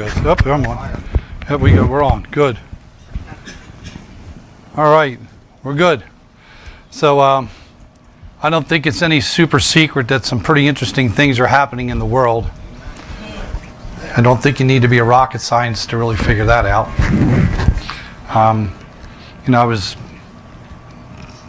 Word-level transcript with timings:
Up, 0.00 0.46
I'm 0.46 0.64
on. 0.64 1.02
We 1.60 1.72
go. 1.72 1.84
We're 1.84 2.04
on. 2.04 2.22
Good. 2.30 2.56
All 4.76 4.92
right, 4.92 5.18
we're 5.64 5.74
good. 5.74 6.04
So, 6.90 7.20
um, 7.20 7.48
I 8.40 8.48
don't 8.48 8.68
think 8.68 8.86
it's 8.86 9.02
any 9.02 9.20
super 9.20 9.58
secret 9.58 10.06
that 10.06 10.24
some 10.24 10.38
pretty 10.38 10.68
interesting 10.68 11.08
things 11.08 11.40
are 11.40 11.48
happening 11.48 11.88
in 11.88 11.98
the 11.98 12.06
world. 12.06 12.48
I 14.16 14.20
don't 14.20 14.40
think 14.40 14.60
you 14.60 14.66
need 14.66 14.82
to 14.82 14.88
be 14.88 14.98
a 14.98 15.04
rocket 15.04 15.40
scientist 15.40 15.90
to 15.90 15.96
really 15.96 16.16
figure 16.16 16.44
that 16.44 16.64
out. 16.64 16.86
Um, 18.36 18.72
you 19.46 19.50
know, 19.50 19.60
I 19.60 19.64
was 19.64 19.96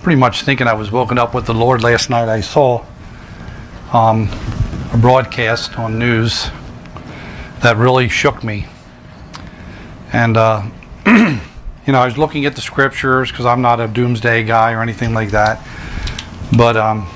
pretty 0.02 0.20
much 0.20 0.42
thinking 0.42 0.68
I 0.68 0.74
was 0.74 0.92
woken 0.92 1.20
up 1.20 1.36
with 1.36 1.46
the 1.46 1.54
Lord 1.54 1.84
last 1.84 2.10
night. 2.10 2.28
I 2.28 2.42
saw 2.42 2.84
um, 3.94 4.28
a 4.92 4.98
broadcast 4.98 5.78
on 5.78 6.00
news 6.00 6.50
that 7.62 7.78
really 7.78 8.10
shook 8.10 8.44
me. 8.44 8.68
And, 10.12 10.38
uh, 10.38 10.64
you 11.06 11.94
know, 11.94 12.00
I 12.00 12.06
was 12.06 12.18
looking 12.18 12.46
at 12.46 12.56
the 12.56 12.62
scriptures 12.62 13.32
because 13.32 13.46
I'm 13.46 13.62
not 13.62 13.80
a 13.80 13.88
doomsday 13.88 14.44
guy 14.44 14.74
or 14.74 14.82
anything 14.82 15.14
like 15.14 15.32
that. 15.32 15.66
But 16.58 16.78
um, 16.78 17.08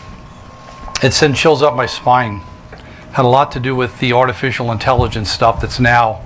it 1.02 1.14
sent 1.14 1.36
chills 1.36 1.62
up 1.62 1.76
my 1.76 1.86
spine. 1.86 2.42
Had 3.14 3.26
a 3.26 3.28
lot 3.28 3.52
to 3.54 3.60
do 3.60 3.76
with 3.76 4.00
the 4.00 4.14
artificial 4.14 4.72
intelligence 4.72 5.30
stuff 5.30 5.62
that's 5.62 5.80
now 5.80 6.22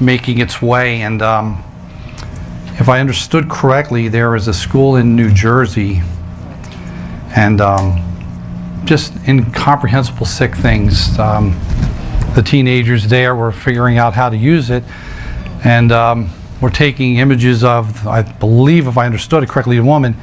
making 0.00 0.38
its 0.38 0.60
way. 0.60 1.02
And 1.02 1.22
um, 1.22 1.64
if 2.78 2.88
I 2.88 3.00
understood 3.00 3.48
correctly, 3.48 4.08
there 4.08 4.34
is 4.34 4.48
a 4.48 4.54
school 4.54 4.96
in 4.96 5.16
New 5.16 5.32
Jersey 5.32 6.02
and 7.34 7.60
um, 7.60 8.82
just 8.84 9.14
incomprehensible 9.28 10.26
sick 10.26 10.54
things. 10.54 11.18
Um, 11.18 11.58
the 12.34 12.42
teenagers 12.42 13.08
there 13.08 13.34
were 13.34 13.52
figuring 13.52 13.98
out 13.98 14.14
how 14.14 14.28
to 14.28 14.36
use 14.36 14.70
it, 14.70 14.84
and 15.64 15.92
um, 15.92 16.30
we're 16.60 16.70
taking 16.70 17.16
images 17.16 17.64
of, 17.64 18.06
I 18.06 18.22
believe, 18.22 18.86
if 18.86 18.96
I 18.96 19.06
understood 19.06 19.42
it 19.42 19.48
correctly, 19.48 19.76
a 19.78 19.84
woman, 19.84 20.16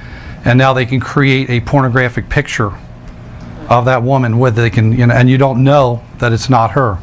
and 0.45 0.57
now 0.57 0.73
they 0.73 0.85
can 0.85 0.99
create 0.99 1.49
a 1.49 1.61
pornographic 1.61 2.29
picture 2.29 2.71
of 3.69 3.85
that 3.85 4.01
woman 4.01 4.39
with 4.39 4.55
they 4.55 4.69
can, 4.69 4.91
you 4.91 5.05
know, 5.05 5.13
and 5.13 5.29
you 5.29 5.37
don't 5.37 5.63
know 5.63 6.03
that 6.17 6.33
it's 6.33 6.49
not 6.49 6.71
her. 6.71 6.97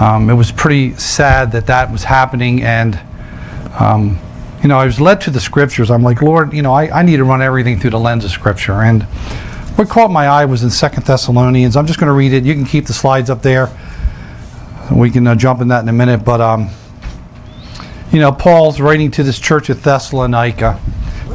Um, 0.00 0.28
it 0.28 0.34
was 0.34 0.50
pretty 0.50 0.94
sad 0.94 1.52
that 1.52 1.66
that 1.66 1.92
was 1.92 2.04
happening, 2.04 2.62
and 2.62 2.98
um, 3.78 4.18
you 4.62 4.68
know, 4.68 4.78
I 4.78 4.86
was 4.86 5.00
led 5.00 5.20
to 5.22 5.30
the 5.30 5.40
scriptures. 5.40 5.90
I'm 5.90 6.02
like, 6.02 6.22
Lord, 6.22 6.52
you 6.52 6.62
know, 6.62 6.72
I, 6.72 7.00
I 7.00 7.02
need 7.02 7.18
to 7.18 7.24
run 7.24 7.42
everything 7.42 7.78
through 7.78 7.90
the 7.90 8.00
lens 8.00 8.24
of 8.24 8.30
scripture, 8.30 8.82
and 8.82 9.04
what 9.76 9.88
caught 9.90 10.10
my 10.10 10.26
eye 10.26 10.46
was 10.46 10.62
in 10.62 10.70
Second 10.70 11.04
Thessalonians. 11.04 11.76
I'm 11.76 11.86
just 11.86 12.00
going 12.00 12.08
to 12.08 12.14
read 12.14 12.32
it. 12.32 12.44
You 12.44 12.54
can 12.54 12.64
keep 12.64 12.86
the 12.86 12.94
slides 12.94 13.28
up 13.28 13.42
there. 13.42 13.70
We 14.90 15.10
can 15.10 15.26
uh, 15.26 15.34
jump 15.34 15.60
in 15.60 15.68
that 15.68 15.82
in 15.82 15.88
a 15.88 15.92
minute, 15.92 16.24
but 16.24 16.40
um, 16.40 16.70
you 18.12 18.20
know, 18.20 18.32
Paul's 18.32 18.80
writing 18.80 19.10
to 19.12 19.22
this 19.22 19.38
church 19.38 19.68
at 19.68 19.78
Thessalonica. 19.82 20.80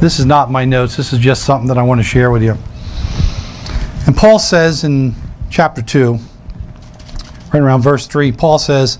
This 0.00 0.18
is 0.18 0.26
not 0.26 0.50
my 0.50 0.64
notes. 0.64 0.96
This 0.96 1.12
is 1.12 1.18
just 1.18 1.44
something 1.44 1.68
that 1.68 1.78
I 1.78 1.82
want 1.82 2.00
to 2.00 2.04
share 2.04 2.30
with 2.30 2.42
you. 2.42 2.56
And 4.06 4.16
Paul 4.16 4.38
says 4.38 4.84
in 4.84 5.14
chapter 5.50 5.82
2, 5.82 6.18
right 7.52 7.62
around 7.62 7.82
verse 7.82 8.06
3, 8.06 8.32
Paul 8.32 8.58
says, 8.58 8.98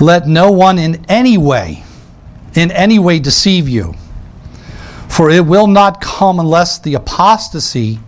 Let 0.00 0.26
no 0.26 0.50
one 0.50 0.78
in 0.78 1.04
any 1.08 1.38
way, 1.38 1.84
in 2.54 2.70
any 2.72 2.98
way 2.98 3.18
deceive 3.18 3.68
you, 3.68 3.94
for 5.08 5.30
it 5.30 5.46
will 5.46 5.68
not 5.68 6.00
come 6.00 6.38
unless 6.38 6.78
the 6.78 6.94
apostasy 6.94 8.00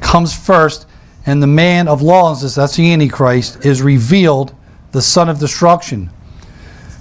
comes 0.00 0.36
first 0.36 0.86
and 1.26 1.42
the 1.42 1.46
man 1.48 1.88
of 1.88 2.02
lawlessness, 2.02 2.54
that's 2.54 2.76
the 2.76 2.92
Antichrist, 2.92 3.64
is 3.66 3.82
revealed, 3.82 4.54
the 4.96 5.02
son 5.02 5.28
of 5.28 5.38
destruction, 5.38 6.08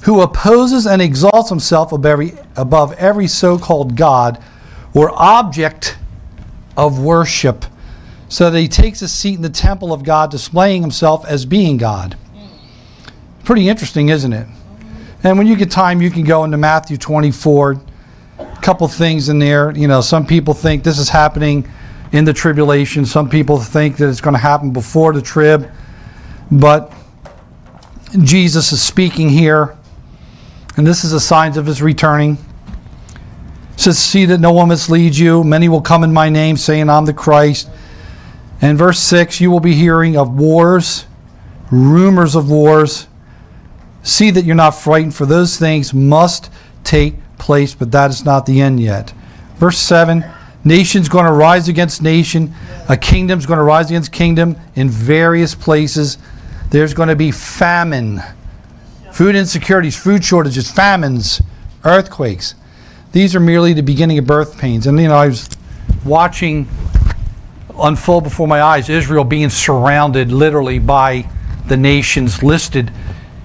who 0.03 0.21
opposes 0.21 0.85
and 0.85 1.01
exalts 1.01 1.49
himself 1.49 1.93
above 1.93 2.93
every, 2.93 3.27
so 3.27 3.57
called 3.57 3.95
God 3.95 4.43
or 4.93 5.09
object 5.15 5.97
of 6.75 6.99
worship, 6.99 7.65
so 8.27 8.51
that 8.51 8.59
he 8.59 8.67
takes 8.67 9.01
a 9.01 9.07
seat 9.07 9.35
in 9.35 9.41
the 9.41 9.49
temple 9.49 9.93
of 9.93 10.03
God, 10.03 10.29
displaying 10.29 10.81
himself 10.81 11.25
as 11.25 11.45
being 11.45 11.77
God. 11.77 12.17
Pretty 13.45 13.69
interesting, 13.69 14.09
isn't 14.09 14.33
it? 14.33 14.47
And 15.23 15.37
when 15.37 15.47
you 15.47 15.55
get 15.55 15.71
time, 15.71 16.01
you 16.01 16.11
can 16.11 16.23
go 16.23 16.43
into 16.43 16.57
Matthew 16.57 16.97
24. 16.97 17.79
A 18.37 18.45
couple 18.61 18.87
things 18.89 19.29
in 19.29 19.39
there. 19.39 19.71
You 19.71 19.87
know, 19.87 20.01
some 20.01 20.27
people 20.27 20.53
think 20.53 20.83
this 20.83 20.99
is 20.99 21.07
happening 21.07 21.65
in 22.11 22.25
the 22.25 22.33
tribulation. 22.33 23.05
Some 23.05 23.29
people 23.29 23.57
think 23.57 23.95
that 23.97 24.09
it's 24.09 24.19
going 24.19 24.33
to 24.33 24.39
happen 24.39 24.71
before 24.71 25.13
the 25.13 25.21
trib, 25.21 25.71
but 26.51 26.91
Jesus 28.23 28.71
is 28.71 28.81
speaking 28.81 29.29
here, 29.29 29.75
and 30.77 30.85
this 30.85 31.03
is 31.03 31.11
the 31.11 31.19
signs 31.19 31.57
of 31.57 31.65
his 31.65 31.81
returning. 31.81 32.37
It 33.73 33.79
says, 33.79 33.97
See 33.97 34.25
that 34.25 34.39
no 34.39 34.51
one 34.51 34.69
misleads 34.69 35.19
you. 35.19 35.43
Many 35.43 35.69
will 35.69 35.81
come 35.81 36.03
in 36.03 36.13
my 36.13 36.29
name, 36.29 36.57
saying, 36.57 36.89
I'm 36.89 37.05
the 37.05 37.13
Christ. 37.13 37.69
And 38.61 38.77
verse 38.77 38.99
6 38.99 39.41
You 39.41 39.51
will 39.51 39.59
be 39.59 39.73
hearing 39.73 40.17
of 40.17 40.37
wars, 40.37 41.05
rumors 41.71 42.35
of 42.35 42.49
wars. 42.49 43.07
See 44.03 44.31
that 44.31 44.45
you're 44.45 44.55
not 44.55 44.71
frightened, 44.71 45.15
for 45.15 45.25
those 45.25 45.57
things 45.57 45.93
must 45.93 46.51
take 46.83 47.15
place, 47.37 47.73
but 47.73 47.91
that 47.91 48.11
is 48.11 48.23
not 48.23 48.45
the 48.45 48.61
end 48.61 48.79
yet. 48.79 49.13
Verse 49.57 49.77
7 49.77 50.23
Nation's 50.63 51.07
going 51.07 51.25
to 51.25 51.31
rise 51.31 51.67
against 51.67 52.01
nation. 52.01 52.53
A 52.89 52.97
kingdom's 52.97 53.45
going 53.45 53.57
to 53.57 53.63
rise 53.63 53.91
against 53.91 54.11
kingdom 54.11 54.55
in 54.75 54.89
various 54.89 55.53
places. 55.53 56.17
There's 56.75 56.93
going 56.93 57.07
to 57.07 57.15
be 57.15 57.31
famine, 57.31 58.21
food 59.13 59.33
insecurities, 59.33 59.95
food 59.95 60.25
shortages, 60.25 60.69
famines, 60.69 61.41
earthquakes. 61.85 62.53
These 63.13 63.33
are 63.33 63.39
merely 63.39 63.71
the 63.71 63.81
beginning 63.81 64.17
of 64.17 64.27
birth 64.27 64.57
pains. 64.57 64.85
And, 64.85 64.99
you 64.99 65.07
know, 65.07 65.15
I 65.15 65.27
was 65.27 65.47
watching 66.03 66.67
unfold 67.79 68.25
before 68.25 68.49
my 68.49 68.61
eyes 68.61 68.89
Israel 68.89 69.23
being 69.23 69.49
surrounded 69.49 70.33
literally 70.33 70.79
by 70.79 71.29
the 71.65 71.77
nations 71.77 72.43
listed 72.43 72.91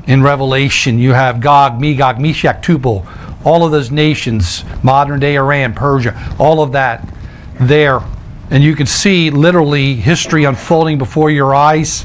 in 0.09 0.25
Revelation. 0.25 0.99
You 0.99 1.13
have 1.13 1.41
Gog, 1.41 1.81
Magog, 1.81 2.19
Meshech, 2.19 2.63
Tubal, 2.63 3.07
all 3.45 3.65
of 3.65 3.71
those 3.71 3.93
nations, 3.93 4.65
modern 4.83 5.21
day 5.21 5.37
Iran, 5.37 5.73
Persia, 5.73 6.35
all 6.41 6.65
of 6.65 6.73
that 6.73 7.09
there. 7.61 8.01
And 8.51 8.65
you 8.65 8.75
can 8.75 8.87
see 8.87 9.31
literally 9.31 9.95
history 9.95 10.43
unfolding 10.43 10.99
before 10.99 11.31
your 11.31 11.55
eyes. 11.55 12.05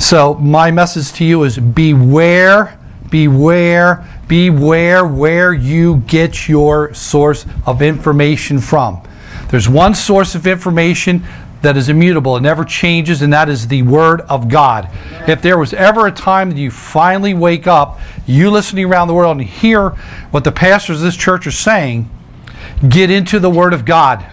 So, 0.00 0.32
my 0.34 0.70
message 0.70 1.12
to 1.18 1.24
you 1.24 1.44
is 1.44 1.58
beware, 1.58 2.78
beware, 3.10 4.08
beware 4.26 5.06
where 5.06 5.52
you 5.52 5.98
get 6.06 6.48
your 6.48 6.94
source 6.94 7.44
of 7.66 7.82
information 7.82 8.60
from. 8.60 9.02
There's 9.50 9.68
one 9.68 9.94
source 9.94 10.34
of 10.34 10.46
information 10.46 11.22
that 11.60 11.76
is 11.76 11.90
immutable, 11.90 12.38
it 12.38 12.40
never 12.40 12.64
changes, 12.64 13.20
and 13.20 13.30
that 13.34 13.50
is 13.50 13.68
the 13.68 13.82
Word 13.82 14.22
of 14.22 14.48
God. 14.48 14.88
If 15.28 15.42
there 15.42 15.58
was 15.58 15.74
ever 15.74 16.06
a 16.06 16.12
time 16.12 16.48
that 16.48 16.58
you 16.58 16.70
finally 16.70 17.34
wake 17.34 17.66
up, 17.66 18.00
you 18.26 18.50
listening 18.50 18.86
around 18.86 19.08
the 19.08 19.14
world 19.14 19.36
and 19.36 19.46
hear 19.46 19.90
what 20.30 20.44
the 20.44 20.52
pastors 20.52 20.96
of 20.96 21.02
this 21.02 21.14
church 21.14 21.46
are 21.46 21.52
saying, 21.52 22.08
get 22.88 23.10
into 23.10 23.38
the 23.38 23.50
Word 23.50 23.74
of 23.74 23.84
God. 23.84 24.24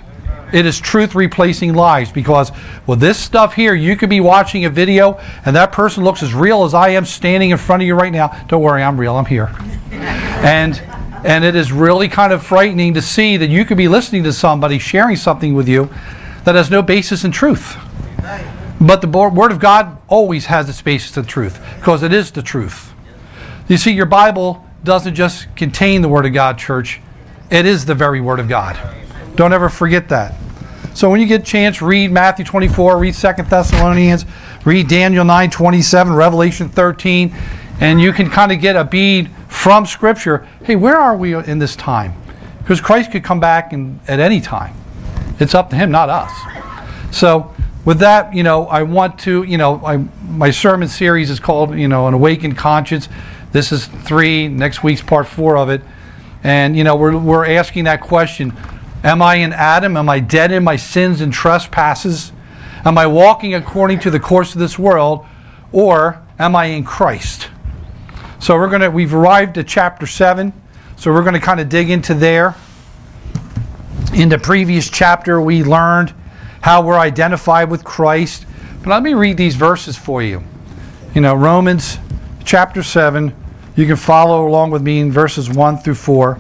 It 0.54 0.66
is 0.66 0.80
truth 0.80 1.16
replacing 1.16 1.74
lies 1.74 2.12
because 2.12 2.52
with 2.86 3.00
this 3.00 3.18
stuff 3.18 3.54
here, 3.54 3.74
you 3.74 3.96
could 3.96 4.10
be 4.10 4.22
watching 4.22 4.66
a 4.66 4.70
video 4.70 5.20
and 5.46 5.56
that 5.56 5.72
person 5.72 6.04
looks 6.04 6.24
as 6.24 6.34
real 6.34 6.64
as 6.64 6.74
I 6.74 6.90
am 6.90 7.06
standing 7.06 7.50
in 7.50 7.58
front 7.58 7.82
of 7.82 7.88
you 7.88 7.96
right 7.96 8.12
now. 8.12 8.28
Don't 8.48 8.62
worry, 8.62 8.82
I'm 8.82 9.00
real, 9.00 9.16
I'm 9.16 9.26
here. 9.26 9.54
And 9.92 10.82
and 11.26 11.44
it 11.44 11.56
is 11.56 11.72
really 11.72 12.08
kind 12.08 12.32
of 12.32 12.44
frightening 12.44 12.94
to 12.94 13.02
see 13.02 13.38
that 13.38 13.50
you 13.50 13.66
could 13.66 13.78
be 13.78 13.88
listening 13.88 14.24
to 14.24 14.32
somebody 14.32 14.80
sharing 14.80 15.16
something 15.16 15.54
with 15.54 15.68
you 15.68 15.90
that 16.44 16.56
has 16.56 16.70
no 16.70 16.82
basis 16.82 17.24
in 17.26 17.32
truth. 17.32 17.76
But 18.80 19.02
the 19.02 19.08
Word 19.08 19.52
of 19.52 19.60
God 19.60 19.98
always 20.08 20.46
has 20.46 20.70
its 20.70 20.82
basis 20.82 21.18
in 21.18 21.26
truth 21.26 21.60
because 21.78 22.04
it 22.04 22.14
is 22.14 22.32
the 22.32 22.44
truth. 22.44 22.94
You 23.68 23.78
see, 23.78 23.92
your 23.92 24.06
Bible 24.06 24.66
doesn't 24.84 25.16
just 25.16 25.54
contain 25.56 26.02
the 26.02 26.08
Word 26.08 26.26
of 26.26 26.34
God, 26.34 26.58
church, 26.58 27.02
it 27.50 27.66
is 27.66 27.86
the 27.86 27.96
very 27.96 28.22
Word 28.22 28.40
of 28.40 28.48
God. 28.48 28.78
Don't 29.38 29.54
ever 29.54 29.70
forget 29.70 30.10
that. 30.10 30.34
So 30.96 31.12
when 31.12 31.22
you 31.22 31.28
get 31.28 31.42
a 31.42 31.46
chance, 31.46 31.80
read 31.80 32.12
Matthew 32.12 32.44
24, 32.44 32.98
read 32.98 33.14
Second 33.14 33.48
Thessalonians, 33.48 34.26
read 34.66 34.88
Daniel 34.88 35.24
9, 35.24 35.52
27, 35.52 36.12
Revelation 36.12 36.70
13, 36.70 37.36
and 37.80 38.02
you 38.02 38.12
can 38.14 38.32
kind 38.32 38.52
of 38.52 38.60
get 38.60 38.76
a 38.76 38.84
bead 38.84 39.30
from 39.48 39.86
Scripture. 39.86 40.48
Hey, 40.64 40.76
where 40.76 40.98
are 40.98 41.16
we 41.16 41.36
in 41.36 41.60
this 41.60 41.76
time? 41.76 42.16
Because 42.58 42.82
Christ 42.82 43.12
could 43.12 43.24
come 43.24 43.40
back 43.40 43.74
in, 43.74 44.00
at 44.08 44.20
any 44.20 44.42
time. 44.42 44.74
It's 45.40 45.54
up 45.54 45.70
to 45.70 45.76
him, 45.76 45.92
not 45.92 46.10
us. 46.10 46.32
So, 47.16 47.54
with 47.86 48.00
that, 48.00 48.34
you 48.34 48.42
know, 48.42 48.66
I 48.66 48.82
want 48.82 49.20
to, 49.20 49.44
you 49.44 49.60
know, 49.60 49.86
I, 49.86 49.98
my 50.30 50.50
sermon 50.50 50.88
series 50.88 51.30
is 51.30 51.40
called, 51.40 51.78
you 51.78 51.88
know, 51.88 52.08
An 52.08 52.16
Awakened 52.16 52.58
Conscience. 52.58 53.08
This 53.52 53.72
is 53.72 53.86
three, 53.86 54.48
next 54.48 54.84
week's 54.84 55.04
part 55.04 55.28
four 55.28 55.58
of 55.58 55.70
it. 55.70 55.84
And, 56.44 56.76
you 56.76 56.84
know, 56.84 56.96
we're, 56.96 57.16
we're 57.16 57.46
asking 57.46 57.84
that 57.84 58.02
question 58.02 58.52
Am 59.04 59.22
I 59.22 59.36
in 59.36 59.54
Adam? 59.54 59.96
Am 59.96 60.10
I 60.10 60.20
dead 60.20 60.52
in 60.52 60.64
my 60.64 60.76
sins 60.76 61.22
and 61.22 61.32
trespasses? 61.32 62.32
Am 62.84 62.98
I 62.98 63.08
walking 63.08 63.54
according 63.54 64.00
to 64.00 64.12
the 64.12 64.20
course 64.20 64.54
of 64.54 64.60
this 64.60 64.80
world? 64.80 65.26
Or 65.72 66.22
am 66.40 66.56
I 66.56 66.66
in 66.66 66.84
Christ? 66.84 67.50
So 68.40 68.56
we're 68.56 68.70
gonna 68.70 68.90
we've 68.90 69.14
arrived 69.14 69.58
at 69.58 69.68
chapter 69.68 70.08
seven. 70.08 70.54
So 70.96 71.14
we're 71.14 71.24
gonna 71.24 71.40
kind 71.40 71.60
of 71.60 71.70
dig 71.70 71.90
into 71.90 72.14
there. 72.14 72.56
In 74.14 74.30
the 74.30 74.40
previous 74.40 74.90
chapter, 74.90 75.40
we 75.42 75.64
learned 75.64 76.14
how 76.62 76.82
we're 76.82 76.98
identified 76.98 77.70
with 77.70 77.84
Christ. 77.84 78.46
But 78.80 78.90
let 78.90 79.04
me 79.04 79.14
read 79.14 79.38
these 79.38 79.56
verses 79.56 79.98
for 79.98 80.24
you. 80.24 80.44
You 81.14 81.22
know, 81.22 81.36
Romans 81.36 82.00
chapter 82.46 82.82
7. 82.82 83.36
You 83.76 83.86
can 83.86 83.96
follow 83.96 84.48
along 84.48 84.72
with 84.72 84.82
me 84.82 85.00
in 85.00 85.12
verses 85.12 85.50
1 85.50 85.78
through 85.80 85.96
4. 85.96 86.40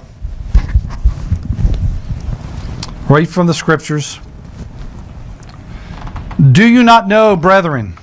Right 3.09 3.27
from 3.27 3.47
the 3.47 3.53
scriptures. 3.53 4.19
Do 6.51 6.67
you 6.67 6.83
not 6.83 7.07
know, 7.07 7.35
brethren? 7.37 7.97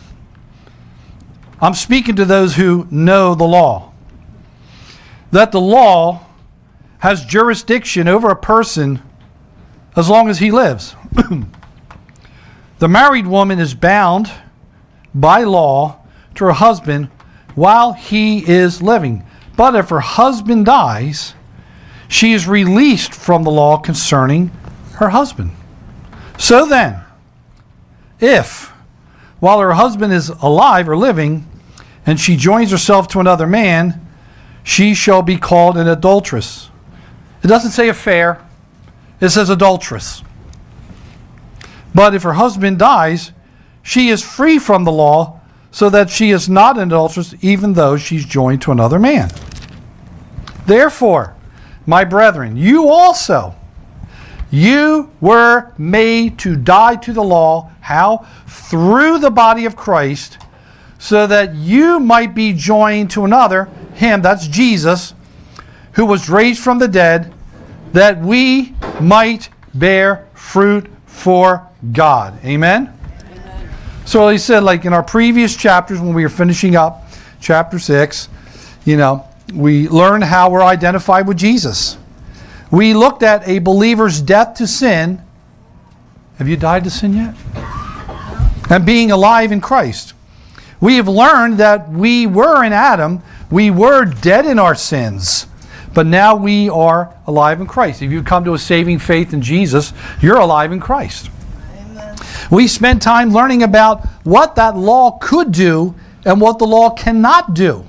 I'm 1.61 1.75
speaking 1.75 2.17
to 2.17 2.25
those 2.25 2.57
who 2.57 2.89
know 2.91 3.35
the 3.35 3.45
law. 3.45 3.93
That 5.31 5.53
the 5.53 5.61
law 5.61 6.27
has 6.99 7.25
jurisdiction 7.25 8.09
over 8.09 8.31
a 8.31 8.37
person 8.37 9.03
as 9.95 10.09
long 10.09 10.29
as 10.31 10.39
he 10.39 10.51
lives. 10.51 10.97
the 12.79 12.89
married 12.89 13.27
woman 13.27 13.59
is 13.59 13.75
bound 13.75 14.33
by 15.15 15.45
law 15.45 16.01
to 16.35 16.45
her 16.45 16.53
husband 16.53 17.11
while 17.55 17.93
he 17.93 18.39
is 18.49 18.81
living. 18.81 19.25
But 19.57 19.75
if 19.75 19.91
her 19.91 20.01
husband 20.01 20.67
dies, 20.67 21.35
she 22.09 22.33
is 22.33 22.49
released 22.49 23.15
from 23.15 23.45
the 23.45 23.51
law 23.51 23.77
concerning 23.77 24.51
her 24.95 25.11
husband. 25.11 25.53
So 26.39 26.67
then, 26.67 27.03
if 28.21 28.73
while 29.41 29.61
her 29.61 29.75
husband 29.75 30.13
is 30.13 30.29
alive 30.29 30.89
or 30.89 30.97
living, 30.97 31.47
and 32.07 32.19
she 32.19 32.37
joins 32.37 32.71
herself 32.71 33.09
to 33.09 33.21
another 33.21 33.47
man, 33.47 34.01
she 34.63 34.95
shall 34.95 35.23
be 35.23 35.37
called 35.37 35.77
an 35.77 35.89
adulteress. 35.89 36.71
It 37.43 37.49
doesn't 37.49 37.73
say 37.73 37.89
affair, 37.89 38.43
it 39.21 39.29
says 39.31 39.51
adulteress. 39.51 40.23
But 41.95 42.15
if 42.15 42.23
her 42.23 42.33
husband 42.33 42.79
dies, 42.79 43.33
she 43.83 44.09
is 44.09 44.23
free 44.23 44.59
from 44.59 44.85
the 44.85 44.93
law, 44.93 45.41
so 45.71 45.91
that 45.91 46.09
she 46.09 46.31
is 46.31 46.49
not 46.49 46.79
an 46.79 46.89
adulteress, 46.89 47.35
even 47.43 47.75
though 47.75 47.97
she's 47.97 48.25
joined 48.25 48.63
to 48.63 48.73
another 48.73 48.99
man. 48.99 49.31
Therefore, 50.67 51.35
my 51.85 52.05
brethren, 52.05 52.57
you 52.57 52.89
also, 52.89 53.55
you 54.55 55.11
were 55.21 55.73
made 55.77 56.39
to 56.39 56.55
die 56.55 56.95
to 56.97 57.13
the 57.13 57.25
law. 57.25 57.71
How? 57.81 58.27
Through 58.47 59.19
the 59.19 59.31
body 59.31 59.65
of 59.65 59.75
Christ, 59.75 60.39
so 60.99 61.27
that 61.27 61.55
you 61.55 61.99
might 61.99 62.35
be 62.35 62.53
joined 62.53 63.11
to 63.11 63.25
another, 63.25 63.65
him, 63.95 64.23
that's 64.23 64.47
Jesus, 64.47 65.13
who 65.93 66.07
was 66.07 66.31
raised 66.31 66.63
from 66.63 66.79
the 66.79 66.89
dead 66.89 67.33
that 67.93 68.21
we 68.21 68.75
might 69.01 69.49
bear 69.75 70.29
fruit 70.35 70.87
for 71.07 71.69
God. 71.93 72.39
Amen? 72.45 72.97
Amen? 73.33 73.71
So 74.05 74.29
he 74.29 74.39
said, 74.39 74.63
like 74.63 74.85
in 74.85 74.93
our 74.93 75.03
previous 75.03 75.57
chapters 75.57 76.01
when 76.01 76.15
we 76.15 76.23
were 76.23 76.29
finishing 76.29 76.77
up 76.77 77.09
chapter 77.41 77.79
6, 77.79 78.29
you 78.85 78.97
know, 78.97 79.29
we 79.53 79.89
learned 79.89 80.25
how 80.25 80.49
we're 80.51 80.63
identified 80.63 81.27
with 81.27 81.37
Jesus. 81.37 81.99
We 82.71 82.95
looked 82.95 83.23
at 83.23 83.47
a 83.47 83.59
believer's 83.59 84.21
death 84.21 84.55
to 84.55 84.67
sin. 84.67 85.23
Have 86.39 86.49
you 86.49 86.57
died 86.57 86.85
to 86.85 86.91
sin 86.91 87.15
yet? 87.15 87.35
And 88.71 88.85
being 88.85 89.11
alive 89.11 89.53
in 89.53 89.61
Christ. 89.61 90.15
We 90.81 90.97
have 90.97 91.09
learned 91.09 91.59
that 91.59 91.91
we 91.91 92.27
were 92.27 92.65
in 92.65 92.73
Adam, 92.73 93.23
we 93.51 93.71
were 93.71 94.05
dead 94.05 94.47
in 94.47 94.59
our 94.59 94.75
sins. 94.75 95.47
But 95.95 96.07
now 96.07 96.35
we 96.35 96.69
are 96.69 97.15
alive 97.27 97.61
in 97.61 97.67
Christ. 97.69 98.03
If 98.03 98.11
you 98.11 98.23
come 98.23 98.45
to 98.45 98.55
a 98.55 98.59
saving 98.59 98.99
faith 98.99 99.33
in 99.33 99.41
Jesus, 99.41 99.93
you're 100.21 100.39
alive 100.39 100.73
in 100.73 100.81
Christ. 100.81 101.31
Amen. 101.77 102.17
We 102.51 102.67
spent 102.67 103.01
time 103.01 103.33
learning 103.33 103.63
about 103.63 104.05
what 104.25 104.57
that 104.57 104.77
law 104.77 105.13
could 105.23 105.53
do 105.53 105.95
and 106.25 106.41
what 106.41 106.59
the 106.59 106.67
law 106.67 106.91
cannot 106.91 107.55
do. 107.55 107.87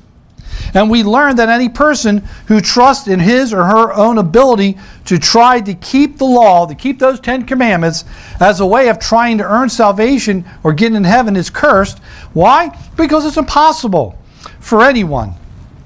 And 0.75 0.89
we 0.89 1.03
learn 1.03 1.37
that 1.37 1.47
any 1.47 1.69
person 1.69 2.17
who 2.47 2.59
trusts 2.59 3.07
in 3.07 3.21
his 3.21 3.53
or 3.53 3.63
her 3.63 3.93
own 3.93 4.17
ability 4.17 4.77
to 5.05 5.17
try 5.17 5.61
to 5.61 5.73
keep 5.73 6.17
the 6.17 6.25
law, 6.25 6.67
to 6.67 6.75
keep 6.75 6.99
those 6.99 7.21
Ten 7.21 7.45
Commandments, 7.45 8.03
as 8.41 8.59
a 8.59 8.65
way 8.65 8.89
of 8.89 8.99
trying 8.99 9.37
to 9.37 9.45
earn 9.45 9.69
salvation 9.69 10.43
or 10.63 10.73
get 10.73 10.93
in 10.93 11.05
heaven 11.05 11.37
is 11.37 11.49
cursed. 11.49 11.99
Why? 12.33 12.77
Because 12.97 13.25
it's 13.25 13.37
impossible 13.37 14.19
for 14.59 14.83
anyone, 14.83 15.35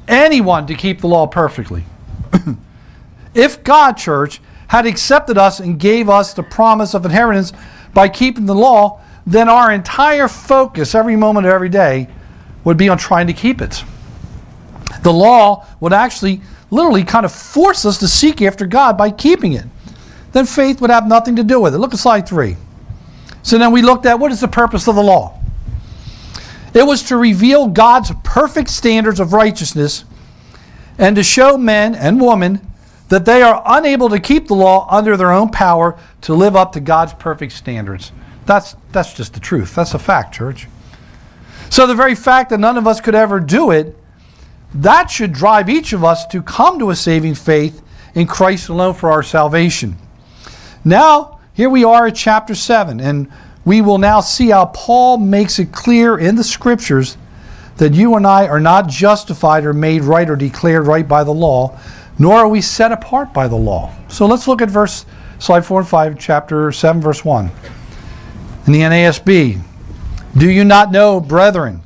anyone 0.07 0.65
to 0.65 0.73
keep 0.73 1.01
the 1.01 1.07
law 1.07 1.27
perfectly. 1.27 1.83
if 3.35 3.63
God, 3.63 3.93
church, 3.93 4.41
had 4.69 4.87
accepted 4.87 5.37
us 5.37 5.59
and 5.59 5.79
gave 5.79 6.09
us 6.09 6.33
the 6.33 6.43
promise 6.43 6.95
of 6.95 7.05
inheritance 7.05 7.53
by 7.93 8.09
keeping 8.09 8.47
the 8.47 8.55
law, 8.55 9.01
then 9.27 9.49
our 9.49 9.71
entire 9.71 10.27
focus 10.27 10.95
every 10.95 11.15
moment 11.15 11.45
of 11.45 11.53
every 11.53 11.69
day 11.69 12.07
would 12.63 12.77
be 12.77 12.89
on 12.89 12.97
trying 12.97 13.27
to 13.27 13.33
keep 13.33 13.61
it. 13.61 13.83
The 15.01 15.13
law 15.13 15.65
would 15.79 15.93
actually 15.93 16.41
literally 16.71 17.03
kind 17.03 17.25
of 17.25 17.31
force 17.31 17.85
us 17.85 17.97
to 17.99 18.07
seek 18.07 18.41
after 18.41 18.65
God 18.65 18.97
by 18.97 19.11
keeping 19.11 19.53
it. 19.53 19.65
Then 20.31 20.45
faith 20.45 20.81
would 20.81 20.91
have 20.91 21.07
nothing 21.07 21.35
to 21.37 21.43
do 21.43 21.59
with 21.59 21.73
it. 21.73 21.79
Look 21.79 21.93
at 21.93 21.99
slide 21.99 22.27
three. 22.27 22.57
So 23.41 23.57
then 23.57 23.71
we 23.71 23.81
looked 23.81 24.05
at 24.05 24.19
what 24.19 24.31
is 24.31 24.41
the 24.41 24.47
purpose 24.47 24.87
of 24.87 24.95
the 24.95 25.03
law? 25.03 25.39
It 26.73 26.85
was 26.85 27.03
to 27.03 27.17
reveal 27.17 27.67
God's 27.67 28.11
perfect 28.23 28.69
standards 28.69 29.19
of 29.19 29.33
righteousness 29.33 30.05
and 30.97 31.15
to 31.15 31.23
show 31.23 31.57
men 31.57 31.95
and 31.95 32.21
women 32.21 32.61
that 33.07 33.25
they 33.25 33.41
are 33.41 33.63
unable 33.65 34.09
to 34.09 34.19
keep 34.19 34.47
the 34.47 34.53
law 34.53 34.87
under 34.89 35.17
their 35.17 35.31
own 35.31 35.49
power 35.49 35.97
to 36.21 36.33
live 36.35 36.55
up 36.55 36.73
to 36.73 36.79
God's 36.79 37.13
perfect 37.13 37.53
standards. 37.53 38.11
That's, 38.45 38.75
that's 38.91 39.13
just 39.13 39.33
the 39.33 39.39
truth. 39.39 39.73
That's 39.73 39.93
a 39.93 39.99
fact, 39.99 40.33
church. 40.33 40.67
So, 41.71 41.85
the 41.85 41.95
very 41.95 42.15
fact 42.15 42.49
that 42.49 42.59
none 42.59 42.77
of 42.77 42.87
us 42.87 42.99
could 42.99 43.15
ever 43.15 43.39
do 43.39 43.71
it, 43.71 43.95
that 44.73 45.09
should 45.09 45.33
drive 45.33 45.69
each 45.69 45.93
of 45.93 46.03
us 46.03 46.25
to 46.27 46.41
come 46.41 46.79
to 46.79 46.89
a 46.89 46.95
saving 46.95 47.35
faith 47.35 47.81
in 48.13 48.27
Christ 48.27 48.69
alone 48.69 48.93
for 48.93 49.11
our 49.11 49.23
salvation. 49.23 49.97
Now, 50.85 51.39
here 51.53 51.69
we 51.69 51.83
are 51.83 52.07
at 52.07 52.15
chapter 52.15 52.55
7, 52.55 52.99
and 52.99 53.31
we 53.65 53.81
will 53.81 53.97
now 53.97 54.21
see 54.21 54.49
how 54.49 54.65
Paul 54.67 55.17
makes 55.17 55.59
it 55.59 55.71
clear 55.71 56.17
in 56.17 56.35
the 56.35 56.43
scriptures 56.43 57.17
that 57.77 57.93
you 57.93 58.15
and 58.15 58.27
I 58.27 58.47
are 58.47 58.59
not 58.59 58.87
justified 58.87 59.65
or 59.65 59.73
made 59.73 60.03
right 60.03 60.29
or 60.29 60.35
declared 60.35 60.87
right 60.87 61.07
by 61.07 61.23
the 61.23 61.33
law, 61.33 61.79
nor 62.17 62.35
are 62.35 62.47
we 62.47 62.61
set 62.61 62.91
apart 62.91 63.33
by 63.33 63.47
the 63.47 63.55
law. 63.55 63.93
So 64.07 64.25
let's 64.25 64.47
look 64.47 64.61
at 64.61 64.69
verse 64.69 65.05
slide 65.39 65.65
4 65.65 65.81
and 65.81 65.89
5, 65.89 66.19
chapter 66.19 66.71
7, 66.71 67.01
verse 67.01 67.23
1. 67.23 67.51
In 68.67 68.73
the 68.73 68.81
NASB, 68.81 69.61
do 70.37 70.49
you 70.49 70.63
not 70.63 70.91
know, 70.91 71.19
brethren? 71.19 71.81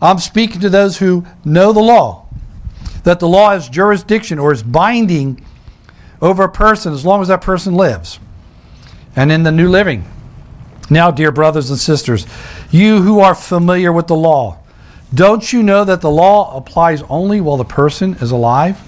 I'm 0.00 0.18
speaking 0.18 0.60
to 0.60 0.68
those 0.68 0.98
who 0.98 1.24
know 1.44 1.72
the 1.72 1.80
law, 1.80 2.26
that 3.04 3.20
the 3.20 3.28
law 3.28 3.50
has 3.50 3.68
jurisdiction 3.68 4.38
or 4.38 4.52
is 4.52 4.62
binding 4.62 5.44
over 6.20 6.44
a 6.44 6.48
person 6.50 6.92
as 6.92 7.04
long 7.04 7.22
as 7.22 7.28
that 7.28 7.40
person 7.40 7.74
lives. 7.74 8.18
And 9.14 9.32
in 9.32 9.42
the 9.42 9.52
New 9.52 9.68
Living, 9.68 10.04
now, 10.88 11.10
dear 11.10 11.32
brothers 11.32 11.70
and 11.70 11.78
sisters, 11.78 12.26
you 12.70 13.02
who 13.02 13.20
are 13.20 13.34
familiar 13.34 13.92
with 13.92 14.06
the 14.06 14.14
law, 14.14 14.58
don't 15.12 15.52
you 15.52 15.62
know 15.62 15.84
that 15.84 16.00
the 16.00 16.10
law 16.10 16.56
applies 16.56 17.02
only 17.02 17.40
while 17.40 17.56
the 17.56 17.64
person 17.64 18.14
is 18.20 18.30
alive? 18.30 18.80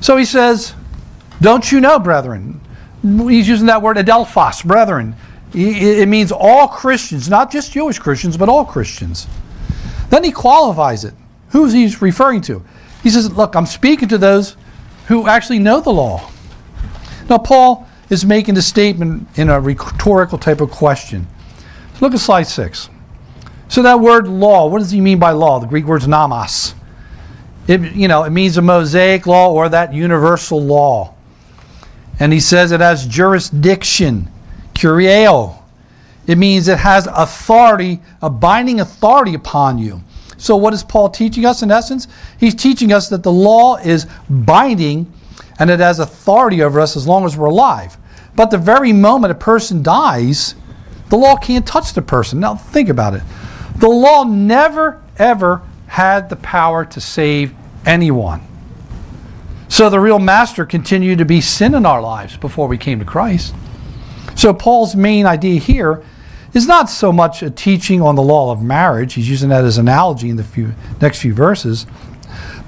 So 0.00 0.16
he 0.16 0.24
says, 0.24 0.74
Don't 1.40 1.70
you 1.70 1.80
know, 1.80 1.98
brethren? 1.98 2.60
He's 3.02 3.48
using 3.48 3.66
that 3.66 3.82
word 3.82 3.96
adelphos, 3.96 4.64
brethren. 4.64 5.14
It 5.54 6.08
means 6.08 6.32
all 6.32 6.66
Christians, 6.66 7.28
not 7.28 7.52
just 7.52 7.72
Jewish 7.72 7.98
Christians, 7.98 8.36
but 8.36 8.48
all 8.48 8.64
Christians. 8.64 9.26
Then 10.12 10.24
he 10.24 10.30
qualifies 10.30 11.04
it. 11.04 11.14
Who's 11.52 11.72
he 11.72 11.90
referring 11.98 12.42
to? 12.42 12.62
He 13.02 13.08
says, 13.08 13.32
Look, 13.32 13.56
I'm 13.56 13.64
speaking 13.64 14.10
to 14.10 14.18
those 14.18 14.58
who 15.08 15.26
actually 15.26 15.58
know 15.58 15.80
the 15.80 15.90
law. 15.90 16.30
Now, 17.30 17.38
Paul 17.38 17.88
is 18.10 18.22
making 18.22 18.54
the 18.54 18.60
statement 18.60 19.26
in 19.38 19.48
a 19.48 19.58
rhetorical 19.58 20.36
type 20.36 20.60
of 20.60 20.70
question. 20.70 21.26
look 22.02 22.12
at 22.12 22.18
slide 22.18 22.42
six. 22.42 22.90
So 23.68 23.80
that 23.80 24.00
word 24.00 24.28
law, 24.28 24.68
what 24.68 24.80
does 24.80 24.90
he 24.90 25.00
mean 25.00 25.18
by 25.18 25.30
law? 25.30 25.58
The 25.60 25.66
Greek 25.66 25.86
word 25.86 26.02
is 26.02 26.08
nomos. 26.08 26.74
It, 27.66 27.80
you 27.94 28.06
know, 28.06 28.24
it 28.24 28.30
means 28.30 28.58
a 28.58 28.62
Mosaic 28.62 29.26
law 29.26 29.50
or 29.50 29.70
that 29.70 29.94
universal 29.94 30.60
law. 30.60 31.14
And 32.20 32.34
he 32.34 32.40
says 32.40 32.70
it 32.70 32.80
has 32.80 33.06
jurisdiction, 33.06 34.30
kurieo. 34.74 35.61
It 36.26 36.38
means 36.38 36.68
it 36.68 36.78
has 36.78 37.06
authority, 37.06 38.00
a 38.20 38.30
binding 38.30 38.80
authority 38.80 39.34
upon 39.34 39.78
you. 39.78 40.02
So 40.36 40.56
what 40.56 40.74
is 40.74 40.82
Paul 40.82 41.08
teaching 41.08 41.44
us 41.44 41.62
in 41.62 41.70
essence? 41.70 42.08
He's 42.38 42.54
teaching 42.54 42.92
us 42.92 43.08
that 43.08 43.22
the 43.22 43.32
law 43.32 43.76
is 43.76 44.06
binding 44.28 45.12
and 45.58 45.70
it 45.70 45.80
has 45.80 45.98
authority 45.98 46.62
over 46.62 46.80
us 46.80 46.96
as 46.96 47.06
long 47.06 47.24
as 47.24 47.36
we're 47.36 47.46
alive. 47.46 47.96
But 48.34 48.50
the 48.50 48.58
very 48.58 48.92
moment 48.92 49.30
a 49.30 49.36
person 49.36 49.82
dies, 49.82 50.54
the 51.10 51.16
law 51.16 51.36
can't 51.36 51.66
touch 51.66 51.92
the 51.92 52.02
person. 52.02 52.40
Now 52.40 52.56
think 52.56 52.88
about 52.88 53.14
it. 53.14 53.22
The 53.76 53.88
law 53.88 54.24
never, 54.24 55.02
ever 55.18 55.62
had 55.86 56.28
the 56.28 56.36
power 56.36 56.84
to 56.86 57.00
save 57.00 57.54
anyone. 57.84 58.40
So 59.68 59.90
the 59.90 60.00
real 60.00 60.18
master 60.18 60.66
continued 60.66 61.18
to 61.18 61.24
be 61.24 61.40
sin 61.40 61.74
in 61.74 61.86
our 61.86 62.00
lives 62.00 62.36
before 62.36 62.68
we 62.68 62.78
came 62.78 62.98
to 62.98 63.04
Christ. 63.04 63.54
So 64.34 64.52
Paul's 64.52 64.96
main 64.96 65.26
idea 65.26 65.60
here 65.60 66.02
is 66.54 66.66
not 66.66 66.90
so 66.90 67.12
much 67.12 67.42
a 67.42 67.50
teaching 67.50 68.02
on 68.02 68.14
the 68.14 68.22
law 68.22 68.52
of 68.52 68.62
marriage. 68.62 69.14
He's 69.14 69.28
using 69.28 69.48
that 69.48 69.64
as 69.64 69.78
an 69.78 69.88
analogy 69.88 70.30
in 70.30 70.36
the 70.36 70.44
few, 70.44 70.74
next 71.00 71.20
few 71.20 71.32
verses. 71.32 71.86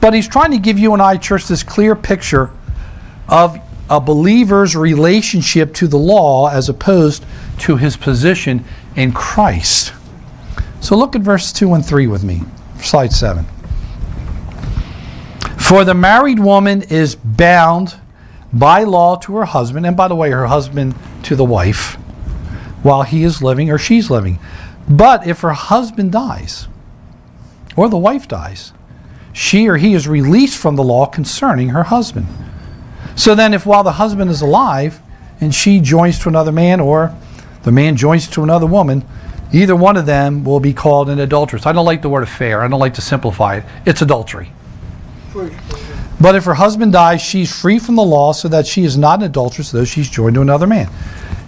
But 0.01 0.15
he's 0.15 0.29
trying 0.29 0.51
to 0.53 0.59
give 0.59 0.79
you 0.79 0.93
and 0.93 1.03
I, 1.03 1.17
church, 1.17 1.47
this 1.47 1.63
clear 1.63 1.95
picture 1.95 2.51
of 3.29 3.59
a 3.89 4.01
believer's 4.01 4.75
relationship 4.75 5.75
to 5.75 5.87
the 5.87 5.99
law 5.99 6.49
as 6.49 6.69
opposed 6.69 7.25
to 7.59 7.77
his 7.77 7.97
position 7.97 8.65
in 8.97 9.13
Christ. 9.13 9.93
So 10.81 10.97
look 10.97 11.15
at 11.15 11.23
verse 11.23 11.53
2 11.53 11.75
and 11.75 11.85
3 11.85 12.07
with 12.07 12.25
me, 12.25 12.43
slide 12.79 13.13
7. 13.13 13.45
For 15.59 15.85
the 15.85 15.95
married 15.95 16.39
woman 16.39 16.83
is 16.83 17.15
bound 17.15 17.97
by 18.53 18.85
law 18.85 19.17
to 19.17 19.37
her 19.37 19.45
husband, 19.45 19.87
and 19.87 19.97
by 19.97 20.09
the 20.09 20.15
way, 20.15 20.31
her 20.31 20.47
husband 20.47 20.95
to 21.25 21.37
the 21.37 21.45
wife, 21.45 21.97
while 22.85 23.03
he 23.03 23.25
is 23.25 23.43
living 23.43 23.71
or 23.71 23.79
she's 23.79 24.11
living. 24.11 24.39
But 24.89 25.27
if 25.27 25.41
her 25.41 25.55
husband 25.55 26.13
dies, 26.13 26.69
or 27.77 27.89
the 27.89 27.99
wife 27.99 28.29
dies, 28.29 28.73
she 29.33 29.69
or 29.69 29.79
he 29.79 29.95
is 29.95 30.07
released 30.07 30.59
from 30.59 30.77
the 30.77 30.85
law 30.85 31.07
concerning 31.07 31.71
her 31.71 31.85
husband. 31.85 32.27
So 33.17 33.35
then, 33.35 33.55
if 33.55 33.67
while 33.67 33.83
the 33.83 33.93
husband 33.93 34.31
is 34.31 34.43
alive 34.43 35.01
and 35.41 35.55
she 35.55 35.81
joins 35.81 36.19
to 36.21 36.29
another 36.29 36.53
man, 36.53 36.79
or 36.79 37.15
the 37.63 37.73
man 37.73 37.97
joins 37.97 38.29
to 38.29 38.43
another 38.43 38.67
woman, 38.67 39.05
either 39.53 39.75
one 39.75 39.97
of 39.97 40.07
them 40.07 40.45
will 40.45 40.61
be 40.61 40.73
called 40.73 41.09
an 41.09 41.19
adulteress. 41.19 41.67
I 41.67 41.73
don't 41.73 41.87
like 41.87 42.03
the 42.03 42.09
word 42.09 42.23
affair, 42.23 42.63
I 42.63 42.69
don't 42.69 42.81
like 42.81 42.95
to 42.95 43.01
simplify 43.01 43.57
it. 43.57 43.65
It's 43.87 44.03
adultery. 44.03 44.53
But 46.21 46.37
if 46.37 46.45
her 46.45 46.55
husband 46.55 46.93
dies, 46.93 47.23
she's 47.23 47.53
free 47.53 47.79
from 47.79 47.97
the 47.97 48.05
law 48.05 48.33
so 48.33 48.49
that 48.49 48.67
she 48.67 48.85
is 48.85 48.97
not 48.97 49.19
an 49.21 49.25
adulteress, 49.25 49.71
though 49.71 49.85
she's 49.85 50.09
joined 50.09 50.35
to 50.35 50.43
another 50.43 50.67
man. 50.67 50.89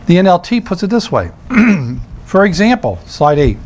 The 0.07 0.17
NLT 0.17 0.65
puts 0.65 0.83
it 0.85 0.91
this 0.91 1.11
way. 1.11 1.33
For 2.25 2.45
example, 2.45 2.99
slide 3.07 3.39
8. 3.39 3.57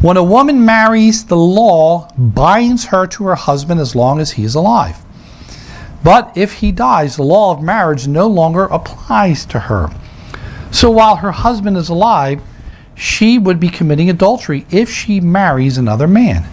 When 0.00 0.16
a 0.16 0.22
woman 0.24 0.64
marries, 0.64 1.24
the 1.24 1.36
law 1.36 2.08
binds 2.16 2.86
her 2.86 3.06
to 3.08 3.24
her 3.24 3.34
husband 3.34 3.80
as 3.80 3.94
long 3.94 4.20
as 4.20 4.32
he 4.32 4.44
is 4.44 4.54
alive. 4.54 4.98
But 6.04 6.36
if 6.36 6.54
he 6.54 6.72
dies, 6.72 7.16
the 7.16 7.22
law 7.22 7.52
of 7.52 7.62
marriage 7.62 8.08
no 8.08 8.26
longer 8.26 8.64
applies 8.64 9.44
to 9.46 9.58
her. 9.58 9.88
So 10.70 10.90
while 10.90 11.16
her 11.16 11.32
husband 11.32 11.76
is 11.76 11.88
alive, 11.88 12.40
she 12.94 13.38
would 13.38 13.60
be 13.60 13.68
committing 13.68 14.10
adultery 14.10 14.66
if 14.70 14.90
she 14.90 15.20
marries 15.20 15.78
another 15.78 16.08
man. 16.08 16.44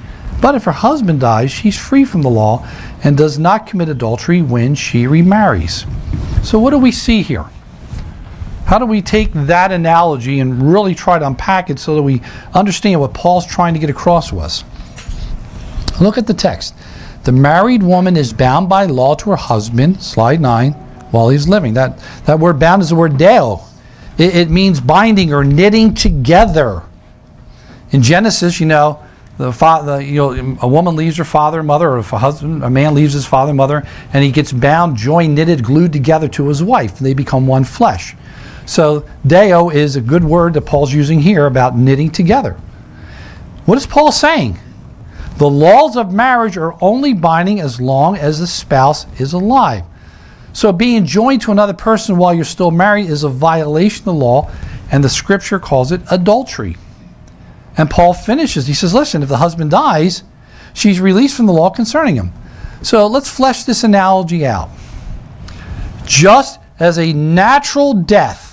But 0.41 0.55
if 0.55 0.63
her 0.63 0.71
husband 0.71 1.19
dies, 1.19 1.51
she's 1.51 1.77
free 1.77 2.05
from 2.05 2.21
the 2.21 2.29
law 2.29 2.67
and 3.03 3.17
does 3.17 3.37
not 3.37 3.67
commit 3.67 3.89
adultery 3.89 4.41
when 4.41 4.73
she 4.75 5.05
remarries. 5.05 5.85
So, 6.43 6.57
what 6.59 6.69
do 6.69 6.77
we 6.77 6.91
see 6.91 7.21
here? 7.21 7.45
How 8.69 8.77
do 8.77 8.85
we 8.85 9.01
take 9.01 9.33
that 9.33 9.71
analogy 9.71 10.41
and 10.41 10.71
really 10.71 10.93
try 10.93 11.17
to 11.17 11.25
unpack 11.25 11.71
it 11.71 11.79
so 11.79 11.95
that 11.95 12.03
we 12.03 12.21
understand 12.53 13.01
what 13.01 13.15
Paul's 13.15 13.47
trying 13.47 13.73
to 13.73 13.79
get 13.79 13.89
across 13.89 14.29
to 14.29 14.39
us? 14.39 14.63
Look 15.99 16.19
at 16.19 16.27
the 16.27 16.35
text. 16.35 16.75
The 17.23 17.31
married 17.31 17.81
woman 17.81 18.15
is 18.15 18.31
bound 18.31 18.69
by 18.69 18.85
law 18.85 19.15
to 19.15 19.31
her 19.31 19.35
husband, 19.35 20.03
slide 20.03 20.39
9, 20.39 20.73
while 21.09 21.29
he's 21.29 21.47
living. 21.47 21.73
That, 21.73 21.97
that 22.25 22.39
word 22.39 22.59
bound 22.59 22.83
is 22.83 22.89
the 22.89 22.95
word 22.95 23.17
deo. 23.17 23.61
It, 24.19 24.35
it 24.35 24.49
means 24.51 24.79
binding 24.79 25.33
or 25.33 25.43
knitting 25.43 25.95
together. 25.95 26.83
In 27.89 28.03
Genesis, 28.03 28.59
you 28.59 28.67
know, 28.67 29.03
the 29.39 29.51
father, 29.51 29.99
you 29.99 30.17
know, 30.17 30.57
a 30.61 30.67
woman 30.67 30.95
leaves 30.95 31.17
her 31.17 31.23
father 31.23 31.57
and 31.57 31.67
mother, 31.67 31.89
or 31.89 31.97
if 31.97 32.13
a 32.13 32.19
husband, 32.19 32.63
a 32.63 32.69
man 32.69 32.93
leaves 32.93 33.13
his 33.13 33.25
father 33.25 33.49
and 33.49 33.57
mother, 33.57 33.83
and 34.13 34.23
he 34.23 34.31
gets 34.31 34.51
bound, 34.51 34.95
joined, 34.95 35.33
knitted, 35.33 35.63
glued 35.63 35.91
together 35.91 36.27
to 36.27 36.49
his 36.49 36.61
wife, 36.61 36.99
they 36.99 37.15
become 37.15 37.47
one 37.47 37.63
flesh. 37.63 38.15
So 38.69 39.03
deo 39.25 39.71
is 39.71 39.95
a 39.95 40.01
good 40.01 40.23
word 40.23 40.53
that 40.53 40.61
Paul's 40.61 40.93
using 40.93 41.21
here 41.21 41.47
about 41.47 41.75
knitting 41.75 42.11
together. 42.11 42.53
What 43.65 43.79
is 43.79 43.87
Paul 43.87 44.11
saying? 44.11 44.59
The 45.37 45.49
laws 45.49 45.97
of 45.97 46.13
marriage 46.13 46.55
are 46.55 46.75
only 46.79 47.13
binding 47.15 47.59
as 47.59 47.81
long 47.81 48.15
as 48.15 48.37
the 48.37 48.45
spouse 48.45 49.07
is 49.19 49.33
alive. 49.33 49.85
So 50.53 50.71
being 50.71 51.07
joined 51.07 51.41
to 51.41 51.51
another 51.51 51.73
person 51.73 52.17
while 52.17 52.31
you're 52.31 52.45
still 52.45 52.69
married 52.69 53.09
is 53.09 53.23
a 53.23 53.29
violation 53.29 54.01
of 54.01 54.05
the 54.05 54.13
law, 54.13 54.51
and 54.91 55.03
the 55.03 55.09
scripture 55.09 55.57
calls 55.57 55.91
it 55.91 56.01
adultery. 56.11 56.77
And 57.75 57.89
Paul 57.89 58.13
finishes. 58.13 58.67
He 58.67 58.75
says, 58.75 58.93
Listen, 58.93 59.23
if 59.23 59.29
the 59.29 59.37
husband 59.37 59.71
dies, 59.71 60.21
she's 60.75 61.01
released 61.01 61.35
from 61.35 61.47
the 61.47 61.53
law 61.53 61.71
concerning 61.71 62.17
him. 62.17 62.33
So 62.83 63.07
let's 63.07 63.31
flesh 63.31 63.63
this 63.63 63.83
analogy 63.83 64.45
out. 64.45 64.69
Just 66.05 66.59
as 66.79 66.99
a 66.99 67.13
natural 67.13 67.95
death, 67.95 68.48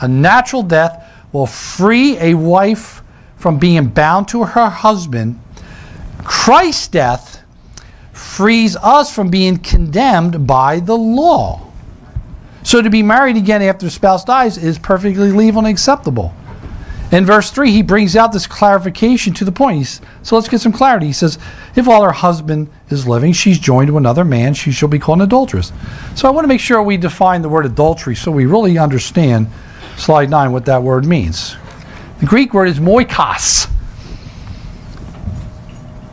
a 0.00 0.08
natural 0.08 0.62
death 0.62 1.04
will 1.32 1.46
free 1.46 2.18
a 2.18 2.34
wife 2.34 3.02
from 3.36 3.58
being 3.58 3.86
bound 3.88 4.28
to 4.28 4.44
her 4.44 4.68
husband, 4.68 5.40
Christ's 6.24 6.88
death 6.88 7.42
frees 8.12 8.76
us 8.76 9.14
from 9.14 9.30
being 9.30 9.58
condemned 9.58 10.46
by 10.46 10.80
the 10.80 10.96
law. 10.96 11.68
So 12.62 12.82
to 12.82 12.90
be 12.90 13.02
married 13.02 13.36
again 13.36 13.62
after 13.62 13.86
a 13.86 13.90
spouse 13.90 14.24
dies 14.24 14.58
is 14.58 14.78
perfectly 14.78 15.32
legal 15.32 15.60
and 15.60 15.68
acceptable. 15.68 16.34
In 17.10 17.24
verse 17.24 17.50
3, 17.50 17.70
he 17.70 17.82
brings 17.82 18.16
out 18.16 18.32
this 18.32 18.46
clarification 18.46 19.32
to 19.34 19.44
the 19.44 19.52
point. 19.52 19.78
He's, 19.78 20.00
so 20.22 20.36
let's 20.36 20.48
get 20.48 20.60
some 20.60 20.72
clarity. 20.72 21.06
He 21.06 21.12
says, 21.14 21.38
If 21.74 21.86
while 21.86 22.02
her 22.02 22.12
husband 22.12 22.68
is 22.90 23.08
living, 23.08 23.32
she's 23.32 23.58
joined 23.58 23.86
to 23.86 23.96
another 23.96 24.26
man, 24.26 24.52
she 24.52 24.72
shall 24.72 24.90
be 24.90 24.98
called 24.98 25.20
an 25.20 25.24
adulteress. 25.24 25.72
So 26.14 26.28
I 26.28 26.30
want 26.30 26.44
to 26.44 26.48
make 26.48 26.60
sure 26.60 26.82
we 26.82 26.98
define 26.98 27.40
the 27.40 27.48
word 27.48 27.64
adultery 27.64 28.14
so 28.14 28.30
we 28.30 28.44
really 28.44 28.76
understand, 28.76 29.46
slide 29.98 30.30
9, 30.30 30.52
what 30.52 30.64
that 30.66 30.82
word 30.82 31.04
means. 31.04 31.56
The 32.20 32.26
Greek 32.26 32.54
word 32.54 32.68
is 32.68 32.78
moikos. 32.78 33.70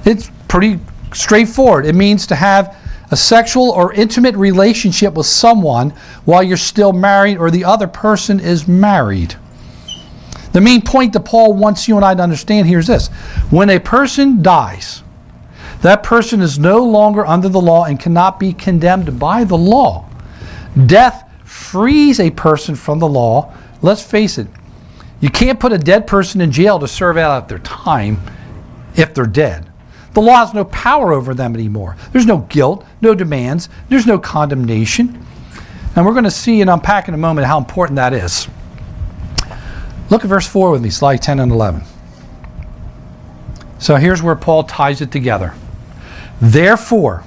It's 0.06 0.30
pretty 0.48 0.80
straightforward. 1.14 1.86
It 1.86 1.96
means 1.96 2.28
to 2.28 2.36
have 2.36 2.78
a 3.12 3.16
sexual 3.16 3.72
or 3.72 3.94
intimate 3.94 4.36
relationship 4.36 5.14
with 5.14 5.26
someone 5.26 5.92
while 6.26 6.44
you're 6.44 6.58
still 6.58 6.92
married 6.92 7.38
or 7.38 7.50
the 7.50 7.64
other 7.64 7.88
person 7.88 8.40
is 8.40 8.68
married. 8.68 9.36
The 10.54 10.62
main 10.62 10.82
point 10.82 11.14
that 11.14 11.26
Paul 11.26 11.54
wants 11.54 11.88
you 11.88 11.96
and 11.98 12.06
I 12.06 12.16
to 12.16 12.24
understand 12.24 12.68
here 12.68 12.80
is 12.80 12.88
this 12.88 13.08
when 13.50 13.70
a 13.70 13.80
person 13.80 14.42
dies, 14.42 15.04
that 15.82 16.02
person 16.02 16.42
is 16.42 16.58
no 16.58 16.84
longer 16.84 17.26
under 17.26 17.50
the 17.50 17.62
law 17.62 17.86
and 17.86 18.00
cannot 18.00 18.40
be 18.40 18.54
condemned 18.54 19.20
by 19.20 19.44
the 19.44 19.58
law. 19.58 20.10
Death 20.86 21.30
frees 21.44 22.20
a 22.20 22.32
person 22.32 22.76
from 22.76 23.00
the 23.00 23.08
law. 23.08 23.54
Let's 23.86 24.02
face 24.02 24.40
it, 24.40 24.48
you 25.20 25.30
can't 25.30 25.60
put 25.60 25.72
a 25.72 25.78
dead 25.78 26.08
person 26.08 26.42
in 26.42 26.52
jail 26.52 26.80
to 26.80 26.88
serve 26.88 27.18
out 27.18 27.48
their 27.48 27.60
time 27.60 28.20
if 28.96 29.14
they're 29.14 29.28
dead. 29.28 29.72
The 30.14 30.22
law 30.22 30.38
has 30.38 30.56
no 30.56 30.66
power 30.66 31.14
over 31.14 31.36
them 31.36 31.54
anymore. 31.54 31.96
There's 32.12 32.26
no 32.26 32.40
guilt, 32.40 32.84
no 33.02 33.14
demands, 33.14 33.70
there's 33.88 34.08
no 34.08 34.18
condemnation. 34.18 35.24
And 35.96 36.04
we're 36.04 36.14
going 36.14 36.24
to 36.24 36.32
see 36.32 36.62
and 36.62 36.70
unpack 36.72 37.10
in 37.10 37.14
a 37.14 37.18
moment 37.18 37.46
how 37.46 37.60
important 37.60 37.98
that 37.98 38.12
is. 38.12 38.48
Look 40.10 40.24
at 40.24 40.30
verse 40.30 40.48
4 40.48 40.72
with 40.72 40.82
me, 40.82 40.90
slide 40.90 41.18
10 41.18 41.40
and 41.40 41.52
11. 41.52 41.84
So 43.78 43.98
here's 43.98 44.24
where 44.24 44.36
Paul 44.36 44.64
ties 44.64 45.02
it 45.02 45.12
together. 45.12 45.54
Therefore, 46.42 47.24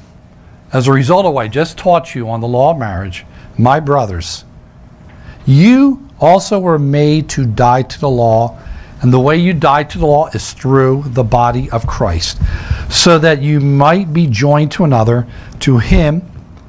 as 0.72 0.88
a 0.88 0.92
result 0.92 1.24
of 1.24 1.34
what 1.34 1.44
I 1.44 1.48
just 1.48 1.78
taught 1.78 2.16
you 2.16 2.28
on 2.28 2.40
the 2.40 2.48
law 2.48 2.72
of 2.72 2.78
marriage, 2.78 3.24
my 3.56 3.78
brothers, 3.78 4.44
you 5.46 6.07
also 6.20 6.58
were 6.58 6.78
made 6.78 7.28
to 7.30 7.46
die 7.46 7.82
to 7.82 8.00
the 8.00 8.08
law, 8.08 8.58
and 9.00 9.12
the 9.12 9.20
way 9.20 9.36
you 9.36 9.52
die 9.52 9.84
to 9.84 9.98
the 9.98 10.06
law 10.06 10.28
is 10.28 10.52
through 10.52 11.04
the 11.06 11.24
body 11.24 11.70
of 11.70 11.86
Christ, 11.86 12.40
so 12.90 13.18
that 13.18 13.40
you 13.40 13.60
might 13.60 14.12
be 14.12 14.26
joined 14.26 14.72
to 14.72 14.84
another, 14.84 15.26
to 15.60 15.78
him 15.78 16.22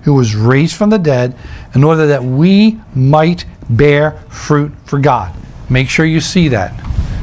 who 0.03 0.13
was 0.13 0.35
raised 0.35 0.75
from 0.75 0.89
the 0.89 0.99
dead, 0.99 1.35
in 1.73 1.83
order 1.83 2.07
that 2.07 2.23
we 2.23 2.79
might 2.93 3.45
bear 3.69 4.11
fruit 4.29 4.71
for 4.85 4.99
God. 4.99 5.35
Make 5.69 5.89
sure 5.89 6.05
you 6.05 6.21
see 6.21 6.47
that. 6.49 6.73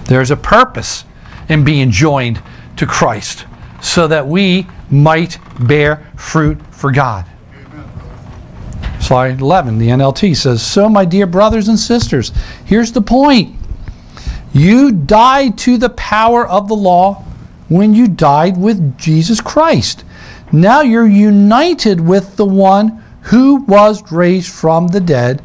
There's 0.07 0.31
a 0.31 0.37
purpose 0.37 1.05
in 1.49 1.65
being 1.65 1.91
joined 1.91 2.41
to 2.77 2.87
Christ 2.87 3.47
so 3.81 4.07
that 4.09 4.27
we 4.27 4.67
might 4.91 5.39
bear 5.59 6.11
fruit 6.17 6.61
for 6.71 6.93
God. 6.93 7.25
Slide 9.07 9.41
11, 9.41 9.79
the 9.79 9.89
NLT 9.89 10.37
says, 10.37 10.61
So, 10.67 10.89
my 10.89 11.05
dear 11.05 11.27
brothers 11.27 11.69
and 11.69 11.79
sisters, 11.79 12.33
here's 12.65 12.91
the 12.91 13.01
point. 13.01 13.57
You 14.53 14.91
died 14.91 15.57
to 15.59 15.79
the 15.79 15.91
power 15.91 16.45
of 16.45 16.67
the 16.67 16.75
law 16.75 17.23
when 17.69 17.95
you 17.95 18.09
died 18.09 18.57
with 18.57 18.99
Jesus 18.99 19.41
Christ. 19.41 20.05
Now 20.51 20.81
you're 20.81 21.07
united 21.07 22.01
with 22.01 22.35
the 22.35 22.47
one 22.47 23.05
who 23.23 23.57
was 23.67 24.11
raised 24.11 24.53
from 24.53 24.89
the 24.89 25.01
dead. 25.01 25.41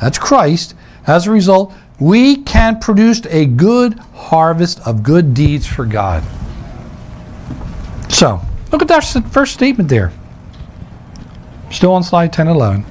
That's 0.00 0.18
Christ. 0.18 0.74
As 1.06 1.28
a 1.28 1.30
result, 1.30 1.72
we 2.00 2.38
can 2.42 2.80
produce 2.80 3.24
a 3.26 3.46
good 3.46 3.94
harvest 4.14 4.80
of 4.86 5.04
good 5.04 5.34
deeds 5.34 5.68
for 5.68 5.84
God. 5.84 6.24
So, 8.08 8.40
Look 8.72 8.82
at 8.82 8.88
that 8.88 9.02
first 9.30 9.54
statement 9.54 9.88
there. 9.88 10.10
Still 11.70 11.92
on 11.92 12.02
slide 12.02 12.32
10 12.32 12.48
11. 12.48 12.84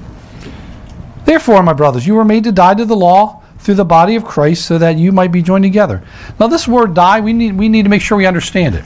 Therefore, 1.24 1.62
my 1.62 1.72
brothers, 1.72 2.06
you 2.06 2.14
were 2.14 2.24
made 2.24 2.44
to 2.44 2.52
die 2.52 2.74
to 2.74 2.84
the 2.84 2.96
law 2.96 3.42
through 3.58 3.74
the 3.74 3.84
body 3.84 4.14
of 4.14 4.24
Christ 4.24 4.66
so 4.66 4.76
that 4.78 4.98
you 4.98 5.10
might 5.10 5.32
be 5.32 5.42
joined 5.42 5.64
together. 5.64 6.02
Now, 6.38 6.48
this 6.48 6.68
word 6.68 6.94
die, 6.94 7.20
we 7.20 7.32
need, 7.32 7.56
we 7.56 7.68
need 7.68 7.84
to 7.84 7.88
make 7.88 8.02
sure 8.02 8.18
we 8.18 8.26
understand 8.26 8.74
it. 8.74 8.84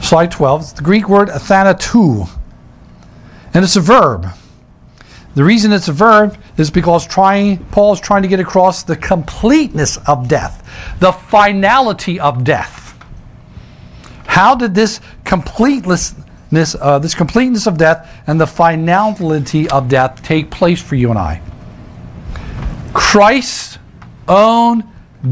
Slide 0.00 0.30
12. 0.30 0.60
It's 0.62 0.72
the 0.72 0.82
Greek 0.82 1.08
word 1.08 1.28
athanatou, 1.28 2.28
and 3.52 3.64
it's 3.64 3.76
a 3.76 3.80
verb. 3.80 4.28
The 5.34 5.44
reason 5.44 5.72
it's 5.72 5.88
a 5.88 5.92
verb 5.92 6.38
is 6.56 6.70
because 6.70 7.06
trying, 7.06 7.58
Paul 7.66 7.92
is 7.92 8.00
trying 8.00 8.22
to 8.22 8.28
get 8.28 8.40
across 8.40 8.82
the 8.82 8.96
completeness 8.96 9.98
of 10.08 10.28
death, 10.28 10.66
the 11.00 11.12
finality 11.12 12.18
of 12.18 12.42
death. 12.42 12.98
How 14.26 14.54
did 14.54 14.74
this 14.74 15.00
completeness, 15.24 16.14
uh, 16.52 16.98
this 16.98 17.14
completeness 17.14 17.66
of 17.66 17.76
death 17.76 18.22
and 18.26 18.40
the 18.40 18.46
finality 18.46 19.68
of 19.70 19.88
death 19.88 20.22
take 20.22 20.50
place 20.50 20.80
for 20.80 20.94
you 20.94 21.10
and 21.10 21.18
I? 21.18 21.42
Christ's 22.92 23.78
own 24.28 24.84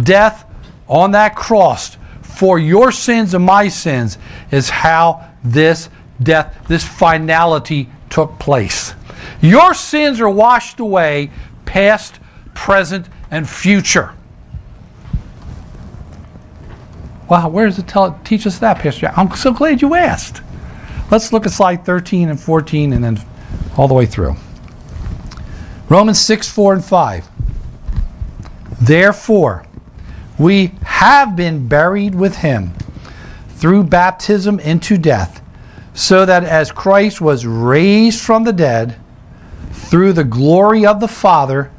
death 0.03 0.45
on 0.89 1.13
that 1.13 1.35
cross 1.35 1.97
for 2.23 2.59
your 2.59 2.91
sins 2.91 3.35
and 3.35 3.45
my 3.45 3.69
sins 3.69 4.19
is 4.51 4.69
how 4.69 5.25
this 5.45 5.89
death, 6.23 6.67
this 6.69 6.85
finality 6.85 7.89
took 8.11 8.39
place. 8.39 8.95
Your 9.41 9.75
sins 9.75 10.21
are 10.21 10.31
washed 10.31 10.81
away, 10.81 11.31
past, 11.65 12.19
present, 12.55 13.09
and 13.31 13.49
future. 13.49 14.15
Wow, 17.29 17.49
where 17.49 17.67
does 17.67 17.79
it 17.79 17.89
tell, 17.89 18.19
teach 18.25 18.47
us 18.47 18.59
that, 18.59 18.79
Pastor 18.79 19.13
I'm 19.17 19.31
so 19.33 19.53
glad 19.53 19.81
you 19.81 19.95
asked. 19.95 20.43
Let's 21.15 21.33
look 21.33 21.47
at 21.47 21.53
slide 21.53 21.85
13 21.85 22.29
and 22.29 22.41
14 22.41 22.93
and 22.93 23.05
then 23.05 23.21
all 23.77 23.87
the 23.87 23.95
way 23.95 24.05
through. 24.05 24.35
Romans 25.89 26.19
6, 26.19 26.49
4, 26.49 26.75
and 26.75 26.85
5. 26.85 27.29
Therefore, 28.83 29.65
we 30.41 30.73
have 30.83 31.37
been 31.37 31.69
buried 31.69 32.17
with 32.17 32.39
him 32.39 32.73
through 33.51 33.85
baptism 33.85 34.59
into 34.59 34.99
death, 34.99 35.41
so 35.95 36.27
that 36.27 36.43
as 36.43 36.73
Christ 36.73 37.21
was 37.21 37.47
raised 37.47 38.21
from 38.21 38.43
the 38.43 38.53
dead 38.53 38.97
through 39.71 40.15
the 40.15 40.25
glory 40.25 40.85
of 40.85 40.99
the 40.99 41.07
Father, 41.07 41.71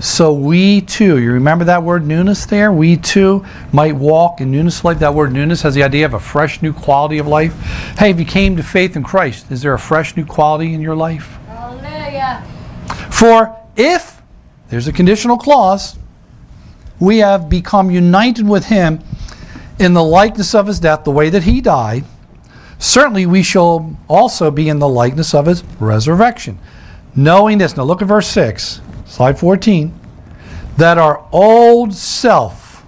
so 0.00 0.32
we 0.32 0.80
too, 0.80 1.18
you 1.18 1.32
remember 1.32 1.64
that 1.66 1.82
word 1.82 2.06
newness 2.06 2.46
there? 2.46 2.72
We 2.72 2.96
too 2.96 3.44
might 3.72 3.94
walk 3.94 4.40
in 4.40 4.50
newness 4.50 4.80
of 4.80 4.84
life. 4.84 4.98
That 4.98 5.14
word 5.14 5.32
newness 5.32 5.62
has 5.62 5.74
the 5.74 5.82
idea 5.82 6.04
of 6.04 6.14
a 6.14 6.20
fresh 6.20 6.62
new 6.62 6.72
quality 6.72 7.18
of 7.18 7.26
life. 7.26 7.54
Hey, 7.98 8.10
if 8.10 8.18
you 8.18 8.26
came 8.26 8.56
to 8.56 8.62
faith 8.62 8.96
in 8.96 9.04
Christ, 9.04 9.50
is 9.50 9.62
there 9.62 9.72
a 9.72 9.78
fresh 9.78 10.16
new 10.16 10.26
quality 10.26 10.74
in 10.74 10.80
your 10.80 10.96
life? 10.96 11.38
Hallelujah. 11.46 12.44
For 13.10 13.56
if, 13.76 14.20
there's 14.68 14.88
a 14.88 14.92
conditional 14.92 15.38
clause, 15.38 15.96
we 16.98 17.18
have 17.18 17.48
become 17.48 17.90
united 17.90 18.48
with 18.48 18.66
him 18.66 19.00
in 19.78 19.94
the 19.94 20.02
likeness 20.02 20.54
of 20.54 20.66
his 20.66 20.80
death, 20.80 21.04
the 21.04 21.10
way 21.10 21.30
that 21.30 21.44
he 21.44 21.60
died, 21.60 22.04
certainly 22.78 23.26
we 23.26 23.42
shall 23.42 23.96
also 24.08 24.50
be 24.50 24.68
in 24.68 24.78
the 24.78 24.88
likeness 24.88 25.34
of 25.34 25.46
his 25.46 25.64
resurrection. 25.80 26.58
Knowing 27.16 27.58
this, 27.58 27.76
now 27.76 27.84
look 27.84 28.02
at 28.02 28.08
verse 28.08 28.28
6, 28.28 28.80
slide 29.14 29.38
14, 29.38 29.94
that 30.76 30.98
our 30.98 31.24
old 31.30 31.94
self 31.94 32.84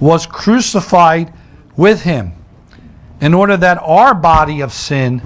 was 0.00 0.26
crucified 0.26 1.32
with 1.76 2.02
him 2.02 2.32
in 3.20 3.32
order 3.32 3.56
that 3.56 3.78
our 3.80 4.12
body 4.12 4.60
of 4.60 4.72
sin 4.72 5.22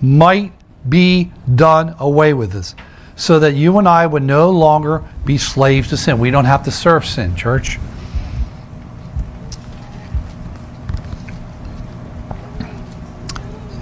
might 0.00 0.50
be 0.88 1.30
done 1.56 1.94
away 1.98 2.32
with 2.32 2.54
us 2.54 2.74
so 3.16 3.38
that 3.38 3.54
you 3.54 3.76
and 3.76 3.86
I 3.86 4.06
would 4.06 4.22
no 4.22 4.48
longer 4.48 5.04
be 5.26 5.36
slaves 5.36 5.90
to 5.90 5.98
sin. 5.98 6.18
We 6.18 6.30
don't 6.30 6.46
have 6.46 6.64
to 6.64 6.70
serve 6.70 7.04
sin, 7.04 7.36
church. 7.36 7.78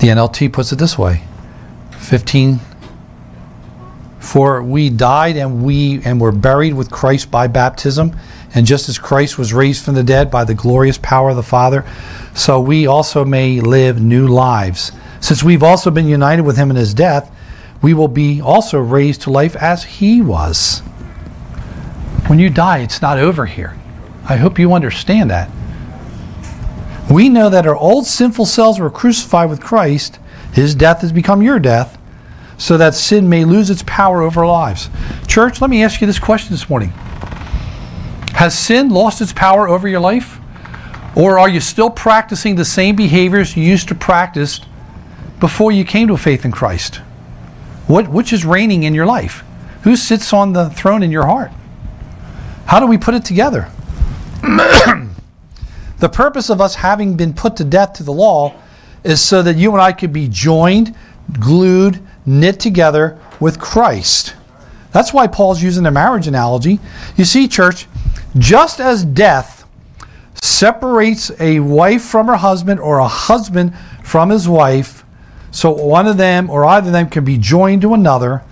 The 0.01 0.09
NLT 0.09 0.53
puts 0.53 0.73
it 0.73 0.77
this 0.81 0.99
way 0.99 1.23
15 2.01 2.59
for 4.27 4.63
we 4.63 4.91
died 4.91 5.37
and 5.37 5.63
we 5.63 6.03
and 6.05 6.21
were 6.21 6.33
buried 6.33 6.75
with 6.75 6.91
Christ 6.91 7.31
by 7.31 7.47
baptism 7.47 8.17
and 8.55 8.67
just 8.67 8.89
as 8.89 8.99
Christ 8.99 9.39
was 9.39 9.53
raised 9.53 9.85
from 9.85 9.95
the 9.95 10.03
dead 10.03 10.31
by 10.31 10.45
the 10.45 10.55
glorious 10.55 10.99
power 10.99 11.31
of 11.31 11.37
the 11.37 11.43
Father 11.43 11.85
so 12.35 12.61
we 12.61 12.87
also 12.87 13.25
may 13.25 13.61
live 13.61 14.01
new 14.01 14.27
lives 14.27 14.93
since 15.21 15.43
we've 15.43 15.63
also 15.63 15.91
been 15.91 16.09
united 16.09 16.43
with 16.43 16.57
him 16.57 16.71
in 16.71 16.77
his 16.77 16.93
death 16.93 17.31
we 17.83 17.95
will 17.95 18.09
be 18.09 18.41
also 18.41 18.79
raised 18.79 19.23
to 19.23 19.31
life 19.31 19.55
as 19.57 19.85
he 19.85 20.23
was. 20.23 20.81
When 22.27 22.39
you 22.39 22.51
die, 22.51 22.79
it's 22.79 23.03
not 23.03 23.19
over 23.19 23.47
here. 23.47 23.77
I 24.29 24.37
hope 24.37 24.59
you 24.59 24.73
understand 24.73 25.31
that. 25.31 25.51
We 27.11 27.29
know 27.29 27.49
that 27.49 27.67
our 27.67 27.77
old 27.77 28.07
sinful 28.07 28.47
selves 28.47 28.81
were 28.81 28.91
crucified 28.91 29.49
with 29.49 29.61
Christ. 29.61 30.19
His 30.53 30.75
death 30.75 31.03
has 31.03 31.13
become 31.13 31.43
your 31.43 31.61
death, 31.61 31.96
so 32.59 32.77
that 32.77 32.95
sin 32.95 33.29
may 33.29 33.45
lose 33.45 33.71
its 33.71 33.83
power 33.87 34.23
over 34.23 34.41
our 34.41 34.51
lives. 34.51 34.89
Church, 35.27 35.61
let 35.61 35.71
me 35.71 35.83
ask 35.83 36.01
you 36.01 36.07
this 36.07 36.19
question 36.19 36.53
this 36.53 36.69
morning 36.69 36.91
Has 38.35 38.59
sin 38.59 38.91
lost 38.91 39.21
its 39.21 39.33
power 39.33 39.69
over 39.69 39.87
your 39.89 40.01
life? 40.01 40.41
Or 41.15 41.39
are 41.39 41.49
you 41.49 41.61
still 41.61 41.89
practicing 41.89 42.57
the 42.57 42.65
same 42.65 42.95
behaviors 42.95 43.57
you 43.57 43.63
used 43.63 43.89
to 43.89 43.95
practice 43.95 44.61
before 45.41 45.73
you 45.73 45.83
came 45.83 46.09
to 46.09 46.17
faith 46.19 46.45
in 46.45 46.53
Christ? 46.53 46.97
What, 47.87 48.09
which 48.09 48.33
is 48.33 48.45
reigning 48.45 48.83
in 48.83 48.95
your 48.95 49.07
life? 49.07 49.43
Who 49.85 49.97
sits 49.97 50.33
on 50.33 50.53
the 50.53 50.69
throne 50.71 51.03
in 51.03 51.11
your 51.11 51.25
heart? 51.25 51.53
How 52.67 52.81
do 52.81 52.87
we 52.87 52.99
put 52.99 53.15
it 53.15 53.25
together? 53.25 53.71
the 54.43 56.09
purpose 56.13 56.51
of 56.51 56.61
us 56.61 56.75
having 56.75 57.17
been 57.17 57.33
put 57.33 57.57
to 57.57 57.65
death 57.65 57.95
to 57.95 58.03
the 58.03 58.13
law 58.13 58.55
is 59.05 59.21
so 59.21 59.43
that 59.43 59.57
you 59.57 59.73
and 59.73 59.81
I 59.81 59.93
could 59.93 60.13
be 60.13 60.29
joined, 60.29 60.95
glued, 61.41 62.03
knit 62.27 62.61
together 62.61 63.19
with 63.41 63.59
Christ. 63.61 64.35
That's 64.93 65.13
why 65.13 65.27
Paul's 65.27 65.63
using 65.63 65.87
a 65.87 65.91
marriage 65.91 66.27
analogy. 66.27 66.81
You 67.17 67.25
see, 67.25 67.49
church, 67.49 67.87
just 68.37 68.81
as 68.81 69.05
death 69.05 69.65
separates 70.43 71.31
a 71.41 71.61
wife 71.61 72.03
from 72.03 72.27
her 72.27 72.37
husband 72.37 72.81
or 72.81 72.99
a 72.99 73.09
husband 73.09 73.75
from 74.03 74.31
his 74.31 74.49
wife, 74.49 75.05
so 75.51 75.71
one 75.71 76.07
of 76.07 76.17
them 76.17 76.51
or 76.51 76.65
either 76.65 76.89
of 76.89 76.93
them 76.93 77.09
can 77.09 77.25
be 77.25 77.39
joined 77.39 77.83
to 77.83 77.95
another. 77.95 78.43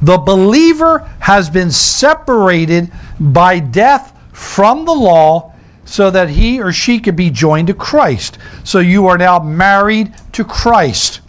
The 0.00 0.18
believer 0.18 1.10
has 1.20 1.50
been 1.50 1.70
separated 1.70 2.90
by 3.18 3.58
death 3.58 4.16
from 4.32 4.84
the 4.84 4.92
law 4.92 5.54
so 5.84 6.10
that 6.10 6.30
he 6.30 6.60
or 6.60 6.72
she 6.72 6.98
could 6.98 7.16
be 7.16 7.30
joined 7.30 7.68
to 7.68 7.74
Christ. 7.74 8.38
So 8.64 8.78
you 8.78 9.06
are 9.06 9.18
now 9.18 9.38
married 9.38 10.14
to 10.32 10.44
Christ. 10.44 11.20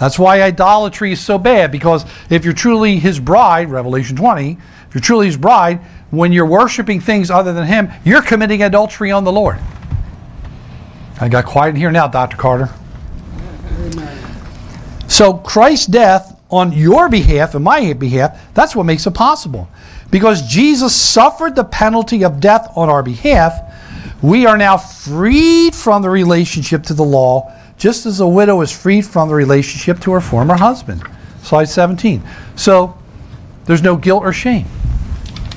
That's 0.00 0.18
why 0.18 0.40
idolatry 0.40 1.12
is 1.12 1.20
so 1.20 1.36
bad 1.36 1.70
because 1.70 2.06
if 2.30 2.42
you're 2.42 2.54
truly 2.54 2.98
his 2.98 3.20
bride, 3.20 3.68
Revelation 3.68 4.16
20, 4.16 4.52
if 4.88 4.94
you're 4.94 5.02
truly 5.02 5.26
his 5.26 5.36
bride, 5.36 5.78
when 6.10 6.32
you're 6.32 6.46
worshiping 6.46 7.00
things 7.00 7.30
other 7.30 7.52
than 7.52 7.66
him, 7.66 7.90
you're 8.02 8.22
committing 8.22 8.62
adultery 8.62 9.10
on 9.10 9.24
the 9.24 9.30
Lord. 9.30 9.58
I 11.20 11.28
got 11.28 11.44
quiet 11.44 11.76
here 11.76 11.92
now, 11.92 12.08
Dr. 12.08 12.38
Carter. 12.38 12.70
So 15.06 15.34
Christ's 15.34 15.86
death 15.86 16.34
on 16.50 16.72
your 16.72 17.10
behalf 17.10 17.54
and 17.54 17.62
my 17.62 17.92
behalf, 17.92 18.40
that's 18.54 18.74
what 18.74 18.86
makes 18.86 19.06
it 19.06 19.12
possible. 19.12 19.68
Because 20.10 20.48
Jesus 20.48 20.96
suffered 20.96 21.54
the 21.54 21.64
penalty 21.64 22.24
of 22.24 22.40
death 22.40 22.72
on 22.74 22.88
our 22.88 23.02
behalf, 23.02 23.60
we 24.22 24.46
are 24.46 24.56
now 24.56 24.78
freed 24.78 25.74
from 25.74 26.00
the 26.00 26.08
relationship 26.08 26.84
to 26.84 26.94
the 26.94 27.04
law, 27.04 27.52
just 27.80 28.04
as 28.04 28.20
a 28.20 28.28
widow 28.28 28.60
is 28.60 28.70
freed 28.70 29.06
from 29.06 29.28
the 29.28 29.34
relationship 29.34 29.98
to 30.00 30.12
her 30.12 30.20
former 30.20 30.54
husband. 30.54 31.02
Slide 31.42 31.64
17. 31.64 32.22
So 32.54 32.96
there's 33.64 33.82
no 33.82 33.96
guilt 33.96 34.22
or 34.22 34.34
shame. 34.34 34.66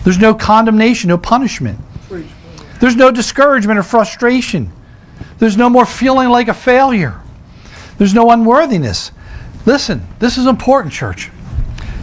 There's 0.05 0.17
no 0.17 0.33
condemnation, 0.33 1.09
no 1.09 1.17
punishment. 1.17 1.79
There's 2.79 2.95
no 2.95 3.11
discouragement 3.11 3.77
or 3.77 3.83
frustration. 3.83 4.71
There's 5.37 5.57
no 5.57 5.69
more 5.69 5.85
feeling 5.85 6.29
like 6.29 6.47
a 6.47 6.53
failure. 6.53 7.19
There's 7.97 8.13
no 8.13 8.31
unworthiness. 8.31 9.11
Listen, 9.65 10.07
this 10.19 10.37
is 10.37 10.47
important, 10.47 10.93
church. 10.93 11.29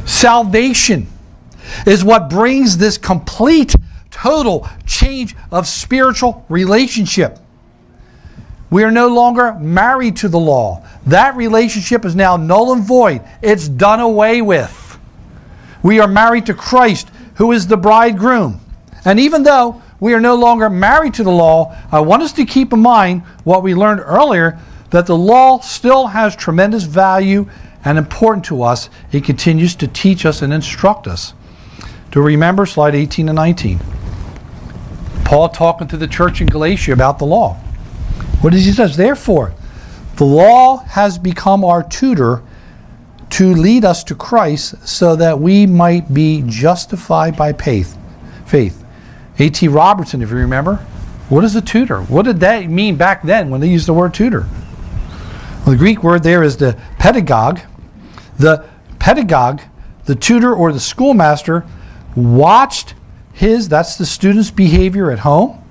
Salvation 0.04 1.06
is 1.86 2.04
what 2.04 2.28
brings 2.28 2.76
this 2.76 2.98
complete, 2.98 3.74
total 4.10 4.68
change 4.86 5.34
of 5.50 5.66
spiritual 5.66 6.44
relationship. 6.50 7.38
We 8.70 8.84
are 8.84 8.90
no 8.90 9.08
longer 9.08 9.54
married 9.54 10.16
to 10.18 10.28
the 10.28 10.38
law. 10.38 10.86
That 11.06 11.36
relationship 11.36 12.04
is 12.04 12.14
now 12.14 12.36
null 12.36 12.72
and 12.72 12.84
void. 12.84 13.22
It's 13.42 13.68
done 13.68 13.98
away 14.00 14.42
with. 14.42 14.98
We 15.82 15.98
are 15.98 16.06
married 16.06 16.46
to 16.46 16.54
Christ, 16.54 17.10
who 17.34 17.52
is 17.52 17.66
the 17.66 17.76
bridegroom. 17.76 18.60
And 19.04 19.18
even 19.18 19.42
though 19.42 19.82
we 19.98 20.14
are 20.14 20.20
no 20.20 20.36
longer 20.36 20.70
married 20.70 21.14
to 21.14 21.24
the 21.24 21.30
law, 21.30 21.76
I 21.90 22.00
want 22.00 22.22
us 22.22 22.32
to 22.34 22.44
keep 22.44 22.72
in 22.72 22.80
mind 22.80 23.22
what 23.44 23.62
we 23.62 23.74
learned 23.74 24.00
earlier 24.04 24.58
that 24.90 25.06
the 25.06 25.16
law 25.16 25.60
still 25.60 26.08
has 26.08 26.36
tremendous 26.36 26.84
value 26.84 27.48
and 27.84 27.98
important 27.98 28.44
to 28.46 28.62
us. 28.62 28.90
It 29.10 29.24
continues 29.24 29.74
to 29.76 29.88
teach 29.88 30.24
us 30.26 30.42
and 30.42 30.52
instruct 30.52 31.06
us. 31.06 31.34
Do 32.10 32.20
remember 32.20 32.66
slide 32.66 32.94
18 32.94 33.28
and 33.28 33.36
19? 33.36 33.80
Paul 35.24 35.48
talking 35.48 35.86
to 35.88 35.96
the 35.96 36.08
church 36.08 36.40
in 36.40 36.48
Galatia 36.48 36.92
about 36.92 37.18
the 37.18 37.24
law. 37.24 37.56
What 38.40 38.52
does 38.52 38.64
he 38.64 38.72
says? 38.72 38.96
Therefore, 38.96 39.54
the 40.16 40.24
law 40.24 40.78
has 40.84 41.18
become 41.18 41.64
our 41.64 41.82
tutor 41.82 42.42
to 43.30 43.54
lead 43.54 43.84
us 43.84 44.02
to 44.04 44.14
Christ 44.14 44.86
so 44.86 45.14
that 45.16 45.38
we 45.38 45.66
might 45.66 46.12
be 46.12 46.42
justified 46.46 47.36
by 47.36 47.52
faith. 47.52 47.96
Faith. 48.46 48.84
A.T. 49.38 49.68
Robertson, 49.68 50.20
if 50.20 50.30
you 50.30 50.36
remember, 50.36 50.76
what 51.28 51.44
is 51.44 51.54
a 51.54 51.62
tutor? 51.62 52.02
What 52.02 52.24
did 52.24 52.40
that 52.40 52.68
mean 52.68 52.96
back 52.96 53.22
then 53.22 53.50
when 53.50 53.60
they 53.60 53.68
used 53.68 53.86
the 53.86 53.94
word 53.94 54.12
tutor? 54.12 54.48
Well, 55.60 55.72
the 55.72 55.76
Greek 55.76 56.02
word 56.02 56.22
there 56.22 56.42
is 56.42 56.56
the 56.56 56.78
pedagogue. 56.98 57.60
The 58.38 58.68
pedagogue, 58.98 59.60
the 60.06 60.14
tutor 60.14 60.54
or 60.54 60.72
the 60.72 60.80
schoolmaster, 60.80 61.64
watched 62.16 62.94
his, 63.32 63.68
that's 63.68 63.96
the 63.96 64.06
student's 64.06 64.50
behavior 64.50 65.10
at 65.10 65.20
home. 65.20 65.62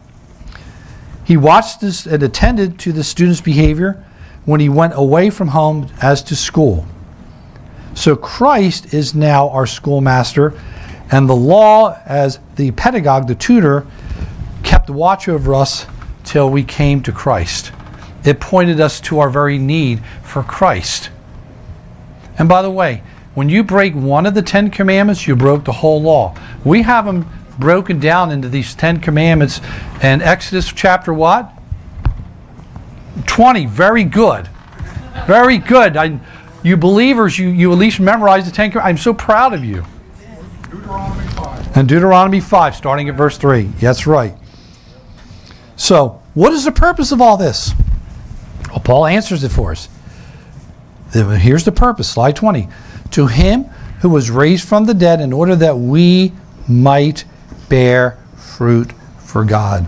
He 1.29 1.37
watched 1.37 1.79
this 1.79 2.07
and 2.07 2.23
attended 2.23 2.79
to 2.79 2.91
the 2.91 3.03
student's 3.03 3.39
behavior 3.39 4.03
when 4.45 4.59
he 4.59 4.67
went 4.67 4.93
away 4.95 5.29
from 5.29 5.49
home 5.49 5.87
as 6.01 6.23
to 6.23 6.35
school. 6.35 6.87
So 7.93 8.15
Christ 8.15 8.95
is 8.95 9.13
now 9.13 9.47
our 9.49 9.67
schoolmaster, 9.67 10.59
and 11.11 11.29
the 11.29 11.35
law, 11.35 11.95
as 12.03 12.39
the 12.55 12.71
pedagogue, 12.71 13.27
the 13.27 13.35
tutor, 13.35 13.85
kept 14.63 14.89
watch 14.89 15.29
over 15.29 15.53
us 15.53 15.85
till 16.23 16.49
we 16.49 16.63
came 16.63 17.03
to 17.03 17.11
Christ. 17.11 17.73
It 18.25 18.39
pointed 18.39 18.81
us 18.81 18.99
to 19.01 19.19
our 19.19 19.29
very 19.29 19.59
need 19.59 20.03
for 20.23 20.41
Christ. 20.41 21.11
And 22.39 22.49
by 22.49 22.63
the 22.63 22.71
way, 22.71 23.03
when 23.35 23.49
you 23.49 23.63
break 23.63 23.93
one 23.93 24.25
of 24.25 24.33
the 24.33 24.41
Ten 24.41 24.71
Commandments, 24.71 25.27
you 25.27 25.35
broke 25.35 25.63
the 25.63 25.73
whole 25.73 26.01
law. 26.01 26.35
We 26.65 26.81
have 26.81 27.05
them 27.05 27.29
broken 27.59 27.99
down 27.99 28.31
into 28.31 28.49
these 28.49 28.73
Ten 28.75 28.99
Commandments 28.99 29.61
and 30.01 30.21
Exodus 30.21 30.71
chapter 30.71 31.13
what? 31.13 31.51
20. 33.27 33.65
Very 33.65 34.03
good. 34.03 34.49
Very 35.27 35.57
good. 35.57 35.97
I, 35.97 36.19
you 36.63 36.77
believers, 36.77 37.37
you, 37.37 37.49
you 37.49 37.71
at 37.71 37.77
least 37.77 37.99
memorize 37.99 38.45
the 38.45 38.51
Ten 38.51 38.71
Commandments. 38.71 38.99
I'm 38.99 39.03
so 39.03 39.13
proud 39.13 39.53
of 39.53 39.63
you. 39.63 39.85
Deuteronomy 40.63 41.27
5. 41.27 41.77
And 41.77 41.87
Deuteronomy 41.87 42.39
5, 42.39 42.75
starting 42.75 43.09
at 43.09 43.15
verse 43.15 43.37
3. 43.37 43.63
That's 43.79 44.07
right. 44.07 44.35
So, 45.75 46.21
what 46.33 46.53
is 46.53 46.65
the 46.65 46.71
purpose 46.71 47.11
of 47.11 47.21
all 47.21 47.37
this? 47.37 47.73
Well, 48.69 48.79
Paul 48.79 49.05
answers 49.05 49.43
it 49.43 49.49
for 49.49 49.71
us. 49.71 49.89
Here's 51.13 51.63
the 51.63 51.71
purpose, 51.71 52.09
slide 52.09 52.35
20. 52.35 52.67
To 53.11 53.27
him 53.27 53.63
who 54.01 54.09
was 54.09 54.29
raised 54.29 54.67
from 54.67 54.85
the 54.85 54.93
dead 54.93 55.21
in 55.21 55.33
order 55.33 55.55
that 55.55 55.77
we 55.77 56.33
might 56.67 57.25
bear 57.69 58.17
fruit 58.35 58.91
for 59.19 59.45
God. 59.45 59.87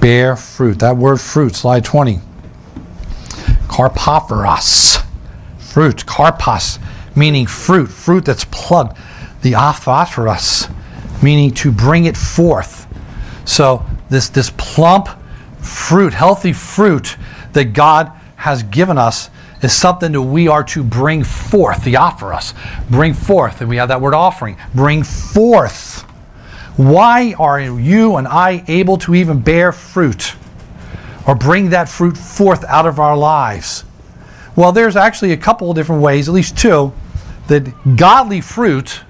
Bear 0.00 0.36
fruit. 0.36 0.80
That 0.80 0.96
word 0.96 1.20
fruit, 1.20 1.54
slide 1.54 1.84
20. 1.84 2.18
Karpophoros. 3.68 5.04
Fruit. 5.58 6.04
Karpos, 6.06 6.78
meaning 7.14 7.46
fruit. 7.46 7.86
Fruit 7.86 8.24
that's 8.24 8.44
plugged. 8.46 8.98
The 9.42 9.52
aphoros, 9.52 10.70
meaning 11.22 11.52
to 11.54 11.70
bring 11.70 12.04
it 12.04 12.16
forth. 12.16 12.86
So 13.44 13.86
this, 14.10 14.28
this 14.28 14.50
plump 14.56 15.08
fruit, 15.60 16.12
healthy 16.12 16.52
fruit 16.52 17.16
that 17.52 17.72
God 17.72 18.12
has 18.36 18.62
given 18.64 18.98
us 18.98 19.30
is 19.62 19.72
something 19.72 20.12
that 20.12 20.22
we 20.22 20.48
are 20.48 20.64
to 20.64 20.82
bring 20.82 21.22
forth, 21.24 21.84
the 21.84 21.96
offer 21.96 22.32
us. 22.32 22.54
Bring 22.88 23.14
forth, 23.14 23.60
and 23.60 23.68
we 23.68 23.76
have 23.76 23.88
that 23.88 24.00
word 24.00 24.14
offering. 24.14 24.56
Bring 24.74 25.02
forth. 25.02 26.02
Why 26.76 27.34
are 27.38 27.60
you 27.60 28.16
and 28.16 28.26
I 28.26 28.64
able 28.68 28.96
to 28.98 29.14
even 29.14 29.40
bear 29.40 29.72
fruit 29.72 30.34
or 31.26 31.34
bring 31.34 31.70
that 31.70 31.88
fruit 31.88 32.16
forth 32.16 32.64
out 32.64 32.86
of 32.86 32.98
our 32.98 33.16
lives? 33.16 33.84
Well, 34.56 34.72
there's 34.72 34.96
actually 34.96 35.32
a 35.32 35.36
couple 35.36 35.70
of 35.70 35.76
different 35.76 36.02
ways, 36.02 36.28
at 36.28 36.34
least 36.34 36.56
two, 36.56 36.92
that 37.48 37.96
godly 37.96 38.40
fruit 38.40 39.02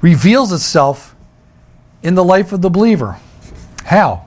reveals 0.00 0.52
itself 0.52 1.14
in 2.02 2.14
the 2.14 2.24
life 2.24 2.52
of 2.52 2.60
the 2.60 2.70
believer. 2.70 3.18
How? 3.84 4.26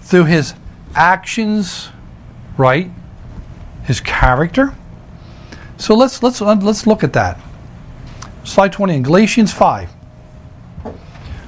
Through 0.00 0.24
his 0.24 0.54
actions, 0.94 1.90
right? 2.56 2.90
His 3.84 4.00
character. 4.00 4.74
So 5.76 5.94
let's 5.94 6.22
let's 6.22 6.40
uh, 6.40 6.54
let's 6.54 6.86
look 6.86 7.02
at 7.02 7.12
that. 7.14 7.40
Slide 8.44 8.72
20 8.72 8.96
in 8.96 9.02
Galatians 9.02 9.52
5. 9.52 9.90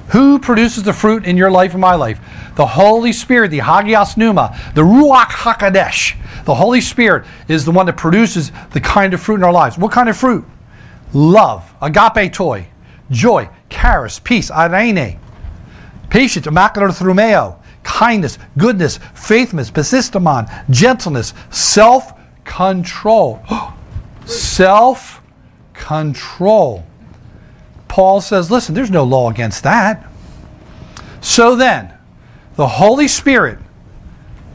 Who 0.09 0.39
produces 0.39 0.83
the 0.83 0.93
fruit 0.93 1.25
in 1.25 1.35
your 1.35 1.51
life 1.51 1.71
and 1.71 1.81
my 1.81 1.95
life? 1.95 2.19
The 2.55 2.65
Holy 2.65 3.11
Spirit, 3.11 3.51
the 3.51 3.59
Hagios 3.59 4.15
Pneuma, 4.15 4.57
the 4.75 4.81
Ruach 4.81 5.27
HaKodesh. 5.27 6.15
The 6.45 6.55
Holy 6.55 6.79
Spirit 6.79 7.25
is 7.47 7.65
the 7.65 7.71
one 7.71 7.85
that 7.87 7.97
produces 7.97 8.51
the 8.71 8.79
kind 8.79 9.13
of 9.13 9.21
fruit 9.21 9.35
in 9.35 9.43
our 9.43 9.51
lives. 9.51 9.77
What 9.77 9.91
kind 9.91 10.07
of 10.07 10.15
fruit? 10.15 10.45
Love, 11.11 11.73
agape 11.81 12.31
toi, 12.31 12.67
joy, 13.09 13.49
charis, 13.69 14.19
peace, 14.19 14.51
irene, 14.51 15.19
patience, 16.09 16.45
immaculate 16.45 16.91
throumeo, 16.91 17.57
kindness, 17.83 18.37
goodness, 18.57 18.99
faithfulness, 19.15 19.71
persistemon, 19.71 20.69
gentleness, 20.69 21.33
self 21.49 22.13
control. 22.45 23.43
self 24.25 25.21
control. 25.73 26.85
Paul 27.87 28.21
says, 28.21 28.49
listen, 28.49 28.73
there's 28.73 28.91
no 28.91 29.03
law 29.03 29.29
against 29.29 29.63
that. 29.63 30.05
So 31.21 31.55
then, 31.55 31.93
the 32.55 32.67
Holy 32.67 33.07
Spirit 33.07 33.59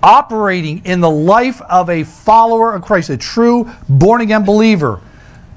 operating 0.03 0.85
in 0.85 1.01
the 1.01 1.11
life 1.11 1.61
of 1.63 1.91
a 1.91 2.05
follower 2.05 2.75
of 2.75 2.83
Christ, 2.83 3.11
a 3.11 3.17
true 3.17 3.71
born 3.89 4.21
again 4.21 4.45
believer, 4.45 5.01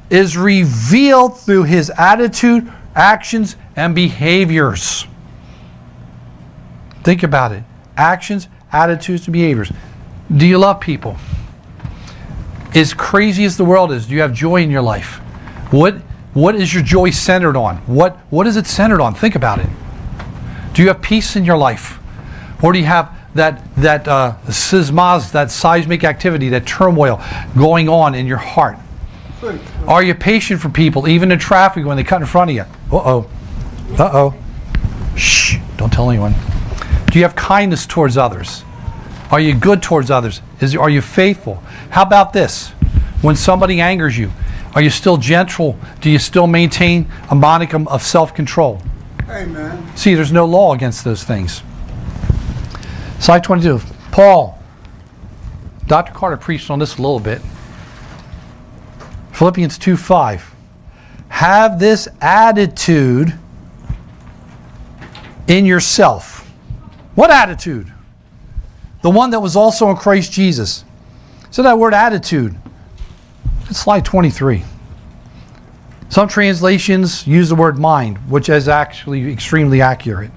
is 0.10 0.38
revealed 0.38 1.40
through 1.40 1.64
his 1.64 1.90
attitude, 1.98 2.72
actions, 2.96 3.56
and 3.76 3.96
behaviors. 3.96 5.06
Think 7.04 7.24
about 7.24 7.52
it 7.52 7.64
actions, 7.96 8.48
attitudes, 8.72 9.28
and 9.28 9.34
behaviors. 9.34 9.72
Do 10.36 10.48
you 10.48 10.58
love 10.58 10.80
people? 10.80 11.18
As 12.76 12.94
crazy 12.94 13.46
as 13.46 13.58
the 13.58 13.66
world 13.66 13.92
is, 13.92 14.08
do 14.08 14.16
you 14.16 14.22
have 14.22 14.34
joy 14.34 14.62
in 14.62 14.72
your 14.72 14.82
life? 14.82 15.18
What, 15.72 15.96
what 16.34 16.56
is 16.56 16.74
your 16.74 16.84
joy 16.84 17.12
centered 17.12 17.56
on? 17.56 17.78
What, 17.86 18.18
what 18.30 18.48
is 18.48 18.58
it 18.58 18.66
centered 18.66 19.02
on? 19.02 19.14
Think 19.14 19.36
about 19.36 19.60
it. 19.60 19.70
Do 20.74 20.82
you 20.82 20.88
have 20.88 21.02
peace 21.02 21.36
in 21.36 21.46
your 21.46 21.58
life? 21.58 22.00
Or 22.64 22.74
do 22.74 22.80
you 22.80 22.86
have 22.86 23.16
that, 23.36 23.64
that 23.76 24.08
uh, 24.08 24.36
that 24.46 25.52
seismic 25.52 26.04
activity, 26.04 26.50
that 26.50 26.66
turmoil 26.66 27.22
going 27.58 27.90
on 27.90 28.16
in 28.16 28.26
your 28.26 28.38
heart? 28.38 28.78
Are 29.88 30.02
you 30.02 30.16
patient 30.16 30.62
for 30.62 30.70
people, 30.70 31.08
even 31.08 31.32
in 31.32 31.38
traffic 31.38 31.86
when 31.86 31.98
they 31.98 32.04
cut 32.04 32.22
in 32.22 32.28
front 32.28 32.52
of 32.52 32.56
you? 32.56 32.64
Uh 32.92 33.02
oh. 33.04 33.30
Uh 34.00 34.10
oh. 34.14 34.36
Shh, 35.16 35.58
don't 35.78 35.92
tell 35.92 36.10
anyone. 36.10 36.34
Do 37.12 37.20
you 37.20 37.26
have 37.26 37.36
kindness 37.36 37.86
towards 37.86 38.18
others? 38.18 38.64
Are 39.34 39.40
you 39.40 39.56
good 39.56 39.82
towards 39.82 40.12
others? 40.12 40.42
Is, 40.62 40.76
are 40.76 40.92
you 40.92 41.02
faithful? 41.02 41.56
How 41.90 42.04
about 42.04 42.34
this? 42.34 42.70
When 43.24 43.36
somebody 43.36 43.82
angers 43.82 44.16
you, 44.16 44.32
are 44.76 44.82
you 44.84 44.92
still 44.92 45.18
gentle? 45.18 45.76
Do 46.02 46.12
you 46.12 46.20
still 46.20 46.46
maintain 46.46 47.08
a 47.32 47.36
monicum 47.36 47.88
of 47.88 48.04
self 48.04 48.36
control? 48.36 48.80
Amen. 49.28 49.98
See, 49.98 50.14
there's 50.14 50.32
no 50.32 50.46
law 50.46 50.76
against 50.76 51.04
those 51.04 51.24
things. 51.24 51.64
Slide 53.18 53.44
22. 53.44 53.80
Paul. 54.12 54.62
Dr. 55.88 56.14
Carter 56.14 56.38
preached 56.38 56.70
on 56.70 56.78
this 56.78 57.00
a 57.00 57.02
little 57.02 57.20
bit. 57.20 57.42
Philippians 59.32 59.80
2 59.80 59.98
5. 59.98 60.54
Have 61.30 61.80
this 61.80 62.08
attitude 62.22 63.34
in 65.48 65.66
yourself 65.66 66.44
what 67.16 67.30
attitude? 67.30 67.93
The 69.04 69.10
one 69.10 69.32
that 69.32 69.42
was 69.42 69.56
also 69.56 69.90
in 69.90 69.98
Christ 69.98 70.32
Jesus. 70.32 70.86
So 71.52 71.62
that 71.62 71.78
word 71.78 71.94
attitude. 71.94 72.56
It's 73.70 73.80
slide 73.80 74.06
23. 74.06 74.64
Some 76.08 76.28
translations 76.28 77.28
use 77.28 77.50
the 77.50 77.56
word 77.56 77.78
mind, 77.78 78.18
which 78.30 78.48
is 78.48 78.68
actually 78.68 79.32
extremely 79.32 79.82
accurate. 79.82 80.32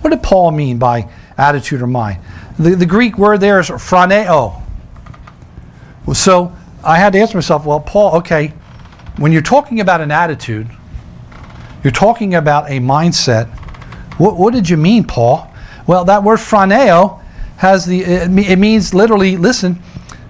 What 0.00 0.10
did 0.10 0.22
Paul 0.22 0.50
mean 0.50 0.78
by 0.78 1.08
attitude 1.38 1.82
or 1.82 1.86
mind? 1.86 2.20
The, 2.58 2.74
the 2.74 2.86
Greek 2.86 3.16
word 3.16 3.40
there 3.40 3.60
is 3.60 3.70
phroneo. 3.70 4.60
So 6.12 6.54
I 6.82 6.98
had 6.98 7.12
to 7.12 7.20
ask 7.20 7.32
myself, 7.32 7.64
well, 7.64 7.80
Paul, 7.80 8.16
okay, 8.16 8.48
when 9.18 9.30
you're 9.30 9.40
talking 9.40 9.78
about 9.78 10.00
an 10.00 10.10
attitude, 10.10 10.68
you're 11.84 11.92
talking 11.92 12.34
about 12.34 12.68
a 12.70 12.80
mindset. 12.80 13.48
What, 14.18 14.36
what 14.36 14.52
did 14.52 14.68
you 14.68 14.76
mean, 14.76 15.04
Paul? 15.04 15.48
Well, 15.86 16.04
that 16.06 16.24
word 16.24 16.40
phroneo 16.40 17.20
has 17.56 17.86
the, 17.86 18.02
it 18.02 18.58
means 18.58 18.92
literally, 18.92 19.36
listen, 19.36 19.80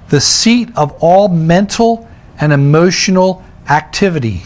the 0.08 0.20
seat 0.20 0.68
of 0.76 0.92
all 1.00 1.28
mental 1.28 2.08
and 2.40 2.52
emotional 2.52 3.42
activity. 3.68 4.42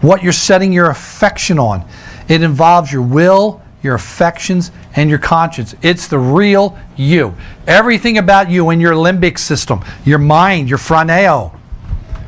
What 0.00 0.22
you're 0.22 0.32
setting 0.32 0.72
your 0.72 0.90
affection 0.90 1.58
on. 1.58 1.84
It 2.28 2.42
involves 2.42 2.92
your 2.92 3.02
will, 3.02 3.62
your 3.82 3.94
affections, 3.94 4.72
and 4.94 5.08
your 5.08 5.18
conscience. 5.18 5.74
It's 5.82 6.08
the 6.08 6.18
real 6.18 6.78
you. 6.96 7.34
Everything 7.66 8.18
about 8.18 8.50
you 8.50 8.70
in 8.70 8.80
your 8.80 8.94
limbic 8.94 9.38
system, 9.38 9.84
your 10.04 10.18
mind, 10.18 10.68
your 10.68 10.78
frontal, 10.78 11.54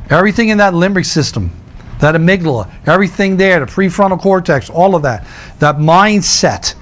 everything 0.09 0.49
in 0.49 0.57
that 0.57 0.73
limbic 0.73 1.05
system, 1.05 1.51
that 1.99 2.15
amygdala, 2.15 2.71
everything 2.87 3.37
there, 3.37 3.59
the 3.59 3.65
prefrontal 3.65 4.19
cortex, 4.19 4.69
all 4.69 4.95
of 4.95 5.03
that, 5.03 5.27
that 5.59 5.75
mindset. 5.75 6.75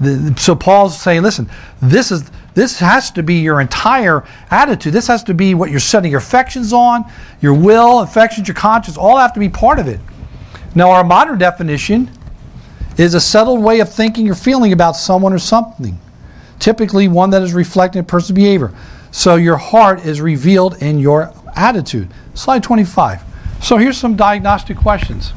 The- 0.00 0.34
so 0.38 0.54
Paul's 0.54 1.00
saying, 1.00 1.22
listen, 1.22 1.50
this 1.80 2.10
is 2.10 2.30
this 2.54 2.78
has 2.78 3.10
to 3.10 3.22
be 3.22 3.34
your 3.34 3.60
entire 3.60 4.24
attitude. 4.50 4.94
This 4.94 5.08
has 5.08 5.22
to 5.24 5.34
be 5.34 5.52
what 5.52 5.70
you're 5.70 5.78
setting 5.78 6.10
your 6.10 6.20
affections 6.20 6.72
on, 6.72 7.04
your 7.42 7.52
will, 7.52 8.00
affections, 8.00 8.48
your 8.48 8.54
conscience, 8.54 8.96
all 8.96 9.18
have 9.18 9.34
to 9.34 9.40
be 9.40 9.50
part 9.50 9.78
of 9.78 9.86
it. 9.86 10.00
Now, 10.74 10.90
our 10.90 11.04
modern 11.04 11.38
definition 11.38 12.10
is 12.96 13.12
a 13.12 13.20
settled 13.20 13.62
way 13.62 13.80
of 13.80 13.92
thinking 13.92 14.30
or 14.30 14.34
feeling 14.34 14.72
about 14.72 14.96
someone 14.96 15.34
or 15.34 15.38
something, 15.38 16.00
typically 16.58 17.08
one 17.08 17.28
that 17.30 17.42
is 17.42 17.52
reflecting 17.52 18.00
a 18.00 18.04
person's 18.04 18.34
behavior. 18.34 18.72
So 19.10 19.36
your 19.36 19.58
heart 19.58 20.06
is 20.06 20.22
revealed 20.22 20.82
in 20.82 20.98
your 20.98 21.34
attitude. 21.54 22.08
Slide 22.32 22.62
25. 22.62 23.22
So 23.62 23.76
here's 23.76 23.98
some 23.98 24.16
diagnostic 24.16 24.78
questions. 24.78 25.34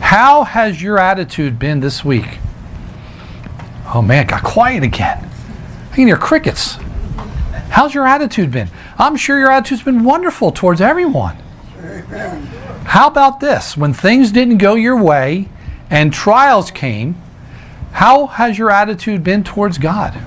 How 0.00 0.44
has 0.44 0.82
your 0.82 0.98
attitude 0.98 1.58
been 1.58 1.80
this 1.80 2.04
week? 2.04 2.38
Oh 3.94 4.02
man, 4.02 4.26
got 4.26 4.42
quiet 4.42 4.82
again. 4.82 5.28
I 5.92 5.94
can 5.94 6.06
hear 6.06 6.16
crickets. 6.16 6.76
How's 7.70 7.94
your 7.94 8.06
attitude 8.06 8.50
been? 8.50 8.68
I'm 8.98 9.16
sure 9.16 9.38
your 9.38 9.50
attitude's 9.50 9.82
been 9.82 10.04
wonderful 10.04 10.50
towards 10.50 10.80
everyone. 10.80 11.36
How 12.86 13.06
about 13.06 13.40
this? 13.40 13.76
When 13.76 13.92
things 13.92 14.32
didn't 14.32 14.58
go 14.58 14.74
your 14.74 15.00
way 15.00 15.48
and 15.90 16.12
trials 16.12 16.70
came, 16.70 17.16
how 17.92 18.26
has 18.26 18.58
your 18.58 18.70
attitude 18.70 19.22
been 19.22 19.44
towards 19.44 19.78
God? 19.78 20.18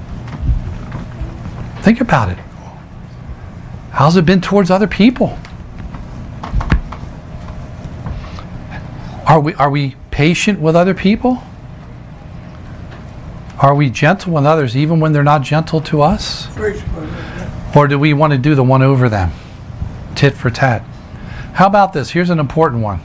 Think 1.81 2.01
about 2.01 2.29
it. 2.29 2.37
How's 3.91 4.15
it 4.15 4.25
been 4.25 4.41
towards 4.41 4.71
other 4.71 4.87
people? 4.87 5.37
Are 9.27 9.39
we, 9.39 9.53
are 9.55 9.69
we 9.69 9.95
patient 10.11 10.59
with 10.59 10.75
other 10.75 10.93
people? 10.93 11.43
Are 13.59 13.75
we 13.75 13.89
gentle 13.89 14.33
with 14.33 14.45
others 14.45 14.77
even 14.77 14.99
when 14.99 15.11
they're 15.11 15.23
not 15.23 15.41
gentle 15.41 15.81
to 15.81 16.01
us? 16.01 16.47
Or 17.75 17.87
do 17.87 17.99
we 17.99 18.13
want 18.13 18.31
to 18.31 18.39
do 18.39 18.55
the 18.55 18.63
one 18.63 18.81
over 18.81 19.09
them? 19.09 19.31
Tit 20.15 20.33
for 20.33 20.49
tat. 20.49 20.81
How 21.53 21.67
about 21.67 21.91
this? 21.91 22.11
Here's 22.11 22.29
an 22.29 22.39
important 22.39 22.81
one. 22.81 23.01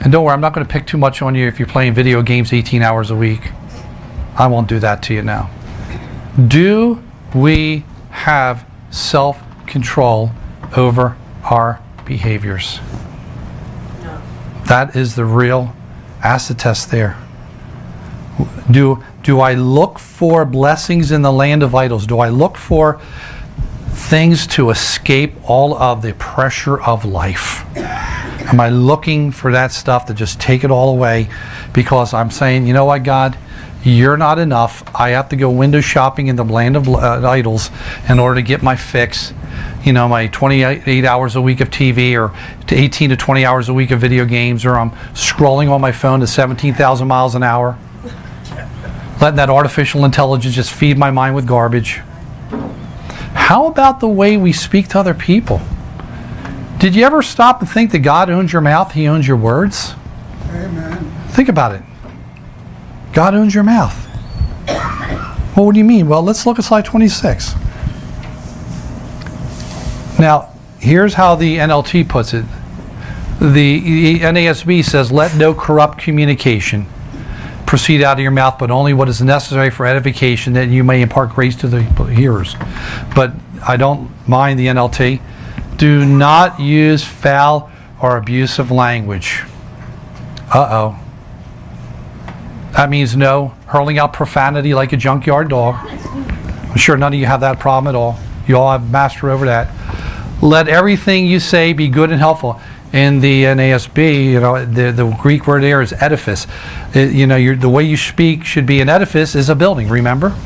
And 0.00 0.12
don't 0.12 0.24
worry, 0.24 0.34
I'm 0.34 0.40
not 0.40 0.52
going 0.52 0.66
to 0.66 0.70
pick 0.70 0.86
too 0.86 0.98
much 0.98 1.22
on 1.22 1.34
you 1.34 1.46
if 1.46 1.58
you're 1.58 1.68
playing 1.68 1.94
video 1.94 2.20
games 2.22 2.52
18 2.52 2.82
hours 2.82 3.10
a 3.10 3.16
week. 3.16 3.52
I 4.36 4.46
won't 4.48 4.68
do 4.68 4.78
that 4.80 5.02
to 5.04 5.14
you 5.14 5.22
now. 5.22 5.50
Do 6.48 7.02
we 7.34 7.84
have 8.10 8.66
self 8.90 9.42
control 9.66 10.30
over 10.76 11.16
our 11.44 11.80
behaviors? 12.04 12.80
That 14.66 14.94
is 14.94 15.14
the 15.14 15.24
real 15.24 15.74
acid 16.22 16.58
test 16.58 16.90
there. 16.90 17.16
Do, 18.70 19.02
do 19.22 19.40
I 19.40 19.54
look 19.54 19.98
for 19.98 20.44
blessings 20.44 21.12
in 21.12 21.22
the 21.22 21.32
land 21.32 21.62
of 21.62 21.74
idols? 21.74 22.06
Do 22.06 22.18
I 22.18 22.28
look 22.28 22.56
for 22.56 23.00
things 23.90 24.46
to 24.48 24.70
escape 24.70 25.32
all 25.48 25.74
of 25.74 26.02
the 26.02 26.14
pressure 26.14 26.80
of 26.82 27.04
life? 27.04 27.64
Am 27.76 28.60
I 28.60 28.68
looking 28.68 29.30
for 29.30 29.52
that 29.52 29.72
stuff 29.72 30.06
to 30.06 30.14
just 30.14 30.40
take 30.40 30.64
it 30.64 30.70
all 30.70 30.90
away 30.90 31.28
because 31.72 32.12
I'm 32.12 32.30
saying, 32.30 32.66
you 32.66 32.72
know 32.72 32.84
what, 32.84 33.04
God, 33.04 33.38
you're 33.84 34.16
not 34.16 34.38
enough. 34.38 34.82
I 34.94 35.10
have 35.10 35.28
to 35.30 35.36
go 35.36 35.50
window 35.50 35.80
shopping 35.80 36.26
in 36.26 36.36
the 36.36 36.44
land 36.44 36.76
of 36.76 36.88
uh, 36.88 37.28
idols 37.28 37.70
in 38.08 38.18
order 38.18 38.36
to 38.36 38.42
get 38.42 38.62
my 38.62 38.76
fix. 38.76 39.32
You 39.84 39.92
know, 39.92 40.08
my 40.08 40.28
28 40.28 41.04
hours 41.04 41.36
a 41.36 41.42
week 41.42 41.60
of 41.60 41.70
TV 41.70 42.14
or 42.16 42.34
18 42.68 43.10
to 43.10 43.16
20 43.16 43.44
hours 43.44 43.68
a 43.68 43.74
week 43.74 43.90
of 43.90 44.00
video 44.00 44.24
games, 44.24 44.64
or 44.64 44.76
I'm 44.76 44.90
scrolling 45.14 45.70
on 45.70 45.80
my 45.80 45.92
phone 45.92 46.20
to 46.20 46.26
17,000 46.26 47.08
miles 47.08 47.34
an 47.34 47.42
hour. 47.42 47.76
Letting 49.22 49.36
that 49.36 49.50
artificial 49.50 50.04
intelligence 50.04 50.56
just 50.56 50.72
feed 50.72 50.98
my 50.98 51.12
mind 51.12 51.36
with 51.36 51.46
garbage. 51.46 51.98
How 53.34 53.68
about 53.68 54.00
the 54.00 54.08
way 54.08 54.36
we 54.36 54.52
speak 54.52 54.88
to 54.88 54.98
other 54.98 55.14
people? 55.14 55.60
Did 56.80 56.96
you 56.96 57.04
ever 57.04 57.22
stop 57.22 57.60
and 57.60 57.70
think 57.70 57.92
that 57.92 58.00
God 58.00 58.30
owns 58.30 58.52
your 58.52 58.62
mouth, 58.62 58.90
He 58.90 59.06
owns 59.06 59.28
your 59.28 59.36
words? 59.36 59.94
Amen. 60.48 61.08
Think 61.28 61.48
about 61.48 61.72
it. 61.72 61.82
God 63.12 63.36
owns 63.36 63.54
your 63.54 63.62
mouth. 63.62 63.96
Well, 64.66 65.66
what 65.66 65.74
do 65.74 65.78
you 65.78 65.84
mean? 65.84 66.08
Well, 66.08 66.22
let's 66.22 66.44
look 66.44 66.58
at 66.58 66.64
slide 66.64 66.84
26. 66.84 67.54
Now, 70.18 70.52
here's 70.80 71.14
how 71.14 71.36
the 71.36 71.58
NLT 71.58 72.08
puts 72.08 72.34
it. 72.34 72.44
The 73.38 74.18
NASB 74.18 74.84
says, 74.84 75.12
Let 75.12 75.36
no 75.36 75.54
corrupt 75.54 75.98
communication 75.98 76.88
proceed 77.72 78.02
out 78.02 78.18
of 78.18 78.22
your 78.22 78.30
mouth, 78.30 78.58
but 78.58 78.70
only 78.70 78.92
what 78.92 79.08
is 79.08 79.22
necessary 79.22 79.70
for 79.70 79.86
edification, 79.86 80.52
that 80.52 80.68
you 80.68 80.84
may 80.84 81.00
impart 81.00 81.30
grace 81.30 81.56
to 81.56 81.66
the 81.66 81.82
hearers. 82.04 82.54
But 83.14 83.32
I 83.66 83.78
don't 83.78 84.10
mind 84.28 84.58
the 84.58 84.66
NLT. 84.66 85.22
Do 85.78 86.04
not 86.04 86.60
use 86.60 87.02
foul 87.02 87.72
or 88.02 88.18
abusive 88.18 88.70
language. 88.70 89.40
Uh 90.54 90.68
oh. 90.70 91.00
That 92.72 92.90
means 92.90 93.16
no 93.16 93.54
hurling 93.68 93.98
out 93.98 94.12
profanity 94.12 94.74
like 94.74 94.92
a 94.92 94.98
junkyard 94.98 95.48
dog. 95.48 95.76
I'm 95.88 96.76
sure 96.76 96.98
none 96.98 97.14
of 97.14 97.18
you 97.18 97.24
have 97.24 97.40
that 97.40 97.58
problem 97.58 97.88
at 97.88 97.96
all. 97.96 98.18
You 98.46 98.58
all 98.58 98.70
have 98.70 98.90
mastered 98.90 99.30
over 99.30 99.46
that. 99.46 99.70
Let 100.42 100.68
everything 100.68 101.24
you 101.24 101.40
say 101.40 101.72
be 101.72 101.88
good 101.88 102.10
and 102.10 102.20
helpful. 102.20 102.60
In 102.92 103.20
the 103.20 103.44
NASB, 103.44 104.24
you 104.26 104.40
know, 104.40 104.64
the, 104.64 104.92
the 104.92 105.08
Greek 105.12 105.46
word 105.46 105.62
there 105.62 105.80
is 105.80 105.92
edifice. 105.94 106.46
It- 106.94 107.12
you 107.12 107.26
know, 107.26 107.54
the 107.54 107.68
way 107.68 107.84
you 107.84 107.96
speak 107.96 108.44
should 108.44 108.66
be 108.66 108.80
an 108.80 108.88
edifice 108.88 109.34
is 109.34 109.48
a 109.48 109.54
building, 109.54 109.88
remember? 109.88 110.36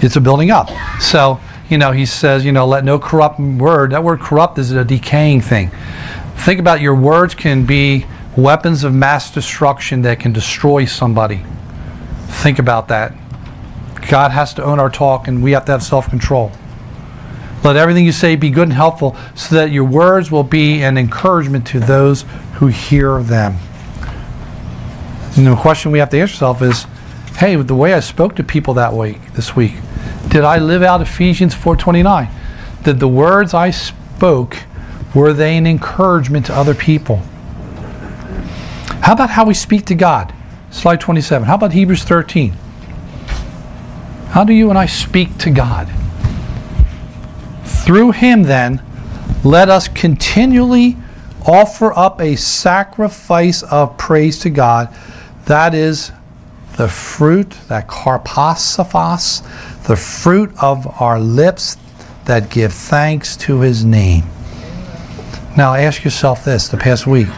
It's 0.00 0.16
a 0.16 0.20
building 0.20 0.50
up. 0.50 0.70
So, 1.00 1.38
you 1.68 1.78
know, 1.78 1.92
he 1.92 2.06
says, 2.06 2.44
you 2.44 2.52
know, 2.52 2.66
let 2.66 2.84
no 2.84 2.98
corrupt 2.98 3.38
word, 3.38 3.92
that 3.92 4.02
word 4.02 4.20
corrupt 4.20 4.58
is 4.58 4.72
a 4.72 4.84
decaying 4.84 5.42
thing. 5.42 5.70
Think 6.36 6.58
about 6.60 6.80
your 6.80 6.94
words 6.94 7.34
can 7.34 7.66
be 7.66 8.06
weapons 8.36 8.84
of 8.84 8.94
mass 8.94 9.30
destruction 9.30 10.02
that 10.02 10.18
can 10.18 10.32
destroy 10.32 10.86
somebody. 10.86 11.44
Think 12.26 12.58
about 12.58 12.88
that. 12.88 13.14
God 14.08 14.32
has 14.32 14.52
to 14.54 14.64
own 14.64 14.80
our 14.80 14.90
talk 14.90 15.28
and 15.28 15.42
we 15.42 15.52
have 15.52 15.66
to 15.66 15.72
have 15.72 15.82
self 15.82 16.08
control. 16.08 16.50
Let 17.64 17.76
everything 17.76 18.04
you 18.04 18.12
say 18.12 18.34
be 18.36 18.50
good 18.50 18.64
and 18.64 18.72
helpful 18.72 19.16
so 19.34 19.54
that 19.54 19.70
your 19.70 19.84
words 19.84 20.30
will 20.30 20.42
be 20.42 20.82
an 20.82 20.98
encouragement 20.98 21.66
to 21.68 21.80
those 21.80 22.24
who 22.54 22.66
hear 22.66 23.22
them. 23.22 23.56
And 25.36 25.46
the 25.46 25.56
question 25.56 25.92
we 25.92 25.98
have 26.00 26.10
to 26.10 26.18
ask 26.18 26.34
ourselves 26.34 26.62
is 26.62 26.86
hey, 27.36 27.56
the 27.56 27.74
way 27.74 27.94
I 27.94 28.00
spoke 28.00 28.36
to 28.36 28.44
people 28.44 28.74
that 28.74 28.92
week, 28.92 29.32
this 29.32 29.56
week, 29.56 29.72
did 30.28 30.44
I 30.44 30.58
live 30.58 30.82
out 30.82 31.00
Ephesians 31.00 31.54
4:29? 31.54 32.28
Did 32.84 33.00
the 33.00 33.08
words 33.08 33.54
I 33.54 33.70
spoke 33.70 34.58
were 35.14 35.32
they 35.32 35.56
an 35.56 35.66
encouragement 35.66 36.46
to 36.46 36.54
other 36.54 36.74
people? 36.74 37.22
How 39.00 39.12
about 39.12 39.30
how 39.30 39.44
we 39.44 39.54
speak 39.54 39.84
to 39.86 39.94
God? 39.94 40.32
Slide 40.70 41.00
27. 41.00 41.46
How 41.46 41.56
about 41.56 41.72
Hebrews 41.72 42.04
13? 42.04 42.54
How 44.30 44.44
do 44.44 44.52
you 44.52 44.70
and 44.70 44.78
I 44.78 44.86
speak 44.86 45.36
to 45.38 45.50
God? 45.50 45.88
Through 47.84 48.12
him, 48.12 48.44
then, 48.44 48.82
let 49.44 49.68
us 49.68 49.88
continually 49.88 50.96
offer 51.46 51.92
up 51.98 52.20
a 52.20 52.36
sacrifice 52.36 53.62
of 53.64 53.98
praise 53.98 54.38
to 54.40 54.50
God. 54.50 54.94
That 55.46 55.74
is 55.74 56.12
the 56.76 56.88
fruit, 56.88 57.50
that 57.68 57.88
karpasophos, 57.88 59.42
the 59.84 59.96
fruit 59.96 60.52
of 60.62 61.00
our 61.00 61.18
lips 61.18 61.76
that 62.26 62.50
give 62.50 62.72
thanks 62.72 63.36
to 63.38 63.60
his 63.60 63.84
name. 63.84 64.24
Now 65.56 65.74
ask 65.74 66.04
yourself 66.04 66.44
this 66.44 66.68
the 66.68 66.76
past 66.76 67.06
week. 67.06 67.28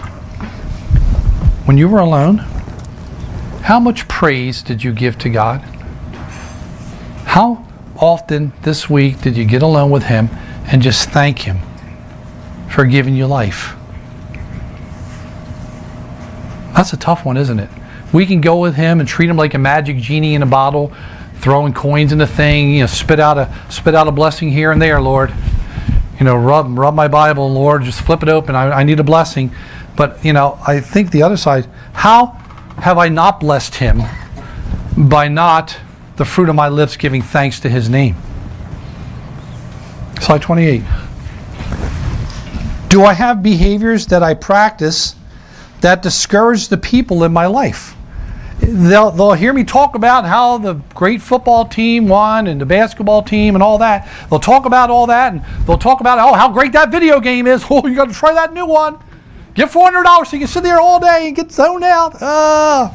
When 1.65 1.79
you 1.79 1.89
were 1.89 2.01
alone, 2.01 2.39
how 3.63 3.81
much 3.81 4.07
praise 4.09 4.63
did 4.63 4.85
you 4.85 4.93
give 4.93 5.17
to 5.19 5.31
God? 5.31 5.63
How 7.25 7.67
often 7.97 8.53
this 8.63 8.89
week 8.91 9.21
did 9.21 9.37
you 9.37 9.45
get 9.45 9.63
alone 9.63 9.91
with 9.91 10.05
Him 10.05 10.29
and 10.67 10.83
just 10.83 11.11
thank 11.11 11.41
Him 11.41 11.59
for 12.69 12.85
giving 12.85 13.15
you 13.15 13.27
life? 13.27 13.75
That's 16.75 16.93
a 16.93 16.97
tough 16.97 17.25
one, 17.25 17.37
isn't 17.37 17.59
it? 17.59 17.71
We 18.13 18.27
can 18.27 18.41
go 18.41 18.59
with 18.61 18.75
Him 18.75 19.01
and 19.01 19.09
treat 19.09 19.31
Him 19.31 19.37
like 19.37 19.55
a 19.55 19.59
magic 19.59 19.99
genie 19.99 20.35
in 20.35 20.43
a 20.43 20.47
bottle, 20.47 20.93
throwing 21.37 21.73
coins 21.73 22.13
in 22.13 22.19
the 22.19 22.27
thing, 22.27 22.71
you 22.71 22.81
know, 22.81 22.87
spit 22.87 23.21
out 23.21 23.39
a 23.39 23.53
spit 23.71 23.95
out 23.95 24.09
a 24.09 24.13
blessing 24.13 24.51
here 24.51 24.73
and 24.73 24.81
there, 24.81 25.01
Lord. 25.01 25.33
You 26.19 26.25
know, 26.25 26.37
rub 26.37 26.79
rub 26.79 26.95
my 26.95 27.09
Bible, 27.09 27.53
Lord, 27.53 27.83
just 27.83 28.01
flip 28.01 28.23
it 28.23 28.29
open. 28.29 28.55
I, 28.55 28.71
I 28.71 28.83
need 28.85 29.01
a 29.01 29.05
blessing. 29.05 29.51
But 29.97 30.25
you 30.25 30.33
know, 30.33 30.59
I 30.67 30.81
think 30.81 31.11
the 31.11 31.23
other 31.23 31.37
side, 31.37 31.67
how 31.93 32.27
have 32.79 32.99
I 32.99 33.09
not 33.09 33.41
blessed 33.41 33.77
him 33.77 34.03
by 34.97 35.29
not 35.29 35.77
the 36.17 36.25
fruit 36.25 36.49
of 36.49 36.55
my 36.55 36.69
lips 36.69 36.97
giving 36.97 37.23
thanks 37.23 37.61
to 37.61 37.69
his 37.69 37.89
name? 37.89 38.17
Slide 40.21 40.43
28. 40.43 40.83
Do 42.89 43.03
I 43.03 43.13
have 43.13 43.43
behaviors 43.43 44.07
that 44.07 44.23
I 44.23 44.35
practice 44.35 45.17
that 45.81 46.03
discourage 46.03 46.69
the 46.69 46.77
people 46.77 47.25
in 47.25 47.33
my 47.33 47.47
life? 47.47 47.97
They'll, 48.61 49.11
they'll 49.11 49.33
hear 49.33 49.53
me 49.53 49.65
talk 49.65 49.95
about 49.95 50.25
how 50.25 50.59
the 50.59 50.75
great 50.95 51.21
football 51.21 51.67
team 51.67 52.09
won 52.09 52.47
and 52.47 52.61
the 52.61 52.67
basketball 52.67 53.23
team 53.23 53.57
and 53.57 53.63
all 53.63 53.79
that. 53.79 54.09
They'll 54.31 54.39
talk 54.39 54.65
about 54.65 54.91
all 54.91 55.07
that 55.09 55.33
and 55.33 55.45
they'll 55.67 55.77
talk 55.77 56.01
about 56.01 56.19
oh 56.19 56.35
how 56.35 56.51
great 56.53 56.73
that 56.73 56.91
video 56.91 57.21
game 57.21 57.47
is. 57.47 57.65
Oh, 57.71 57.87
you 57.87 57.97
got 57.97 58.09
to 58.09 58.15
try 58.15 58.33
that 58.33 58.55
new 58.55 58.67
one. 58.67 58.99
Get 59.55 59.71
four 59.71 59.85
hundred 59.85 60.05
dollars 60.05 60.29
so 60.29 60.37
you 60.37 60.41
can 60.41 60.49
sit 60.49 60.63
there 60.63 60.81
all 60.81 61.01
day 61.01 61.27
and 61.27 61.37
get 61.37 61.51
zoned 61.51 61.85
out. 61.85 62.23
Uh, 62.23 62.91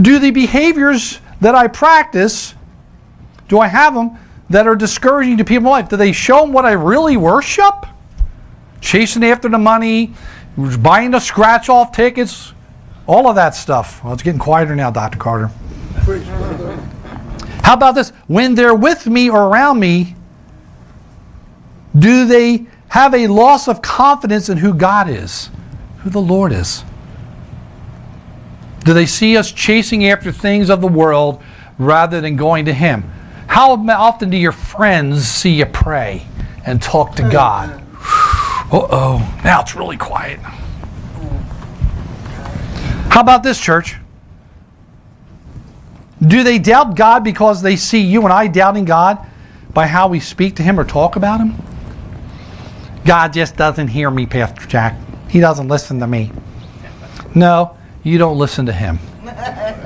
do 0.00 0.18
the 0.18 0.30
behaviors 0.30 1.20
that 1.40 1.54
I 1.54 1.68
practice, 1.68 2.54
do 3.48 3.58
I 3.58 3.68
have 3.68 3.94
them 3.94 4.18
that 4.50 4.66
are 4.66 4.76
discouraging 4.76 5.38
to 5.38 5.44
people 5.44 5.58
in 5.58 5.64
my 5.64 5.70
life? 5.70 5.88
Do 5.88 5.96
they 5.96 6.12
show 6.12 6.40
them 6.40 6.52
what 6.52 6.64
I 6.64 6.72
really 6.72 7.16
worship? 7.16 7.86
Chasing 8.80 9.24
after 9.24 9.48
the 9.48 9.58
money, 9.58 10.12
buying 10.80 11.10
the 11.10 11.20
scratch 11.20 11.68
off 11.68 11.92
tickets, 11.92 12.52
all 13.06 13.28
of 13.28 13.36
that 13.36 13.54
stuff. 13.54 14.02
Well, 14.02 14.12
it's 14.12 14.22
getting 14.22 14.40
quieter 14.40 14.74
now, 14.74 14.90
Dr. 14.90 15.18
Carter. 15.18 15.50
How 17.62 17.74
about 17.74 17.94
this? 17.94 18.10
When 18.26 18.54
they're 18.54 18.74
with 18.74 19.06
me 19.06 19.30
or 19.30 19.44
around 19.44 19.78
me, 19.78 20.16
do 21.96 22.26
they 22.26 22.66
have 22.88 23.14
a 23.14 23.26
loss 23.26 23.68
of 23.68 23.80
confidence 23.82 24.48
in 24.48 24.58
who 24.58 24.74
God 24.74 25.08
is, 25.08 25.50
who 25.98 26.10
the 26.10 26.20
Lord 26.20 26.52
is? 26.52 26.84
Do 28.84 28.92
they 28.92 29.06
see 29.06 29.36
us 29.36 29.50
chasing 29.50 30.06
after 30.06 30.30
things 30.30 30.70
of 30.70 30.80
the 30.80 30.88
world 30.88 31.42
rather 31.78 32.20
than 32.20 32.36
going 32.36 32.66
to 32.66 32.72
Him? 32.74 33.02
How 33.46 33.72
often 33.72 34.30
do 34.30 34.36
your 34.36 34.52
friends 34.52 35.26
see 35.26 35.54
you 35.54 35.66
pray 35.66 36.26
and 36.66 36.80
talk 36.80 37.16
to 37.16 37.22
God? 37.22 37.82
Uh 38.72 38.86
oh, 38.90 39.40
now 39.44 39.60
it's 39.60 39.74
really 39.74 39.96
quiet. 39.96 40.40
How 43.10 43.20
about 43.20 43.42
this, 43.42 43.60
church? 43.60 43.96
Do 46.26 46.42
they 46.42 46.58
doubt 46.58 46.96
God 46.96 47.22
because 47.22 47.62
they 47.62 47.76
see 47.76 48.00
you 48.00 48.24
and 48.24 48.32
I 48.32 48.48
doubting 48.48 48.84
God 48.84 49.24
by 49.72 49.86
how 49.86 50.08
we 50.08 50.20
speak 50.20 50.56
to 50.56 50.62
Him 50.62 50.80
or 50.80 50.84
talk 50.84 51.16
about 51.16 51.40
Him? 51.40 51.54
God 53.04 53.32
just 53.32 53.56
doesn't 53.56 53.88
hear 53.88 54.10
me, 54.10 54.26
Pastor 54.26 54.66
Jack. 54.66 54.96
He 55.28 55.40
doesn't 55.40 55.68
listen 55.68 56.00
to 56.00 56.06
me. 56.06 56.32
No, 57.34 57.76
you 58.04 58.18
don't 58.18 58.38
listen 58.38 58.66
to 58.66 58.72
Him. 58.72 58.98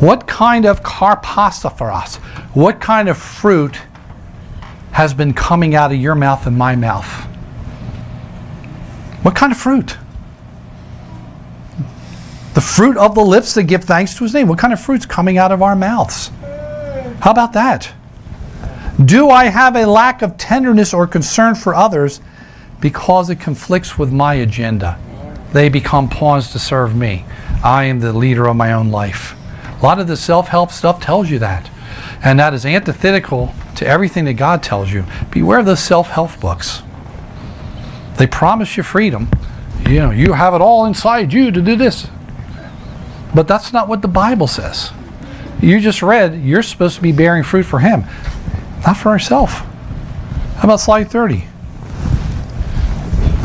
What 0.00 0.26
kind 0.26 0.64
of 0.66 0.80
us? 0.82 2.16
What 2.54 2.80
kind 2.80 3.08
of 3.08 3.18
fruit 3.18 3.78
has 4.92 5.14
been 5.14 5.34
coming 5.34 5.74
out 5.74 5.92
of 5.92 5.98
your 5.98 6.14
mouth 6.14 6.46
and 6.46 6.56
my 6.56 6.74
mouth? 6.74 7.06
What 9.22 9.36
kind 9.36 9.52
of 9.52 9.58
fruit? 9.58 9.98
The 12.54 12.60
fruit 12.60 12.96
of 12.96 13.14
the 13.14 13.22
lips 13.22 13.54
that 13.54 13.64
give 13.64 13.84
thanks 13.84 14.14
to 14.16 14.24
his 14.24 14.34
name. 14.34 14.48
What 14.48 14.58
kind 14.58 14.72
of 14.72 14.80
fruit's 14.80 15.06
coming 15.06 15.38
out 15.38 15.52
of 15.52 15.62
our 15.62 15.76
mouths? 15.76 16.28
Hmm. 16.28 17.12
How 17.20 17.30
about 17.30 17.52
that? 17.52 17.92
Do 19.04 19.30
I 19.30 19.44
have 19.44 19.76
a 19.76 19.86
lack 19.86 20.22
of 20.22 20.36
tenderness 20.36 20.92
or 20.92 21.06
concern 21.06 21.54
for 21.54 21.74
others 21.74 22.20
because 22.80 23.30
it 23.30 23.36
conflicts 23.36 23.98
with 23.98 24.12
my 24.12 24.34
agenda? 24.34 24.98
They 25.52 25.68
become 25.68 26.08
pawns 26.08 26.52
to 26.52 26.58
serve 26.58 26.94
me. 26.94 27.24
I 27.62 27.84
am 27.84 28.00
the 28.00 28.12
leader 28.12 28.46
of 28.46 28.56
my 28.56 28.72
own 28.72 28.90
life. 28.90 29.34
A 29.80 29.82
lot 29.82 29.98
of 29.98 30.06
the 30.06 30.16
self 30.16 30.48
help 30.48 30.70
stuff 30.70 31.00
tells 31.00 31.30
you 31.30 31.38
that. 31.40 31.70
And 32.22 32.38
that 32.38 32.54
is 32.54 32.66
antithetical 32.66 33.54
to 33.76 33.86
everything 33.86 34.26
that 34.26 34.34
God 34.34 34.62
tells 34.62 34.92
you. 34.92 35.04
Beware 35.30 35.58
of 35.60 35.66
those 35.66 35.80
self 35.80 36.08
help 36.08 36.38
books. 36.40 36.82
They 38.16 38.26
promise 38.26 38.76
you 38.76 38.82
freedom. 38.82 39.28
You 39.88 40.00
know, 40.00 40.10
you 40.10 40.34
have 40.34 40.54
it 40.54 40.60
all 40.60 40.84
inside 40.84 41.32
you 41.32 41.50
to 41.50 41.60
do 41.62 41.76
this. 41.76 42.08
But 43.34 43.48
that's 43.48 43.72
not 43.72 43.88
what 43.88 44.02
the 44.02 44.08
Bible 44.08 44.46
says. 44.46 44.92
You 45.62 45.80
just 45.80 46.02
read, 46.02 46.42
you're 46.42 46.62
supposed 46.62 46.96
to 46.96 47.02
be 47.02 47.12
bearing 47.12 47.42
fruit 47.42 47.64
for 47.64 47.78
Him, 47.78 48.04
not 48.86 48.96
for 48.96 49.08
ourselves. 49.10 49.52
How 49.52 50.64
about 50.64 50.80
slide 50.80 51.10
30? 51.10 51.46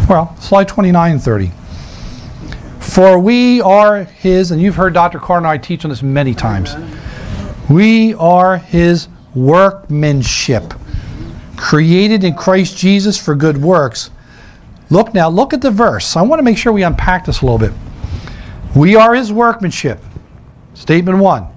Well, 0.09 0.35
slide 0.39 0.67
29 0.67 1.11
and 1.13 1.21
30. 1.21 1.51
For 2.85 3.19
we 3.19 3.61
are 3.61 4.03
His, 4.03 4.51
and 4.51 4.61
you've 4.61 4.75
heard 4.75 4.93
Dr. 4.93 5.19
I 5.45 5.57
teach 5.57 5.83
on 5.85 5.89
this 5.89 6.03
many 6.03 6.33
times. 6.33 6.75
We 7.69 8.13
are 8.15 8.57
His 8.57 9.09
workmanship, 9.33 10.73
created 11.57 12.23
in 12.23 12.35
Christ 12.35 12.77
Jesus 12.77 13.17
for 13.17 13.35
good 13.35 13.57
works. 13.57 14.11
Look 14.89 15.13
now, 15.13 15.29
look 15.29 15.53
at 15.53 15.61
the 15.61 15.71
verse. 15.71 16.15
I 16.15 16.21
want 16.21 16.39
to 16.39 16.43
make 16.43 16.57
sure 16.57 16.71
we 16.71 16.83
unpack 16.83 17.25
this 17.25 17.41
a 17.41 17.45
little 17.45 17.59
bit. 17.59 17.73
We 18.75 18.95
are 18.95 19.15
his 19.15 19.31
workmanship. 19.31 19.99
Statement 20.73 21.19
one. 21.19 21.47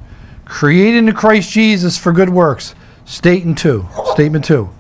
Created 0.45 1.09
in 1.09 1.13
Christ 1.15 1.51
Jesus 1.51 1.99
for 1.99 2.13
good 2.13 2.31
works. 2.31 2.75
Statement 3.05 3.59
two. 3.59 3.87
Statement 4.13 4.45
two. 4.45 4.71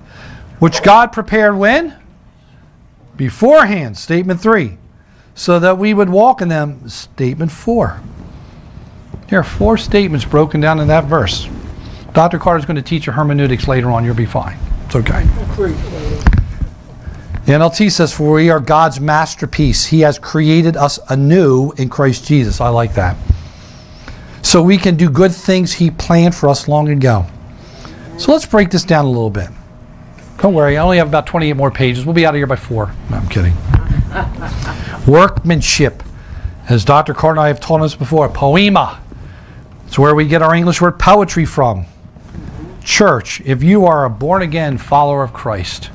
Which 0.61 0.83
God 0.83 1.13
prepared 1.13 1.57
when? 1.57 1.97
Beforehand. 3.17 3.99
Statement 3.99 4.41
three. 4.41 4.79
So 5.39 5.61
that 5.61 5.79
we 5.79 5.95
would 5.95 6.11
walk 6.11 6.43
in 6.43 6.49
them. 6.49 6.89
Statement 6.89 7.53
four. 7.53 8.01
There 9.29 9.39
are 9.39 9.45
four 9.45 9.79
statements 9.79 10.25
broken 10.25 10.61
down 10.61 10.81
in 10.81 10.89
that 10.89 11.05
verse. 11.05 11.49
Dr. 12.13 12.41
Carter 12.41 12.59
is 12.59 12.65
going 12.65 12.75
to 12.75 12.83
teach 12.83 13.07
you 13.07 13.13
hermeneutics 13.13 13.69
later 13.69 13.93
on. 13.93 14.05
You'll 14.05 14.17
be 14.17 14.27
fine. 14.27 14.59
It's 14.87 14.97
okay. 14.97 15.23
The 17.45 17.53
NLT 17.53 17.93
says, 17.93 18.13
For 18.13 18.33
we 18.33 18.51
are 18.51 18.59
God's 18.59 18.99
masterpiece. 18.99 19.87
He 19.87 20.01
has 20.01 20.19
created 20.19 20.77
us 20.77 20.99
anew 21.09 21.71
in 21.77 21.89
Christ 21.89 22.27
Jesus. 22.27 22.61
I 22.61 22.71
like 22.71 22.95
that. 22.95 23.17
So 24.43 24.61
we 24.61 24.77
can 24.77 24.97
do 24.97 25.09
good 25.09 25.33
things 25.33 25.73
He 25.73 25.93
planned 25.93 26.35
for 26.35 26.49
us 26.49 26.67
long 26.67 26.89
ago. 26.89 27.25
So 28.17 28.33
let's 28.33 28.45
break 28.45 28.71
this 28.71 28.83
down 28.83 29.05
a 29.05 29.09
little 29.09 29.31
bit. 29.31 29.51
Don't 30.39 30.55
worry, 30.55 30.77
I 30.77 30.83
only 30.83 30.97
have 30.97 31.07
about 31.07 31.29
28 31.29 31.53
more 31.53 31.71
pages. 31.71 32.05
We'll 32.05 32.15
be 32.15 32.27
out 32.27 32.35
of 32.35 32.39
here 32.39 32.49
by 32.49 32.57
four. 32.57 32.93
No, 33.09 33.19
I'm 33.19 33.29
kidding. 33.29 33.55
Workmanship. 35.09 36.03
As 36.69 36.85
Dr. 36.85 37.15
Carter 37.15 37.41
and 37.41 37.41
I 37.41 37.49
have 37.49 37.61
told 37.61 37.81
us 37.81 37.95
before, 37.95 38.29
poiema. 38.29 38.99
It's 39.87 39.99
where 39.99 40.15
we 40.15 40.29
get 40.29 40.43
our 40.43 40.55
English 40.55 40.83
word 40.83 40.99
poetry 40.99 41.47
from. 41.47 41.87
Church, 42.85 43.41
if 43.41 43.63
you 43.63 43.87
are 43.87 44.05
a 44.05 44.11
born 44.11 44.43
again 44.43 44.77
follower 44.77 45.23
of 45.23 45.33
Christ, 45.33 45.91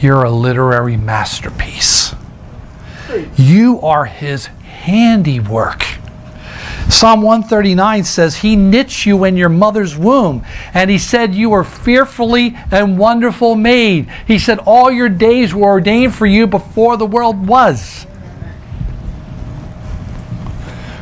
you're 0.00 0.24
a 0.24 0.30
literary 0.30 0.96
masterpiece. 0.96 2.14
You 3.36 3.80
are 3.82 4.06
his 4.06 4.46
handiwork. 4.46 5.84
Psalm 6.88 7.20
139 7.20 8.04
says, 8.04 8.36
He 8.36 8.56
knits 8.56 9.04
you 9.04 9.24
in 9.24 9.36
your 9.36 9.48
mother's 9.48 9.96
womb. 9.96 10.44
And 10.72 10.88
He 10.88 10.98
said, 10.98 11.34
You 11.34 11.52
are 11.52 11.64
fearfully 11.64 12.56
and 12.70 12.98
wonderful 12.98 13.54
made. 13.54 14.08
He 14.26 14.38
said, 14.38 14.60
All 14.60 14.90
your 14.90 15.08
days 15.08 15.54
were 15.54 15.68
ordained 15.68 16.14
for 16.14 16.26
you 16.26 16.46
before 16.46 16.96
the 16.96 17.06
world 17.06 17.46
was. 17.46 18.06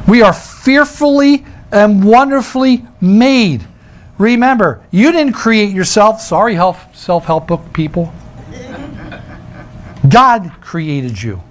We 0.08 0.22
are 0.22 0.32
fearfully 0.32 1.44
and 1.70 2.04
wonderfully 2.04 2.84
made. 3.00 3.66
Remember, 4.18 4.82
you 4.90 5.12
didn't 5.12 5.32
create 5.32 5.72
yourself. 5.72 6.20
Sorry, 6.20 6.54
self 6.92 7.24
help 7.24 7.46
book 7.46 7.72
people. 7.72 8.12
God 10.08 10.52
created 10.60 11.20
you. 11.20 11.42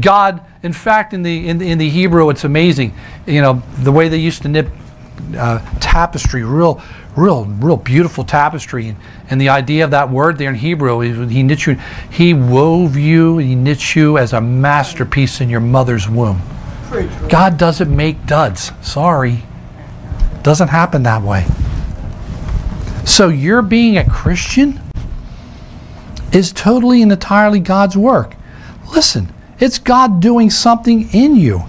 God, 0.00 0.42
in 0.62 0.72
fact, 0.72 1.12
in 1.12 1.22
the, 1.22 1.48
in 1.48 1.58
the, 1.58 1.70
in 1.70 1.78
the 1.78 1.88
Hebrew, 1.88 2.30
it's 2.30 2.44
amazing. 2.44 2.94
You 3.26 3.40
know, 3.40 3.62
the 3.78 3.92
way 3.92 4.08
they 4.08 4.18
used 4.18 4.42
to 4.42 4.48
knit 4.48 4.66
uh, 5.36 5.58
tapestry, 5.80 6.42
real, 6.42 6.82
real, 7.16 7.44
real 7.44 7.76
beautiful 7.76 8.24
tapestry. 8.24 8.88
And, 8.88 8.96
and 9.30 9.40
the 9.40 9.48
idea 9.48 9.84
of 9.84 9.90
that 9.92 10.10
word 10.10 10.38
there 10.38 10.50
in 10.50 10.56
Hebrew 10.56 11.00
is 11.00 11.30
he 11.30 11.42
knit 11.42 11.66
you, 11.66 11.74
he 12.10 12.34
wove 12.34 12.96
you, 12.96 13.38
he 13.38 13.54
knit 13.54 13.94
you 13.94 14.18
as 14.18 14.32
a 14.32 14.40
masterpiece 14.40 15.40
in 15.40 15.48
your 15.48 15.60
mother's 15.60 16.08
womb. 16.08 16.40
God 17.28 17.58
doesn't 17.58 17.94
make 17.94 18.26
duds. 18.26 18.72
Sorry. 18.80 19.42
Doesn't 20.42 20.68
happen 20.68 21.02
that 21.02 21.22
way. 21.22 21.46
So 23.04 23.28
you're 23.28 23.62
being 23.62 23.98
a 23.98 24.08
Christian 24.08 24.80
is 26.32 26.52
totally 26.52 27.02
and 27.02 27.12
entirely 27.12 27.60
God's 27.60 27.96
work. 27.96 28.34
Listen, 28.94 29.32
it's 29.60 29.78
God 29.78 30.20
doing 30.20 30.50
something 30.50 31.08
in 31.12 31.36
you. 31.36 31.62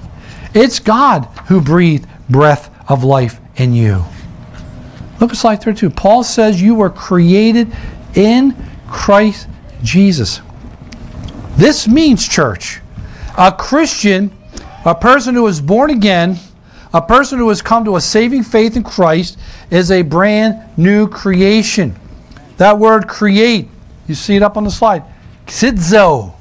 It's 0.54 0.80
God 0.80 1.26
who 1.48 1.62
breathed 1.62 2.08
breath 2.30 2.70
of 2.90 3.04
life 3.04 3.40
in 3.56 3.74
you. 3.74 4.04
Look 5.20 5.32
at 5.32 5.38
slide 5.38 5.62
32. 5.62 5.90
Paul 5.90 6.24
says 6.24 6.62
you 6.62 6.76
were 6.76 6.90
created 6.90 7.72
in 8.16 8.56
Christ 8.88 9.48
Jesus. 9.84 10.42
This 11.58 11.88
means, 11.88 12.28
church, 12.28 12.80
a 13.38 13.52
Christian, 13.52 14.32
a 14.86 14.96
person 14.96 15.36
who 15.36 15.46
is 15.48 15.60
born 15.60 15.90
again, 15.90 16.38
a 16.94 17.02
person 17.02 17.38
who 17.38 17.50
has 17.50 17.62
come 17.62 17.84
to 17.86 17.98
a 17.98 18.02
saving 18.02 18.44
faith 18.44 18.78
in 18.78 18.84
Christ, 18.84 19.38
is 19.70 19.92
a 19.92 20.02
brand 20.02 20.58
new 20.78 21.08
creation. 21.08 21.96
That 22.58 22.80
word 22.80 23.08
create, 23.08 23.68
you 24.08 24.16
see 24.16 24.36
it 24.36 24.44
up 24.44 24.58
on 24.58 24.64
the 24.64 24.72
slide, 24.72 25.04
ktizo. 25.46 26.34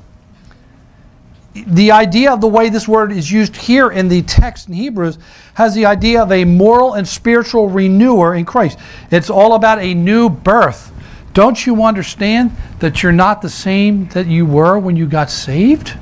The 1.66 1.92
idea 1.92 2.32
of 2.32 2.40
the 2.40 2.48
way 2.48 2.68
this 2.68 2.86
word 2.86 3.12
is 3.12 3.30
used 3.30 3.56
here 3.56 3.90
in 3.90 4.08
the 4.08 4.22
text 4.22 4.68
in 4.68 4.74
Hebrews 4.74 5.18
has 5.54 5.74
the 5.74 5.86
idea 5.86 6.22
of 6.22 6.30
a 6.30 6.44
moral 6.44 6.94
and 6.94 7.06
spiritual 7.06 7.68
renewer 7.68 8.34
in 8.34 8.44
Christ. 8.44 8.78
It's 9.10 9.30
all 9.30 9.54
about 9.54 9.78
a 9.78 9.94
new 9.94 10.28
birth. 10.28 10.92
Don't 11.34 11.66
you 11.66 11.84
understand 11.84 12.50
that 12.80 13.02
you're 13.02 13.12
not 13.12 13.42
the 13.42 13.48
same 13.48 14.08
that 14.08 14.26
you 14.26 14.44
were 14.46 14.78
when 14.78 14.96
you 14.96 15.06
got 15.06 15.30
saved? 15.30 15.96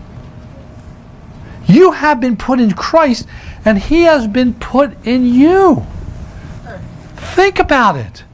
You 1.66 1.92
have 1.92 2.20
been 2.20 2.36
put 2.36 2.61
in 2.61 2.72
Christ, 2.72 3.26
and 3.64 3.78
He 3.78 4.02
has 4.02 4.26
been 4.26 4.54
put 4.54 5.04
in 5.04 5.26
you. 5.26 5.84
Think 7.16 7.59
about 7.59 7.96
it. 7.96 8.24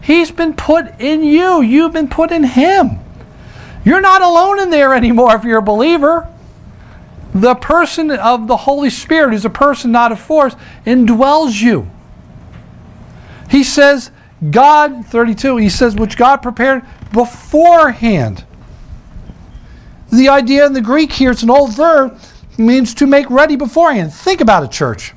He's 0.00 0.30
been 0.30 0.54
put 0.54 1.00
in 1.00 1.22
you, 1.22 1.60
you've 1.60 1.92
been 1.92 2.08
put 2.08 2.32
in 2.32 2.44
Him. 2.44 2.98
You're 3.84 4.00
not 4.00 4.22
alone 4.22 4.60
in 4.60 4.70
there 4.70 4.94
anymore 4.94 5.36
if 5.36 5.44
you're 5.44 5.58
a 5.58 5.62
believer. 5.62 6.31
The 7.34 7.54
person 7.54 8.10
of 8.10 8.46
the 8.46 8.56
Holy 8.58 8.90
Spirit, 8.90 9.32
who's 9.32 9.44
a 9.44 9.50
person, 9.50 9.92
not 9.92 10.12
a 10.12 10.16
force, 10.16 10.54
indwells 10.84 11.60
you. 11.60 11.90
He 13.50 13.64
says, 13.64 14.10
God, 14.50 15.06
32, 15.06 15.56
he 15.56 15.68
says, 15.68 15.94
which 15.94 16.16
God 16.16 16.38
prepared 16.38 16.82
beforehand. 17.12 18.44
The 20.12 20.28
idea 20.28 20.66
in 20.66 20.72
the 20.74 20.80
Greek 20.80 21.12
here, 21.12 21.30
it's 21.30 21.42
an 21.42 21.50
old 21.50 21.74
verb, 21.74 22.18
means 22.58 22.92
to 22.94 23.06
make 23.06 23.30
ready 23.30 23.56
beforehand. 23.56 24.12
Think 24.12 24.40
about 24.40 24.64
it, 24.64 24.70
church. 24.70 25.14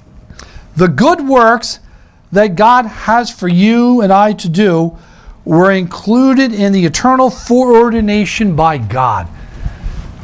The 0.75 0.87
good 0.87 1.27
works 1.27 1.79
that 2.31 2.55
God 2.55 2.85
has 2.85 3.29
for 3.29 3.47
you 3.47 4.01
and 4.01 4.11
I 4.11 4.33
to 4.33 4.49
do 4.49 4.97
were 5.43 5.71
included 5.71 6.53
in 6.53 6.73
the 6.73 6.85
eternal 6.85 7.29
foreordination 7.29 8.55
by 8.55 8.77
God. 8.77 9.27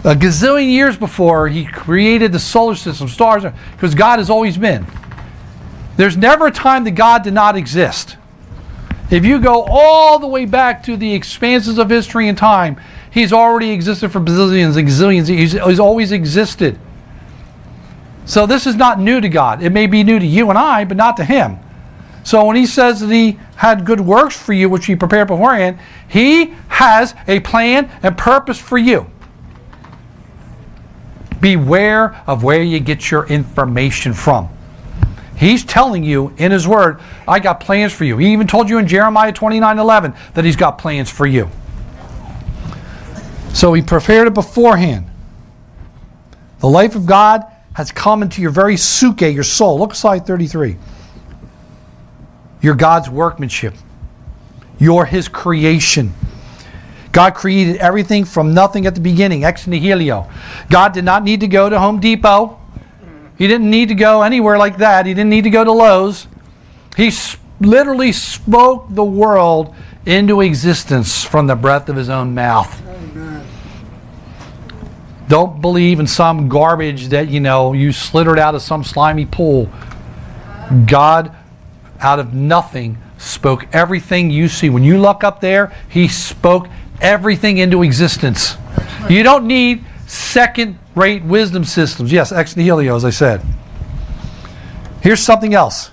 A 0.04 0.16
gazillion 0.16 0.72
years 0.72 0.98
before 0.98 1.48
He 1.48 1.66
created 1.66 2.32
the 2.32 2.40
solar 2.40 2.76
system, 2.76 3.08
stars, 3.08 3.44
because 3.74 3.94
God 3.94 4.18
has 4.20 4.30
always 4.30 4.58
been. 4.58 4.86
There's 5.98 6.18
never 6.18 6.48
a 6.48 6.52
time 6.52 6.86
that 6.86 6.92
God 6.92 7.24
did 7.24 7.34
not 7.34 7.56
exist. 7.56 8.18
If 9.12 9.26
you 9.26 9.40
go 9.40 9.64
all 9.68 10.18
the 10.18 10.28
way 10.28 10.46
back 10.46 10.84
to 10.84 10.98
the 10.98 11.14
expanses 11.14 11.78
of 11.78 11.90
history 11.90 12.28
and 12.28 12.38
time, 12.38 12.80
He's 13.12 13.34
already 13.34 13.72
existed 13.72 14.10
for 14.10 14.22
bazillions 14.22 14.78
and 14.78 14.88
gazillions. 14.88 15.28
He's, 15.28 15.52
he's 15.52 15.80
always 15.80 16.14
existed. 16.14 16.80
So 18.26 18.46
this 18.46 18.66
is 18.66 18.76
not 18.76 19.02
new 19.02 19.20
to 19.20 19.28
God. 19.28 19.62
It 19.62 19.72
may 19.72 19.86
be 19.86 20.04
new 20.04 20.18
to 20.18 20.26
you 20.26 20.50
and 20.50 20.58
I, 20.58 20.86
but 20.86 20.96
not 20.96 21.18
to 21.18 21.26
Him. 21.26 21.60
So 22.24 22.46
when 22.46 22.56
He 22.56 22.66
says 22.66 23.02
that 23.02 23.12
He 23.12 23.38
had 23.58 23.86
good 23.86 24.00
works 24.00 24.36
for 24.36 24.54
you, 24.54 24.70
which 24.70 24.86
He 24.86 24.96
prepared 24.96 25.28
beforehand, 25.28 25.78
He 26.08 26.56
has 26.70 27.14
a 27.28 27.42
plan 27.42 27.92
and 28.02 28.18
purpose 28.18 28.58
for 28.58 28.78
you. 28.78 29.11
Beware 31.42 32.22
of 32.28 32.44
where 32.44 32.62
you 32.62 32.80
get 32.80 33.12
your 33.12 33.26
information 33.28 34.14
from. 34.14 34.50
He's 35.36 35.66
telling 35.66 36.04
you 36.04 36.34
in 36.38 36.52
His 36.52 36.68
Word, 36.68 37.02
I 37.28 37.40
got 37.40 37.60
plans 37.60 37.92
for 37.92 38.06
you. 38.06 38.16
He 38.18 38.32
even 38.32 38.46
told 38.46 38.70
you 38.70 38.78
in 38.78 38.88
Jeremiah 38.88 39.34
29 39.34 39.80
11 39.80 40.14
that 40.36 40.46
He's 40.46 40.56
got 40.56 40.78
plans 40.78 41.10
for 41.10 41.26
you. 41.26 41.50
So 43.52 43.74
He 43.74 43.82
prepared 43.82 44.28
it 44.28 44.36
beforehand. 44.36 45.08
The 46.60 46.70
life 46.70 46.96
of 46.96 47.08
God 47.08 47.44
has 47.74 47.92
come 47.92 48.22
into 48.22 48.40
your 48.40 48.52
very 48.52 48.76
psuche, 48.76 49.34
your 49.34 49.44
soul. 49.44 49.80
Look 49.80 49.92
at 49.92 49.96
slide 49.96 50.28
33. 50.28 50.78
You're 52.62 52.76
God's 52.76 53.10
workmanship. 53.10 53.74
You're 54.78 55.06
His 55.06 55.28
creation. 55.28 56.14
God 57.12 57.34
created 57.34 57.78
everything 57.78 58.26
from 58.26 58.54
nothing 58.54 58.86
at 58.86 58.96
the 58.96 59.02
beginning, 59.02 59.44
ex 59.44 59.68
nihilo. 59.68 60.30
God 60.70 60.94
did 60.94 61.04
not 61.04 61.24
need 61.24 61.42
to 61.42 61.48
go 61.48 61.70
to 61.70 61.80
Home 61.80 62.00
Depot. 62.00 62.58
He 63.38 63.48
didn't 63.48 63.70
need 63.70 63.90
to 63.90 63.96
go 63.96 64.22
anywhere 64.22 64.58
like 64.58 64.78
that. 64.78 65.06
He 65.06 65.14
didn't 65.14 65.30
need 65.30 65.44
to 65.44 65.50
go 65.50 65.64
to 65.64 65.72
Lowe's. 65.72 66.28
He 66.96 67.12
literally 67.60 68.12
spoke 68.12 68.88
the 68.90 69.04
world 69.04 69.74
into 70.06 70.42
existence 70.42 71.24
from 71.24 71.48
the 71.48 71.56
breath 71.56 71.90
of 71.90 71.96
His 71.96 72.10
own 72.10 72.34
mouth. 72.34 72.82
Don't 75.28 75.62
believe 75.62 76.00
in 76.00 76.08
some 76.08 76.50
garbage 76.50 77.08
that, 77.08 77.30
you 77.30 77.40
know, 77.40 77.72
you 77.72 77.94
slithered 77.94 78.38
out 78.38 78.54
of 78.54 78.62
some 78.62 78.84
slimy 78.84 79.26
pool. 79.26 79.72
God, 80.86 81.34
out 82.02 82.20
of 82.20 82.34
nothing, 82.34 82.98
spoke 83.18 83.66
everything 83.72 84.30
you 84.30 84.50
see. 84.50 84.70
When 84.70 84.84
you 84.84 85.00
look 85.00 85.24
up 85.24 85.40
there, 85.40 85.74
He 85.88 86.08
spoke 86.10 86.68
everything 87.02 87.58
into 87.58 87.84
existence. 87.84 88.56
You 89.10 89.24
don't 89.24 89.48
need 89.48 89.84
second 90.08 90.78
rate 90.96 91.24
wisdom 91.24 91.64
systems. 91.64 92.12
Yes, 92.12 92.32
ex 92.32 92.56
nihilo, 92.56 92.96
as 92.96 93.04
I 93.04 93.10
said. 93.10 93.42
Here's 95.02 95.22
something 95.22 95.54
else 95.54 95.92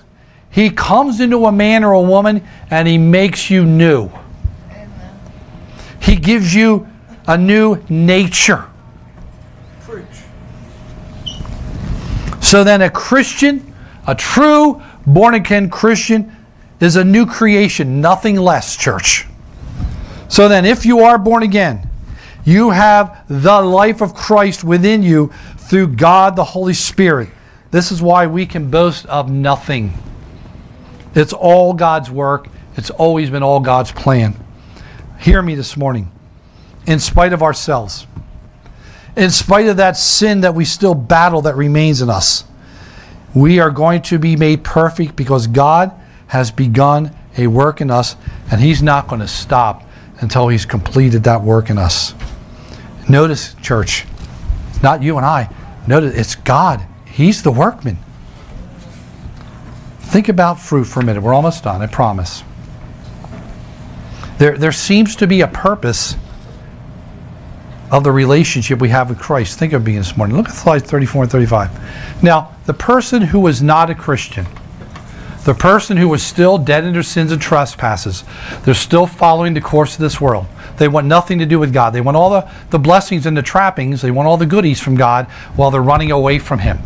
He 0.49 0.69
comes 0.69 1.19
into 1.19 1.45
a 1.45 1.51
man 1.51 1.83
or 1.83 1.93
a 1.93 2.01
woman 2.01 2.47
and 2.69 2.87
He 2.87 2.97
makes 2.97 3.49
you 3.49 3.65
new. 3.65 4.09
He 6.01 6.15
gives 6.15 6.53
you 6.53 6.87
a 7.27 7.37
new 7.37 7.83
nature. 7.89 8.65
So 12.41 12.63
then, 12.63 12.81
a 12.81 12.89
Christian, 12.89 13.75
a 14.07 14.15
true 14.15 14.81
born 15.05 15.35
again 15.35 15.69
Christian, 15.69 16.35
is 16.79 16.95
a 16.95 17.03
new 17.03 17.27
creation, 17.27 18.01
nothing 18.01 18.37
less, 18.37 18.75
church. 18.75 19.28
So 20.29 20.47
then, 20.47 20.63
if 20.63 20.85
you 20.85 20.99
are 20.99 21.17
born 21.17 21.41
again, 21.41 21.89
you 22.45 22.69
have 22.69 23.25
the 23.27 23.61
life 23.61 24.01
of 24.01 24.13
Christ 24.13 24.63
within 24.63 25.03
you 25.03 25.33
through 25.57 25.87
God 25.87 26.35
the 26.35 26.43
Holy 26.43 26.75
Spirit. 26.75 27.29
This 27.71 27.91
is 27.91 28.01
why 28.01 28.27
we 28.27 28.45
can 28.45 28.69
boast 28.69 29.07
of 29.07 29.29
nothing. 29.29 29.93
It's 31.15 31.33
all 31.33 31.73
God's 31.73 32.11
work, 32.11 32.47
it's 32.77 32.91
always 32.91 33.31
been 33.31 33.43
all 33.43 33.59
God's 33.59 33.91
plan. 33.91 34.35
Hear 35.19 35.41
me 35.41 35.55
this 35.55 35.75
morning. 35.75 36.11
In 36.85 36.99
spite 36.99 37.33
of 37.33 37.41
ourselves, 37.41 38.05
in 39.17 39.31
spite 39.31 39.67
of 39.67 39.77
that 39.77 39.97
sin 39.97 40.41
that 40.41 40.53
we 40.53 40.63
still 40.63 40.95
battle 40.95 41.41
that 41.41 41.55
remains 41.55 42.01
in 42.01 42.09
us, 42.09 42.43
we 43.33 43.59
are 43.59 43.71
going 43.71 44.03
to 44.03 44.19
be 44.19 44.35
made 44.35 44.63
perfect 44.63 45.15
because 45.15 45.47
God 45.47 45.91
has 46.27 46.51
begun 46.51 47.15
a 47.37 47.47
work 47.47 47.81
in 47.81 47.89
us 47.89 48.15
and 48.51 48.61
He's 48.61 48.81
not 48.81 49.07
going 49.07 49.21
to 49.21 49.27
stop 49.27 49.83
until 50.21 50.47
He's 50.47 50.65
completed 50.65 51.23
that 51.23 51.41
work 51.41 51.69
in 51.69 51.77
us. 51.77 52.13
Notice, 53.07 53.55
church, 53.55 54.05
not 54.83 55.01
you 55.01 55.17
and 55.17 55.25
I. 55.25 55.49
Notice 55.87 56.15
it's 56.15 56.35
God. 56.35 56.85
He's 57.05 57.41
the 57.43 57.51
workman. 57.51 57.97
Think 59.99 60.29
about 60.29 60.59
fruit 60.59 60.85
for 60.85 61.01
a 61.01 61.05
minute. 61.05 61.21
We're 61.21 61.33
almost 61.33 61.63
done, 61.63 61.81
I 61.81 61.87
promise. 61.87 62.43
There, 64.37 64.57
there 64.57 64.71
seems 64.71 65.15
to 65.17 65.27
be 65.27 65.41
a 65.41 65.47
purpose 65.47 66.15
of 67.91 68.03
the 68.03 68.11
relationship 68.11 68.79
we 68.79 68.89
have 68.89 69.09
with 69.09 69.19
Christ. 69.19 69.59
Think 69.59 69.73
of 69.73 69.85
me 69.85 69.97
this 69.97 70.15
morning. 70.15 70.37
Look 70.37 70.49
at 70.49 70.55
slides 70.55 70.89
34 70.89 71.23
and 71.23 71.31
35. 71.31 72.23
Now, 72.23 72.55
the 72.65 72.73
person 72.73 73.21
who 73.21 73.47
is 73.47 73.61
not 73.61 73.89
a 73.89 73.95
Christian, 73.95 74.45
the 75.45 75.53
person 75.53 75.97
who 75.97 76.13
is 76.13 76.21
still 76.21 76.57
dead 76.57 76.83
in 76.83 76.93
their 76.93 77.03
sins 77.03 77.31
and 77.31 77.41
trespasses, 77.41 78.23
they're 78.63 78.73
still 78.73 79.07
following 79.07 79.53
the 79.53 79.61
course 79.61 79.95
of 79.95 80.01
this 80.01 80.19
world. 80.19 80.45
They 80.77 80.87
want 80.87 81.07
nothing 81.07 81.39
to 81.39 81.45
do 81.45 81.59
with 81.59 81.73
God. 81.73 81.91
They 81.91 82.01
want 82.01 82.17
all 82.17 82.29
the, 82.29 82.51
the 82.69 82.79
blessings 82.79 83.25
and 83.25 83.35
the 83.35 83.41
trappings, 83.41 84.01
they 84.01 84.11
want 84.11 84.27
all 84.27 84.37
the 84.37 84.45
goodies 84.45 84.81
from 84.81 84.95
God 84.95 85.27
while 85.55 85.71
they're 85.71 85.81
running 85.81 86.11
away 86.11 86.39
from 86.39 86.59
Him. 86.59 86.79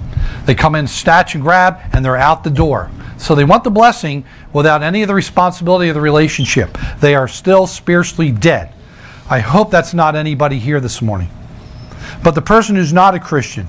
They 0.45 0.55
come 0.55 0.75
in, 0.75 0.87
snatch 0.87 1.35
and 1.35 1.43
grab, 1.43 1.79
and 1.93 2.03
they're 2.03 2.17
out 2.17 2.43
the 2.43 2.49
door. 2.49 2.89
So 3.17 3.35
they 3.35 3.43
want 3.43 3.63
the 3.63 3.69
blessing 3.69 4.25
without 4.51 4.83
any 4.83 5.01
of 5.01 5.07
the 5.07 5.15
responsibility 5.15 5.89
of 5.89 5.95
the 5.95 6.01
relationship. 6.01 6.77
They 6.99 7.15
are 7.15 7.27
still 7.27 7.67
spiritually 7.67 8.31
dead. 8.31 8.73
I 9.29 9.39
hope 9.39 9.71
that's 9.71 9.93
not 9.93 10.15
anybody 10.15 10.59
here 10.59 10.79
this 10.79 11.01
morning. 11.01 11.29
But 12.23 12.35
the 12.35 12.41
person 12.41 12.75
who's 12.75 12.93
not 12.93 13.15
a 13.15 13.19
Christian, 13.19 13.67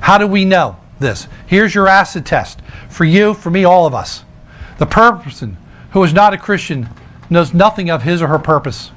how 0.00 0.18
do 0.18 0.26
we 0.26 0.44
know 0.44 0.76
this? 0.98 1.28
Here's 1.46 1.74
your 1.74 1.88
acid 1.88 2.24
test 2.24 2.60
for 2.88 3.04
you, 3.04 3.34
for 3.34 3.50
me, 3.50 3.64
all 3.64 3.86
of 3.86 3.94
us. 3.94 4.24
The 4.78 4.86
person 4.86 5.56
who 5.90 6.02
is 6.02 6.12
not 6.12 6.34
a 6.34 6.38
Christian 6.38 6.88
knows 7.30 7.54
nothing 7.54 7.90
of 7.90 8.02
his 8.02 8.20
or 8.20 8.28
her 8.28 8.38
purpose. 8.38 8.90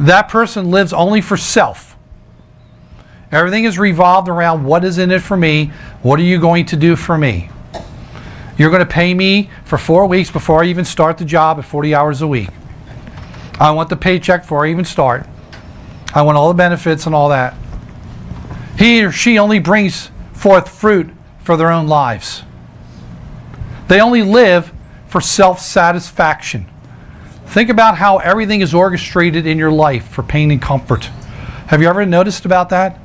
That 0.00 0.28
person 0.28 0.70
lives 0.70 0.92
only 0.92 1.20
for 1.20 1.36
self. 1.36 1.96
Everything 3.30 3.64
is 3.64 3.78
revolved 3.78 4.28
around 4.28 4.64
what 4.64 4.84
is 4.84 4.98
in 4.98 5.10
it 5.10 5.20
for 5.20 5.36
me, 5.36 5.72
What 6.02 6.18
are 6.18 6.22
you 6.24 6.40
going 6.40 6.64
to 6.66 6.76
do 6.76 6.96
for 6.96 7.18
me? 7.18 7.50
You're 8.56 8.70
going 8.70 8.80
to 8.80 8.86
pay 8.86 9.12
me 9.14 9.50
for 9.64 9.78
four 9.78 10.06
weeks 10.06 10.30
before 10.30 10.64
I 10.64 10.66
even 10.66 10.84
start 10.84 11.18
the 11.18 11.24
job 11.24 11.58
at 11.58 11.64
40 11.64 11.94
hours 11.94 12.22
a 12.22 12.26
week. 12.26 12.48
I 13.60 13.70
want 13.72 13.88
the 13.88 13.96
paycheck 13.96 14.42
before 14.42 14.64
I 14.64 14.70
even 14.70 14.84
start. 14.84 15.26
I 16.14 16.22
want 16.22 16.38
all 16.38 16.48
the 16.48 16.54
benefits 16.54 17.06
and 17.06 17.14
all 17.14 17.28
that. 17.28 17.54
He 18.78 19.04
or 19.04 19.12
she 19.12 19.38
only 19.38 19.58
brings 19.58 20.10
forth 20.38 20.68
fruit 20.68 21.10
for 21.40 21.56
their 21.56 21.70
own 21.70 21.88
lives. 21.88 22.44
They 23.88 24.00
only 24.00 24.22
live 24.22 24.72
for 25.08 25.20
self 25.20 25.60
satisfaction. 25.60 26.66
Think 27.46 27.70
about 27.70 27.96
how 27.96 28.18
everything 28.18 28.60
is 28.60 28.74
orchestrated 28.74 29.46
in 29.46 29.58
your 29.58 29.72
life 29.72 30.06
for 30.08 30.22
pain 30.22 30.50
and 30.50 30.60
comfort. 30.62 31.04
Have 31.68 31.82
you 31.82 31.88
ever 31.88 32.06
noticed 32.06 32.44
about 32.44 32.68
that? 32.68 33.00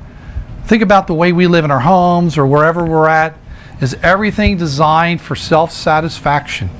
Think 0.64 0.82
about 0.82 1.06
the 1.06 1.14
way 1.14 1.32
we 1.32 1.46
live 1.46 1.64
in 1.64 1.70
our 1.70 1.80
homes 1.80 2.38
or 2.38 2.46
wherever 2.46 2.84
we're 2.84 3.08
at. 3.08 3.36
Is 3.80 3.94
everything 4.02 4.56
designed 4.56 5.20
for 5.20 5.34
self 5.34 5.72
satisfaction? 5.72 6.70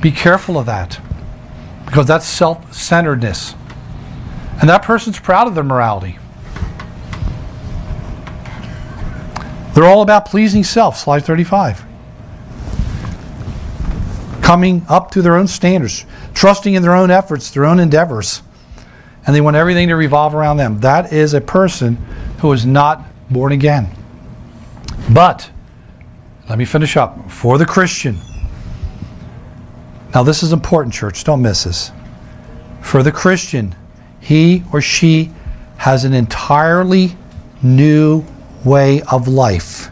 Be 0.00 0.10
careful 0.10 0.58
of 0.58 0.66
that 0.66 1.00
because 1.84 2.06
that's 2.06 2.26
self 2.26 2.74
centeredness. 2.74 3.54
And 4.60 4.68
that 4.68 4.82
person's 4.82 5.20
proud 5.20 5.46
of 5.46 5.54
their 5.54 5.64
morality. 5.64 6.18
They're 9.76 9.84
all 9.84 10.00
about 10.00 10.24
pleasing 10.24 10.64
self, 10.64 10.96
slide 10.96 11.26
35. 11.26 11.84
Coming 14.40 14.86
up 14.88 15.10
to 15.10 15.20
their 15.20 15.36
own 15.36 15.46
standards, 15.46 16.06
trusting 16.32 16.72
in 16.72 16.82
their 16.82 16.94
own 16.94 17.10
efforts, 17.10 17.50
their 17.50 17.66
own 17.66 17.78
endeavors, 17.78 18.40
and 19.26 19.36
they 19.36 19.42
want 19.42 19.54
everything 19.54 19.88
to 19.88 19.96
revolve 19.96 20.34
around 20.34 20.56
them. 20.56 20.80
That 20.80 21.12
is 21.12 21.34
a 21.34 21.42
person 21.42 21.96
who 22.38 22.50
is 22.52 22.64
not 22.64 23.04
born 23.30 23.52
again. 23.52 23.90
But, 25.12 25.50
let 26.48 26.56
me 26.56 26.64
finish 26.64 26.96
up. 26.96 27.30
For 27.30 27.58
the 27.58 27.66
Christian, 27.66 28.16
now 30.14 30.22
this 30.22 30.42
is 30.42 30.54
important, 30.54 30.94
church, 30.94 31.22
don't 31.22 31.42
miss 31.42 31.64
this. 31.64 31.92
For 32.80 33.02
the 33.02 33.12
Christian, 33.12 33.74
he 34.20 34.64
or 34.72 34.80
she 34.80 35.32
has 35.76 36.06
an 36.06 36.14
entirely 36.14 37.14
new 37.62 38.24
way 38.64 39.02
of 39.02 39.28
life. 39.28 39.86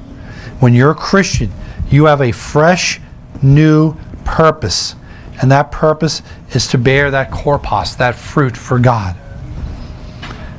When 0.61 0.75
you're 0.75 0.93
a 0.93 0.95
Christian, 0.95 1.53
you 1.91 2.07
have 2.07 2.21
a 2.21 2.33
fresh, 2.33 3.01
new 3.43 3.95
purpose. 4.25 4.97
And 5.41 5.51
that 5.51 5.71
purpose 5.71 6.23
is 6.53 6.67
to 6.69 6.79
bear 6.79 7.11
that 7.11 7.31
karpos, 7.31 7.97
that 7.99 8.15
fruit 8.15 8.57
for 8.57 8.79
God. 8.79 9.17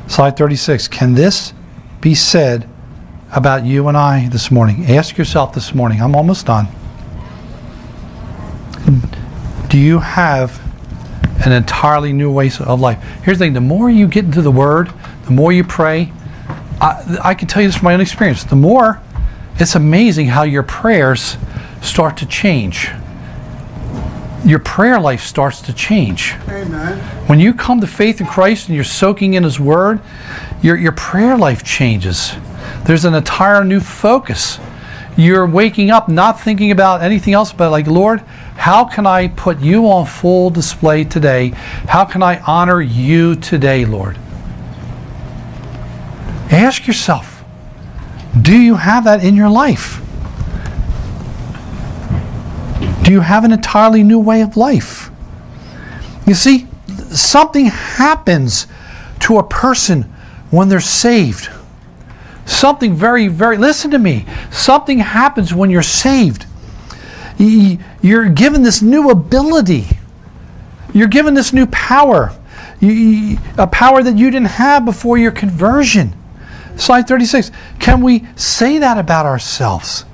Slide 0.07 0.37
36. 0.37 0.87
Can 0.87 1.13
this 1.13 1.53
be 2.01 2.13
said 2.13 2.69
about 3.35 3.65
you 3.65 3.87
and 3.87 3.97
I 3.97 4.29
this 4.29 4.51
morning? 4.51 4.85
Ask 4.85 5.17
yourself 5.17 5.53
this 5.53 5.73
morning. 5.73 6.01
I'm 6.01 6.15
almost 6.15 6.45
done. 6.45 6.67
Do 9.69 9.79
you 9.79 9.99
have 9.99 10.61
an 11.45 11.51
entirely 11.51 12.13
new 12.13 12.31
way 12.31 12.51
of 12.59 12.79
life? 12.79 13.03
Here's 13.23 13.39
the 13.39 13.45
thing 13.45 13.53
the 13.53 13.61
more 13.61 13.89
you 13.89 14.07
get 14.07 14.25
into 14.25 14.41
the 14.41 14.51
Word, 14.51 14.91
the 15.25 15.31
more 15.31 15.51
you 15.51 15.63
pray, 15.63 16.13
I, 16.85 17.17
I 17.23 17.33
can 17.33 17.47
tell 17.47 17.63
you 17.63 17.67
this 17.67 17.77
from 17.77 17.85
my 17.85 17.95
own 17.95 18.01
experience. 18.01 18.43
The 18.43 18.55
more, 18.55 19.01
it's 19.57 19.73
amazing 19.73 20.27
how 20.27 20.43
your 20.43 20.61
prayers 20.61 21.37
start 21.81 22.17
to 22.17 22.27
change. 22.27 22.89
Your 24.45 24.59
prayer 24.59 24.99
life 24.99 25.21
starts 25.21 25.61
to 25.63 25.73
change. 25.73 26.35
Amen. 26.47 26.99
When 27.27 27.39
you 27.39 27.55
come 27.55 27.81
to 27.81 27.87
faith 27.87 28.21
in 28.21 28.27
Christ 28.27 28.67
and 28.67 28.75
you're 28.75 28.83
soaking 28.83 29.33
in 29.33 29.43
His 29.43 29.59
Word, 29.59 29.99
your, 30.61 30.77
your 30.77 30.91
prayer 30.91 31.35
life 31.35 31.63
changes. 31.63 32.33
There's 32.85 33.03
an 33.03 33.15
entire 33.15 33.63
new 33.63 33.79
focus. 33.79 34.59
You're 35.17 35.47
waking 35.47 35.89
up 35.89 36.07
not 36.07 36.39
thinking 36.39 36.69
about 36.69 37.01
anything 37.01 37.33
else 37.33 37.51
but 37.51 37.71
like, 37.71 37.87
Lord, 37.87 38.19
how 38.57 38.85
can 38.85 39.07
I 39.07 39.29
put 39.29 39.59
you 39.59 39.89
on 39.89 40.05
full 40.05 40.51
display 40.51 41.03
today? 41.03 41.49
How 41.87 42.05
can 42.05 42.21
I 42.21 42.39
honor 42.41 42.79
you 42.79 43.35
today, 43.35 43.85
Lord? 43.85 44.19
Ask 46.55 46.87
yourself 46.87 47.43
do 48.41 48.57
you 48.57 48.75
have 48.75 49.03
that 49.03 49.23
in 49.23 49.35
your 49.35 49.49
life? 49.49 50.01
Do 53.03 53.11
you 53.11 53.19
have 53.19 53.43
an 53.43 53.51
entirely 53.51 54.03
new 54.03 54.19
way 54.19 54.41
of 54.41 54.55
life? 54.55 55.09
You 56.25 56.33
see, 56.33 56.67
something 57.11 57.65
happens 57.65 58.67
to 59.21 59.37
a 59.37 59.43
person 59.43 60.03
when 60.49 60.69
they're 60.69 60.79
saved. 60.79 61.49
Something 62.45 62.95
very, 62.95 63.27
very, 63.27 63.57
listen 63.57 63.91
to 63.91 63.99
me. 63.99 64.25
Something 64.49 64.99
happens 64.99 65.53
when 65.53 65.69
you're 65.69 65.81
saved. 65.81 66.45
You're 67.37 68.29
given 68.29 68.63
this 68.63 68.81
new 68.81 69.09
ability, 69.09 69.87
you're 70.93 71.07
given 71.07 71.33
this 71.33 71.51
new 71.51 71.65
power, 71.67 72.33
a 72.81 73.67
power 73.71 74.01
that 74.03 74.17
you 74.17 74.31
didn't 74.31 74.47
have 74.47 74.85
before 74.85 75.17
your 75.17 75.31
conversion. 75.31 76.13
Slide 76.77 77.07
36. 77.07 77.51
Can 77.79 78.01
we 78.01 78.27
say 78.35 78.77
that 78.79 78.97
about 78.97 79.25
ourselves? 79.25 80.05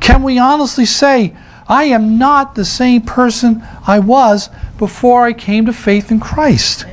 Can 0.00 0.22
we 0.22 0.38
honestly 0.38 0.84
say, 0.84 1.34
I 1.68 1.84
am 1.84 2.18
not 2.18 2.54
the 2.54 2.64
same 2.64 3.02
person 3.02 3.62
I 3.86 3.98
was 3.98 4.50
before 4.78 5.24
I 5.24 5.32
came 5.32 5.66
to 5.66 5.72
faith 5.72 6.10
in 6.10 6.20
Christ? 6.20 6.86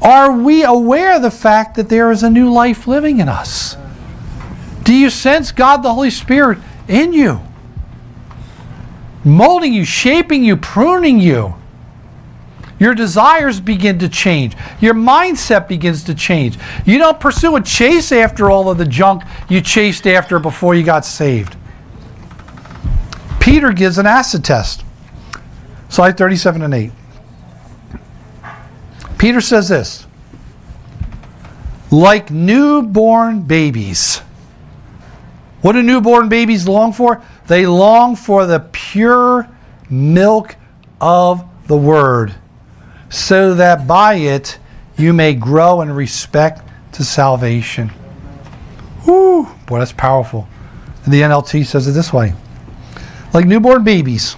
Are 0.00 0.32
we 0.32 0.62
aware 0.62 1.16
of 1.16 1.22
the 1.22 1.30
fact 1.30 1.76
that 1.76 1.88
there 1.88 2.10
is 2.10 2.22
a 2.22 2.30
new 2.30 2.52
life 2.52 2.86
living 2.86 3.20
in 3.20 3.28
us? 3.28 3.76
Do 4.82 4.94
you 4.94 5.08
sense 5.10 5.50
God 5.50 5.78
the 5.78 5.94
Holy 5.94 6.10
Spirit 6.10 6.58
in 6.86 7.12
you? 7.12 7.40
Molding 9.24 9.72
you, 9.72 9.84
shaping 9.86 10.44
you, 10.44 10.56
pruning 10.56 11.18
you. 11.18 11.54
Your 12.84 12.94
desires 12.94 13.60
begin 13.60 13.98
to 14.00 14.10
change. 14.10 14.54
Your 14.78 14.92
mindset 14.92 15.68
begins 15.68 16.04
to 16.04 16.14
change. 16.14 16.58
You 16.84 16.98
don't 16.98 17.18
pursue 17.18 17.56
and 17.56 17.64
chase 17.64 18.12
after 18.12 18.50
all 18.50 18.68
of 18.68 18.76
the 18.76 18.84
junk 18.84 19.22
you 19.48 19.62
chased 19.62 20.06
after 20.06 20.38
before 20.38 20.74
you 20.74 20.84
got 20.84 21.06
saved. 21.06 21.56
Peter 23.40 23.72
gives 23.72 23.96
an 23.96 24.04
acid 24.04 24.44
test. 24.44 24.84
Slide 25.88 26.18
37 26.18 26.60
and 26.60 26.74
8. 26.74 26.92
Peter 29.16 29.40
says 29.40 29.70
this 29.70 30.06
like 31.90 32.30
newborn 32.30 33.44
babies. 33.44 34.18
What 35.62 35.72
do 35.72 35.82
newborn 35.82 36.28
babies 36.28 36.68
long 36.68 36.92
for? 36.92 37.22
They 37.46 37.64
long 37.64 38.14
for 38.14 38.44
the 38.44 38.60
pure 38.60 39.48
milk 39.88 40.56
of 41.00 41.48
the 41.66 41.78
word 41.78 42.34
so 43.14 43.54
that 43.54 43.86
by 43.86 44.14
it 44.14 44.58
you 44.96 45.12
may 45.12 45.32
grow 45.34 45.82
in 45.82 45.90
respect 45.90 46.68
to 46.90 47.04
salvation. 47.04 47.88
Whoo, 49.06 49.44
boy, 49.66 49.78
that's 49.78 49.92
powerful. 49.92 50.48
And 51.04 51.14
the 51.14 51.20
NLT 51.20 51.64
says 51.64 51.86
it 51.86 51.92
this 51.92 52.12
way 52.12 52.34
like 53.32 53.46
newborn 53.46 53.84
babies, 53.84 54.36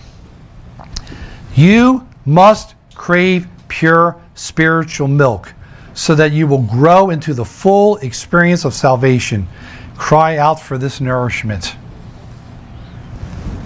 you 1.54 2.06
must 2.26 2.74
crave 2.94 3.48
pure 3.68 4.20
spiritual 4.34 5.08
milk 5.08 5.54
so 5.94 6.14
that 6.14 6.32
you 6.32 6.46
will 6.46 6.62
grow 6.62 7.08
into 7.08 7.32
the 7.32 7.44
full 7.44 7.96
experience 7.98 8.66
of 8.66 8.74
salvation. 8.74 9.48
Cry 9.96 10.36
out 10.36 10.60
for 10.60 10.76
this 10.76 11.00
nourishment. 11.00 11.76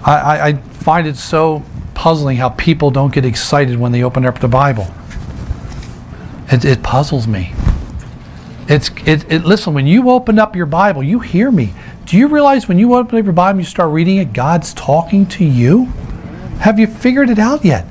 I, 0.05 0.15
I, 0.15 0.47
I 0.47 0.53
find 0.55 1.09
it 1.09 1.17
so 1.17 1.65
puzzling 1.95 2.37
how 2.37 2.51
people 2.51 2.93
don't 2.93 3.13
get 3.13 3.25
excited 3.25 3.77
when 3.77 3.91
they 3.91 4.05
open 4.05 4.25
up 4.25 4.39
the 4.39 4.49
Bible. 4.49 4.87
It, 6.51 6.65
it 6.65 6.83
puzzles 6.83 7.27
me. 7.27 7.53
It's 8.69 8.91
it, 9.07 9.31
it, 9.33 9.45
listen, 9.45 9.75
when 9.75 9.87
you 9.87 10.11
open 10.11 10.39
up 10.39 10.55
your 10.55 10.67
Bible, 10.67 11.03
you 11.03 11.21
hear 11.21 11.51
me. 11.51 11.73
Do 12.07 12.17
you 12.17 12.29
realize 12.29 12.69
when 12.69 12.79
you 12.79 12.95
open 12.95 13.19
up 13.19 13.25
your 13.25 13.33
Bible, 13.33 13.61
you 13.61 13.65
start 13.65 13.93
reading 13.93 14.17
it, 14.17 14.33
God's 14.33 14.75
talking 14.75 15.27
to 15.27 15.45
you? 15.45 15.87
Have 16.61 16.79
you 16.79 16.87
figured 16.87 17.31
it 17.31 17.39
out 17.39 17.65
yet? 17.65 17.85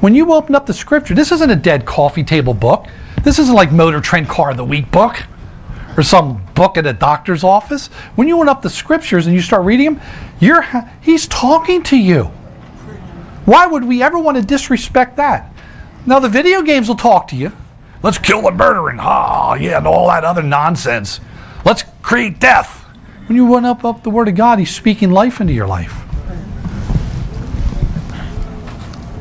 When 0.00 0.14
you 0.14 0.32
open 0.32 0.54
up 0.54 0.66
the 0.66 0.74
scripture, 0.74 1.14
this 1.14 1.32
isn't 1.32 1.50
a 1.50 1.56
dead 1.56 1.86
coffee 1.86 2.24
table 2.24 2.52
book. 2.52 2.86
This 3.22 3.38
isn't 3.38 3.54
like 3.54 3.72
Motor 3.72 4.00
Trend 4.00 4.28
Car 4.28 4.50
of 4.50 4.58
the 4.58 4.64
Week 4.64 4.90
book 4.90 5.16
or 5.96 6.02
some 6.02 6.44
book 6.54 6.76
at 6.76 6.86
a 6.86 6.92
doctor's 6.92 7.42
office. 7.42 7.86
When 8.16 8.28
you 8.28 8.36
open 8.36 8.48
up 8.48 8.60
the 8.60 8.70
scriptures 8.70 9.26
and 9.26 9.34
you 9.34 9.40
start 9.40 9.64
reading 9.64 9.94
them, 9.94 10.02
you're, 10.40 10.62
he's 11.00 11.26
talking 11.26 11.82
to 11.84 11.96
you. 11.96 12.24
Why 13.46 13.66
would 13.66 13.84
we 13.84 14.02
ever 14.02 14.18
want 14.18 14.36
to 14.36 14.42
disrespect 14.42 15.16
that? 15.16 15.52
Now, 16.06 16.18
the 16.18 16.28
video 16.28 16.60
games 16.60 16.88
will 16.88 16.96
talk 16.96 17.28
to 17.28 17.36
you. 17.36 17.52
Let's 18.04 18.18
kill 18.18 18.42
the 18.42 18.50
murdering. 18.50 18.98
Oh, 19.00 19.54
yeah, 19.54 19.78
and 19.78 19.86
all 19.86 20.08
that 20.08 20.24
other 20.24 20.42
nonsense. 20.42 21.20
Let's 21.64 21.84
create 22.02 22.38
death. 22.38 22.82
When 23.26 23.34
you 23.34 23.50
run 23.50 23.64
up, 23.64 23.82
up 23.82 24.02
the 24.02 24.10
Word 24.10 24.28
of 24.28 24.34
God, 24.34 24.58
He's 24.58 24.74
speaking 24.74 25.10
life 25.10 25.40
into 25.40 25.54
your 25.54 25.66
life. 25.66 26.02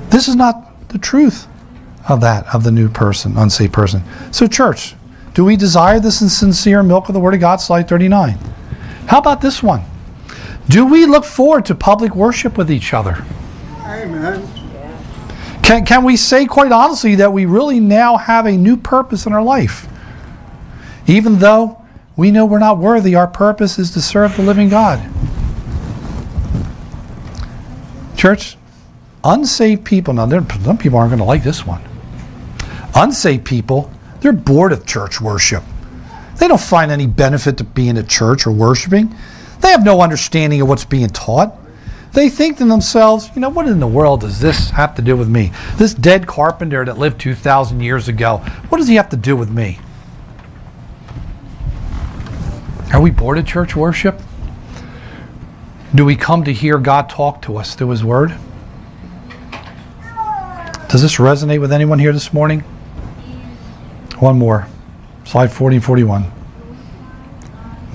This 0.10 0.28
is 0.28 0.36
not 0.36 0.90
the 0.90 0.98
truth 0.98 1.48
of 2.10 2.20
that, 2.20 2.46
of 2.54 2.66
the 2.66 2.72
new 2.72 2.90
person, 2.90 3.38
unsaved 3.38 3.72
person. 3.72 4.04
So, 4.34 4.48
church, 4.48 4.96
do 5.34 5.46
we 5.46 5.56
desire 5.56 6.02
this 6.02 6.20
sincere 6.38 6.84
milk 6.84 7.08
of 7.08 7.14
the 7.14 7.22
Word 7.22 7.36
of 7.36 7.40
God? 7.40 7.62
Slide 7.62 7.88
39. 7.88 8.38
How 9.08 9.20
about 9.20 9.40
this 9.40 9.64
one? 9.64 9.84
Do 10.68 10.86
we 10.86 11.06
look 11.06 11.24
forward 11.24 11.66
to 11.68 11.76
public 11.76 12.18
worship 12.18 12.58
with 12.58 12.70
each 12.70 12.94
other? 12.94 13.24
Amen. 13.86 14.63
Can, 15.64 15.86
can 15.86 16.04
we 16.04 16.18
say 16.18 16.46
quite 16.46 16.72
honestly 16.72 17.16
that 17.16 17.32
we 17.32 17.46
really 17.46 17.80
now 17.80 18.18
have 18.18 18.46
a 18.46 18.52
new 18.52 18.78
purpose 18.78 19.26
in 19.26 19.34
our 19.34 19.42
life? 19.42 19.88
Even 21.08 21.40
though 21.40 21.82
we 22.16 22.32
know 22.32 22.46
we're 22.46 22.60
not 22.60 22.78
worthy, 22.78 23.16
our 23.16 23.28
purpose 23.28 23.80
is 23.80 23.92
to 23.92 24.02
serve 24.02 24.36
the 24.36 24.44
living 24.44 24.70
God. 24.70 25.02
Church, 28.16 28.58
unsaved 29.24 29.86
people, 29.86 30.14
now 30.14 30.30
some 30.30 30.78
people 30.78 31.00
aren't 31.00 31.10
going 31.10 31.20
to 31.20 31.26
like 31.26 31.44
this 31.44 31.66
one. 31.66 31.82
Unsaved 32.96 33.46
people, 33.46 33.92
they're 34.20 34.32
bored 34.32 34.72
of 34.72 34.86
church 34.86 35.20
worship. 35.20 35.64
They 36.38 36.48
don't 36.48 36.62
find 36.62 36.92
any 36.92 37.08
benefit 37.08 37.58
to 37.58 37.64
being 37.64 37.98
at 37.98 38.08
church 38.08 38.46
or 38.46 38.52
worshiping. 38.52 39.16
They 39.62 39.70
have 39.70 39.84
no 39.84 40.02
understanding 40.02 40.62
of 40.62 40.68
what's 40.68 40.86
being 40.86 41.10
taught. 41.10 41.58
They 42.14 42.30
think 42.30 42.58
to 42.58 42.66
themselves, 42.66 43.32
you 43.34 43.42
know, 43.42 43.50
what 43.50 43.68
in 43.68 43.80
the 43.80 43.88
world 43.88 44.22
does 44.22 44.40
this 44.40 44.70
have 44.70 44.96
to 44.96 45.02
do 45.02 45.18
with 45.18 45.28
me? 45.28 45.52
This 45.78 45.94
dead 45.94 46.28
carpenter 46.28 46.86
that 46.86 46.98
lived 46.98 47.20
2,000 47.20 47.82
years 47.82 48.08
ago, 48.08 48.38
what 48.70 48.78
does 48.78 48.88
he 48.88 48.96
have 48.96 49.10
to 49.10 49.18
do 49.18 49.36
with 49.36 49.50
me? 49.50 49.80
Are 52.94 53.02
we 53.02 53.10
bored 53.10 53.40
of 53.40 53.48
church 53.48 53.76
worship? 53.76 54.22
Do 55.96 56.06
we 56.06 56.16
come 56.16 56.44
to 56.44 56.54
hear 56.54 56.78
God 56.78 57.10
talk 57.10 57.42
to 57.44 57.58
us 57.58 57.74
through 57.74 57.90
His 57.90 58.04
Word? 58.04 58.36
Does 60.90 61.02
this 61.02 61.16
resonate 61.16 61.60
with 61.60 61.74
anyone 61.74 61.98
here 61.98 62.14
this 62.14 62.32
morning? 62.32 62.60
One 64.20 64.38
more. 64.38 64.68
Slide 65.24 65.52
40 65.52 65.78
and 65.78 65.86
41. 65.86 66.32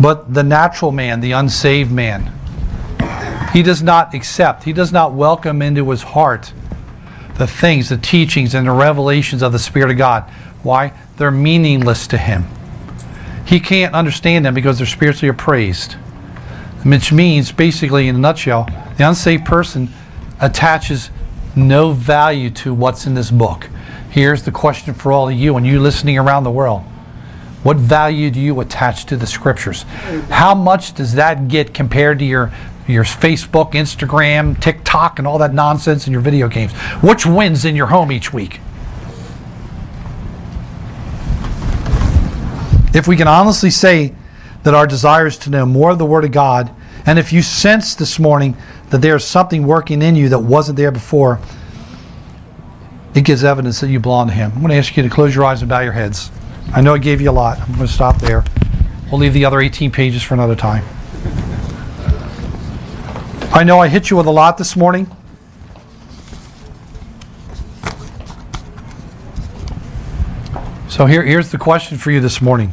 But 0.01 0.35
the 0.35 0.43
natural 0.43 0.91
man, 0.91 1.21
the 1.21 1.33
unsaved 1.33 1.93
man, 1.93 2.33
he 3.53 3.63
does 3.63 3.83
not 3.83 4.15
accept, 4.15 4.65
he 4.65 4.73
does 4.73 4.93
not 4.93 5.13
welcome 5.13 5.63
into 5.63 5.89
his 5.91 6.03
heart 6.03 6.53
the 7.39 7.47
things, 7.47 7.89
the 7.89 7.97
teachings, 7.97 8.55
and 8.55 8.67
the 8.67 8.73
revelations 8.73 9.43
of 9.43 9.53
the 9.53 9.59
Spirit 9.59 9.93
of 9.93 9.97
God. 9.97 10.25
Why? 10.63 10.93
They're 11.17 11.31
meaningless 11.31 12.09
to 12.09 12.19
him. 12.19 12.45
He 13.47 13.61
can't 13.61 13.95
understand 13.95 14.45
them 14.45 14.55
because 14.55 14.79
they're 14.79 14.87
spiritually 14.87 15.31
appraised. 15.31 15.95
Which 16.85 17.13
means, 17.13 17.53
basically, 17.53 18.09
in 18.09 18.17
a 18.17 18.19
nutshell, 18.19 18.69
the 18.97 19.09
unsaved 19.09 19.47
person 19.47 19.89
attaches 20.41 21.11
no 21.57 21.93
value 21.93 22.51
to 22.51 22.75
what's 22.75 23.07
in 23.07 23.15
this 23.15 23.31
book. 23.31 23.69
Here's 24.11 24.43
the 24.43 24.53
question 24.53 24.95
for 24.95 25.13
all 25.13 25.29
of 25.29 25.35
you 25.35 25.57
and 25.57 25.67
you 25.67 25.81
listening 25.81 26.19
around 26.19 26.45
the 26.45 26.51
world. 26.51 26.83
What 27.63 27.77
value 27.77 28.31
do 28.31 28.41
you 28.41 28.61
attach 28.61 29.07
to 29.07 29.17
the 29.17 29.27
scriptures? 29.27 29.83
How 30.31 30.55
much 30.55 30.95
does 30.95 31.15
that 31.15 31.49
get 31.49 31.75
compared 31.75 32.19
to 32.21 32.25
your 32.25 32.53
your 32.87 33.05
Facebook, 33.05 33.73
Instagram, 33.73 34.59
TikTok, 34.59 35.19
and 35.19 35.29
all 35.29 35.37
that 35.39 35.53
nonsense 35.53 36.07
in 36.07 36.13
your 36.13 36.23
video 36.23 36.49
games? 36.49 36.73
Which 37.03 37.27
wins 37.27 37.65
in 37.65 37.77
your 37.77 37.89
home 37.89 38.11
each 38.11 38.33
week? 38.33 38.61
If 42.95 43.07
we 43.07 43.17
can 43.17 43.29
honestly 43.29 43.71
say 43.71 44.15
that 44.63 44.73
our 44.73 44.87
desire 44.87 45.27
is 45.27 45.37
to 45.39 45.51
know 45.51 45.67
more 45.67 45.91
of 45.91 45.99
the 45.99 46.07
Word 46.07 46.25
of 46.25 46.33
God, 46.33 46.75
and 47.05 47.19
if 47.19 47.33
you 47.33 47.43
sense 47.43 47.95
this 47.95 48.19
morning 48.19 48.57
that 48.91 49.03
there's 49.03 49.25
something 49.25 49.67
working 49.67 50.01
in 50.01 50.17
you 50.17 50.31
that 50.31 50.39
wasn't 50.39 50.77
there 50.77 50.91
before, 50.91 51.39
it 53.15 53.25
gives 53.25 53.45
evidence 53.45 53.81
that 53.81 53.89
you 53.89 54.01
belong 54.01 54.29
to 54.29 54.33
Him. 54.33 54.53
I'm 54.55 54.61
going 54.61 54.71
to 54.71 54.77
ask 54.77 54.97
you 54.97 55.03
to 55.03 55.11
close 55.11 55.35
your 55.35 55.45
eyes 55.45 55.61
and 55.61 55.69
bow 55.69 55.81
your 55.81 55.93
heads. 55.93 56.31
I 56.73 56.83
know 56.83 56.95
I 56.95 56.99
gave 56.99 57.21
you 57.21 57.31
a 57.31 57.33
lot. 57.33 57.59
I'm 57.61 57.75
going 57.75 57.87
to 57.87 57.93
stop 57.93 58.19
there. 58.19 58.45
We'll 59.11 59.21
leave 59.21 59.33
the 59.33 59.45
other 59.45 59.61
18 59.61 59.91
pages 59.91 60.23
for 60.23 60.35
another 60.35 60.55
time. 60.55 60.85
I 63.53 63.65
know 63.65 63.81
I 63.81 63.89
hit 63.89 64.11
you 64.11 64.17
with 64.17 64.27
a 64.27 64.31
lot 64.31 64.59
this 64.59 64.77
morning. 64.77 65.11
So 70.89 71.07
here, 71.07 71.23
here's 71.23 71.51
the 71.51 71.59
question 71.59 71.97
for 71.97 72.11
you 72.11 72.21
this 72.21 72.43
morning. 72.43 72.73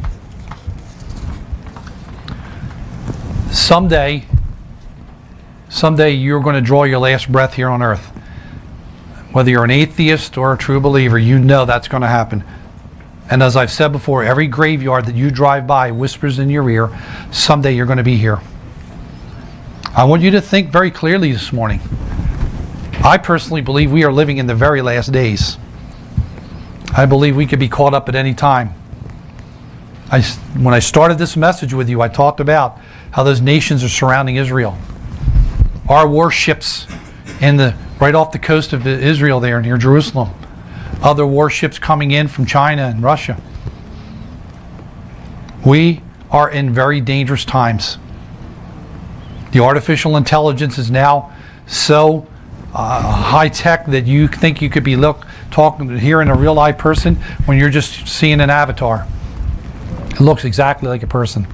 Someday, 3.52 4.26
someday 5.70 6.12
you're 6.12 6.42
going 6.42 6.56
to 6.56 6.62
draw 6.62 6.84
your 6.84 7.00
last 7.00 7.32
breath 7.32 7.54
here 7.54 7.70
on 7.70 7.82
earth. 7.82 8.08
Whether 9.32 9.52
you're 9.52 9.64
an 9.64 9.72
atheist 9.72 10.38
or 10.38 10.54
a 10.54 10.58
true 10.58 10.80
believer, 10.80 11.18
you 11.18 11.40
know 11.40 11.66
that's 11.66 11.88
going 11.88 12.02
to 12.02 12.08
happen. 12.08 12.44
And 13.30 13.42
as 13.42 13.56
I've 13.56 13.72
said 13.72 13.92
before, 13.92 14.24
every 14.24 14.48
graveyard 14.48 15.06
that 15.08 15.16
you 15.16 15.32
drive 15.32 15.66
by 15.66 15.92
whispers 15.92 16.38
in 16.38 16.50
your 16.50 16.70
ear, 16.70 16.90
someday 17.32 17.74
you're 17.76 17.88
going 17.88 17.98
to 17.98 18.04
be 18.04 18.18
here. 18.18 18.40
I 19.96 20.04
want 20.04 20.22
you 20.22 20.32
to 20.32 20.42
think 20.42 20.70
very 20.70 20.92
clearly 20.92 21.32
this 21.32 21.52
morning. 21.52 21.80
I 23.04 23.18
personally 23.18 23.62
believe 23.62 23.92
we 23.92 24.04
are 24.04 24.14
living 24.14 24.38
in 24.38 24.46
the 24.46 24.54
very 24.54 24.82
last 24.82 25.12
days. 25.12 25.58
I 26.96 27.06
believe 27.06 27.36
we 27.36 27.48
could 27.48 27.60
be 27.60 27.68
caught 27.68 27.94
up 27.94 28.08
at 28.10 28.16
any 28.16 28.34
time. 28.34 28.74
I, 30.12 30.22
when 30.22 30.74
I 30.74 30.80
started 30.80 31.18
this 31.18 31.36
message 31.36 31.74
with 31.74 31.90
you, 31.90 32.02
I 32.02 32.08
talked 32.08 32.40
about 32.40 32.80
how 33.12 33.24
those 33.24 33.42
nations 33.42 33.84
are 33.84 33.90
surrounding 33.90 34.36
Israel. 34.36 34.78
Our 35.90 36.08
warships 36.08 36.88
in 37.42 37.58
the 37.58 37.76
right 38.00 38.14
off 38.14 38.32
the 38.32 38.40
coast 38.40 38.72
of 38.72 38.86
Israel 38.86 39.40
there 39.40 39.62
near 39.62 39.78
Jerusalem 39.78 40.30
other 41.06 41.26
warships 41.26 41.78
coming 41.78 42.10
in 42.12 42.28
from 42.28 42.46
China 42.48 42.88
and 42.88 43.02
Russia. 43.04 43.40
We 45.64 46.02
are 46.32 46.50
in 46.50 46.74
very 46.74 47.00
dangerous 47.00 47.46
times. 47.46 48.00
The 49.52 49.60
artificial 49.60 50.18
intelligence 50.18 50.80
is 50.80 50.90
now 50.90 51.32
so 51.68 52.28
uh, 52.74 53.02
high 53.02 53.50
tech 53.50 53.86
that 53.86 54.06
you 54.06 54.28
think 54.28 54.62
you 54.62 54.70
could 54.70 54.84
be 54.84 54.96
look 54.96 55.26
talking 55.52 55.88
to 55.88 55.98
hearing 55.98 56.28
a 56.28 56.36
real 56.36 56.56
live 56.56 56.78
person 56.78 57.16
when 57.46 57.58
you're 57.58 57.70
just 57.70 58.08
seeing 58.08 58.42
an 58.42 58.50
avatar. 58.50 59.08
It 60.10 60.20
looks 60.20 60.44
exactly 60.44 60.90
like 60.90 61.04
a 61.04 61.08
person. 61.08 61.48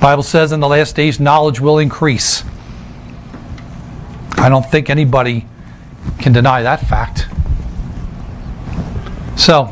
Bible 0.00 0.24
says 0.24 0.52
in 0.52 0.60
the 0.60 0.68
last 0.68 0.96
days 0.96 1.18
knowledge 1.18 1.60
will 1.60 1.78
increase. 1.78 2.44
I 4.32 4.48
don't 4.48 4.68
think 4.68 4.90
anybody 4.90 5.46
can 6.18 6.32
deny 6.32 6.62
that 6.62 6.80
fact. 6.80 7.25
So, 9.36 9.66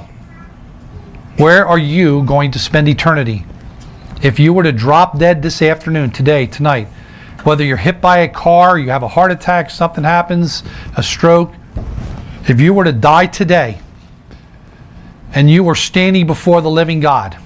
where 1.38 1.66
are 1.66 1.78
you 1.78 2.22
going 2.24 2.50
to 2.52 2.58
spend 2.58 2.86
eternity? 2.86 3.44
If 4.22 4.38
you 4.38 4.52
were 4.52 4.62
to 4.62 4.72
drop 4.72 5.18
dead 5.18 5.42
this 5.42 5.62
afternoon, 5.62 6.10
today, 6.10 6.46
tonight, 6.46 6.86
whether 7.44 7.64
you're 7.64 7.78
hit 7.78 8.00
by 8.00 8.18
a 8.18 8.28
car, 8.28 8.78
you 8.78 8.90
have 8.90 9.02
a 9.02 9.08
heart 9.08 9.32
attack, 9.32 9.70
something 9.70 10.04
happens, 10.04 10.62
a 10.96 11.02
stroke, 11.02 11.52
if 12.46 12.60
you 12.60 12.74
were 12.74 12.84
to 12.84 12.92
die 12.92 13.26
today 13.26 13.80
and 15.32 15.50
you 15.50 15.64
were 15.64 15.74
standing 15.74 16.26
before 16.26 16.60
the 16.60 16.70
living 16.70 17.00
God 17.00 17.38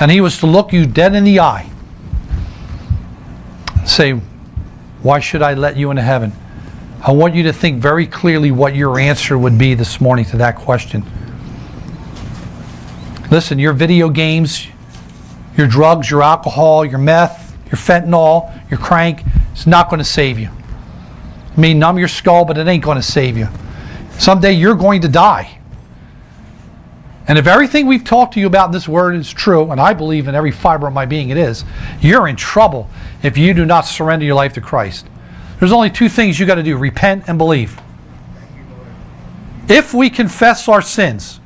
and 0.00 0.10
He 0.10 0.20
was 0.20 0.38
to 0.38 0.46
look 0.46 0.72
you 0.72 0.84
dead 0.84 1.14
in 1.14 1.22
the 1.22 1.40
eye, 1.40 1.70
say, 3.86 4.12
Why 5.02 5.20
should 5.20 5.42
I 5.42 5.54
let 5.54 5.76
you 5.76 5.90
into 5.90 6.02
heaven? 6.02 6.32
I 7.06 7.12
want 7.12 7.36
you 7.36 7.44
to 7.44 7.52
think 7.52 7.80
very 7.80 8.04
clearly 8.04 8.50
what 8.50 8.74
your 8.74 8.98
answer 8.98 9.38
would 9.38 9.56
be 9.56 9.74
this 9.74 10.00
morning 10.00 10.24
to 10.24 10.38
that 10.38 10.56
question. 10.56 11.04
Listen, 13.30 13.60
your 13.60 13.74
video 13.74 14.08
games, 14.08 14.66
your 15.56 15.68
drugs, 15.68 16.10
your 16.10 16.24
alcohol, 16.24 16.84
your 16.84 16.98
meth, 16.98 17.56
your 17.66 17.78
fentanyl, 17.78 18.52
your 18.68 18.80
crank, 18.80 19.22
it's 19.52 19.68
not 19.68 19.88
going 19.88 19.98
to 19.98 20.04
save 20.04 20.36
you. 20.36 20.48
I 21.56 21.60
mean, 21.60 21.78
numb 21.78 21.96
your 21.96 22.08
skull, 22.08 22.44
but 22.44 22.58
it 22.58 22.66
ain't 22.66 22.82
going 22.82 22.96
to 22.96 23.02
save 23.02 23.38
you. 23.38 23.46
Someday 24.18 24.54
you're 24.54 24.74
going 24.74 25.02
to 25.02 25.08
die. 25.08 25.60
And 27.28 27.38
if 27.38 27.46
everything 27.46 27.86
we've 27.86 28.02
talked 28.02 28.34
to 28.34 28.40
you 28.40 28.48
about 28.48 28.66
in 28.66 28.72
this 28.72 28.88
word 28.88 29.14
is 29.14 29.32
true, 29.32 29.70
and 29.70 29.80
I 29.80 29.94
believe 29.94 30.26
in 30.26 30.34
every 30.34 30.50
fiber 30.50 30.88
of 30.88 30.92
my 30.92 31.06
being 31.06 31.30
it 31.30 31.36
is, 31.36 31.64
you're 32.00 32.26
in 32.26 32.34
trouble 32.34 32.90
if 33.22 33.38
you 33.38 33.54
do 33.54 33.64
not 33.64 33.82
surrender 33.82 34.26
your 34.26 34.34
life 34.34 34.54
to 34.54 34.60
Christ. 34.60 35.06
There's 35.58 35.72
only 35.72 35.90
two 35.90 36.08
things 36.08 36.38
you 36.38 36.46
got 36.46 36.56
to 36.56 36.62
do 36.62 36.76
repent 36.76 37.24
and 37.26 37.38
believe. 37.38 37.80
If 39.68 39.94
we 39.94 40.10
confess 40.10 40.68
our 40.68 40.82
sins, 40.82 41.40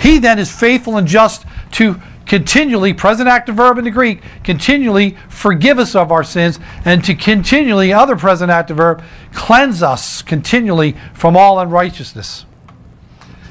He 0.00 0.18
then 0.18 0.38
is 0.38 0.50
faithful 0.50 0.96
and 0.96 1.06
just 1.06 1.44
to 1.72 2.00
continually, 2.26 2.94
present 2.94 3.28
active 3.28 3.56
verb 3.56 3.78
in 3.78 3.84
the 3.84 3.90
Greek, 3.90 4.22
continually 4.44 5.16
forgive 5.28 5.78
us 5.78 5.94
of 5.94 6.10
our 6.10 6.24
sins, 6.24 6.58
and 6.84 7.04
to 7.04 7.14
continually, 7.14 7.92
other 7.92 8.16
present 8.16 8.50
active 8.50 8.76
verb, 8.76 9.02
cleanse 9.32 9.82
us 9.82 10.22
continually 10.22 10.96
from 11.12 11.36
all 11.36 11.58
unrighteousness. 11.58 12.46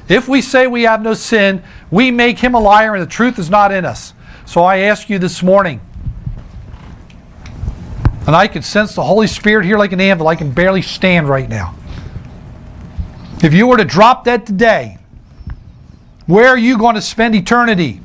If 0.08 0.28
we 0.28 0.42
say 0.42 0.66
we 0.66 0.82
have 0.82 1.00
no 1.00 1.14
sin, 1.14 1.62
we 1.90 2.10
make 2.10 2.40
him 2.40 2.54
a 2.54 2.60
liar 2.60 2.94
and 2.94 3.02
the 3.02 3.06
truth 3.06 3.38
is 3.38 3.48
not 3.48 3.72
in 3.72 3.84
us. 3.84 4.14
So 4.44 4.64
I 4.64 4.78
ask 4.78 5.08
you 5.08 5.18
this 5.18 5.42
morning, 5.42 5.80
and 8.26 8.36
I 8.36 8.46
can 8.46 8.62
sense 8.62 8.94
the 8.94 9.02
Holy 9.02 9.26
Spirit 9.26 9.64
here 9.64 9.78
like 9.78 9.92
an 9.92 10.00
anvil. 10.00 10.28
I 10.28 10.36
can 10.36 10.52
barely 10.52 10.82
stand 10.82 11.28
right 11.28 11.48
now. 11.48 11.74
If 13.42 13.52
you 13.52 13.66
were 13.66 13.76
to 13.76 13.84
drop 13.84 14.24
that 14.24 14.46
today, 14.46 14.98
where 16.26 16.48
are 16.48 16.58
you 16.58 16.78
going 16.78 16.94
to 16.94 17.02
spend 17.02 17.34
eternity? 17.34 18.00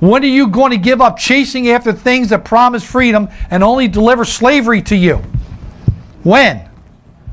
When 0.00 0.22
are 0.22 0.26
you 0.26 0.48
going 0.48 0.70
to 0.72 0.78
give 0.78 1.00
up 1.00 1.18
chasing 1.18 1.68
after 1.68 1.92
things 1.92 2.30
that 2.30 2.44
promise 2.44 2.84
freedom 2.84 3.28
and 3.50 3.62
only 3.62 3.88
deliver 3.88 4.24
slavery 4.24 4.82
to 4.82 4.96
you? 4.96 5.22
When? 6.24 6.68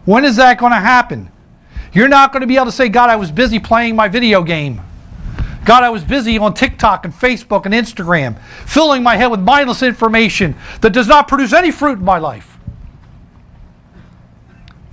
When 0.05 0.25
is 0.25 0.35
that 0.35 0.59
going 0.59 0.71
to 0.71 0.79
happen? 0.79 1.31
You're 1.93 2.07
not 2.07 2.31
going 2.31 2.41
to 2.41 2.47
be 2.47 2.55
able 2.55 2.65
to 2.65 2.71
say, 2.71 2.89
God, 2.89 3.09
I 3.09 3.15
was 3.15 3.31
busy 3.31 3.59
playing 3.59 3.95
my 3.95 4.07
video 4.07 4.43
game. 4.43 4.81
God, 5.65 5.83
I 5.83 5.89
was 5.89 6.03
busy 6.03 6.37
on 6.37 6.53
TikTok 6.53 7.05
and 7.05 7.13
Facebook 7.13 7.65
and 7.65 7.73
Instagram, 7.73 8.39
filling 8.65 9.01
my 9.01 9.17
head 9.17 9.27
with 9.27 9.39
mindless 9.39 9.81
information 9.81 10.55
that 10.81 10.93
does 10.93 11.07
not 11.07 11.27
produce 11.27 11.53
any 11.53 11.71
fruit 11.71 11.97
in 11.97 12.05
my 12.05 12.19
life. 12.19 12.57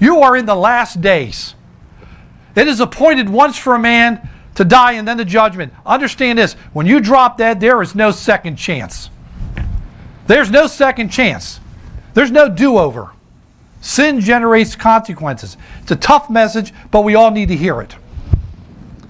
You 0.00 0.20
are 0.22 0.36
in 0.36 0.46
the 0.46 0.54
last 0.54 1.00
days. 1.00 1.54
It 2.56 2.66
is 2.66 2.80
appointed 2.80 3.28
once 3.28 3.56
for 3.56 3.74
a 3.74 3.78
man 3.78 4.28
to 4.54 4.64
die 4.64 4.92
and 4.92 5.06
then 5.06 5.18
the 5.18 5.24
judgment. 5.24 5.72
Understand 5.84 6.38
this 6.38 6.54
when 6.72 6.86
you 6.86 7.00
drop 7.00 7.38
dead, 7.38 7.60
there 7.60 7.80
is 7.82 7.94
no 7.94 8.10
second 8.10 8.56
chance. 8.56 9.10
There's 10.26 10.50
no 10.50 10.66
second 10.66 11.10
chance. 11.10 11.60
There's 12.14 12.30
no 12.30 12.48
do 12.48 12.78
over. 12.78 13.12
Sin 13.82 14.20
generates 14.20 14.74
consequences. 14.76 15.56
It's 15.82 15.90
a 15.90 15.96
tough 15.96 16.30
message, 16.30 16.72
but 16.90 17.02
we 17.02 17.14
all 17.14 17.30
need 17.30 17.48
to 17.48 17.56
hear 17.56 17.80
it. 17.80 17.94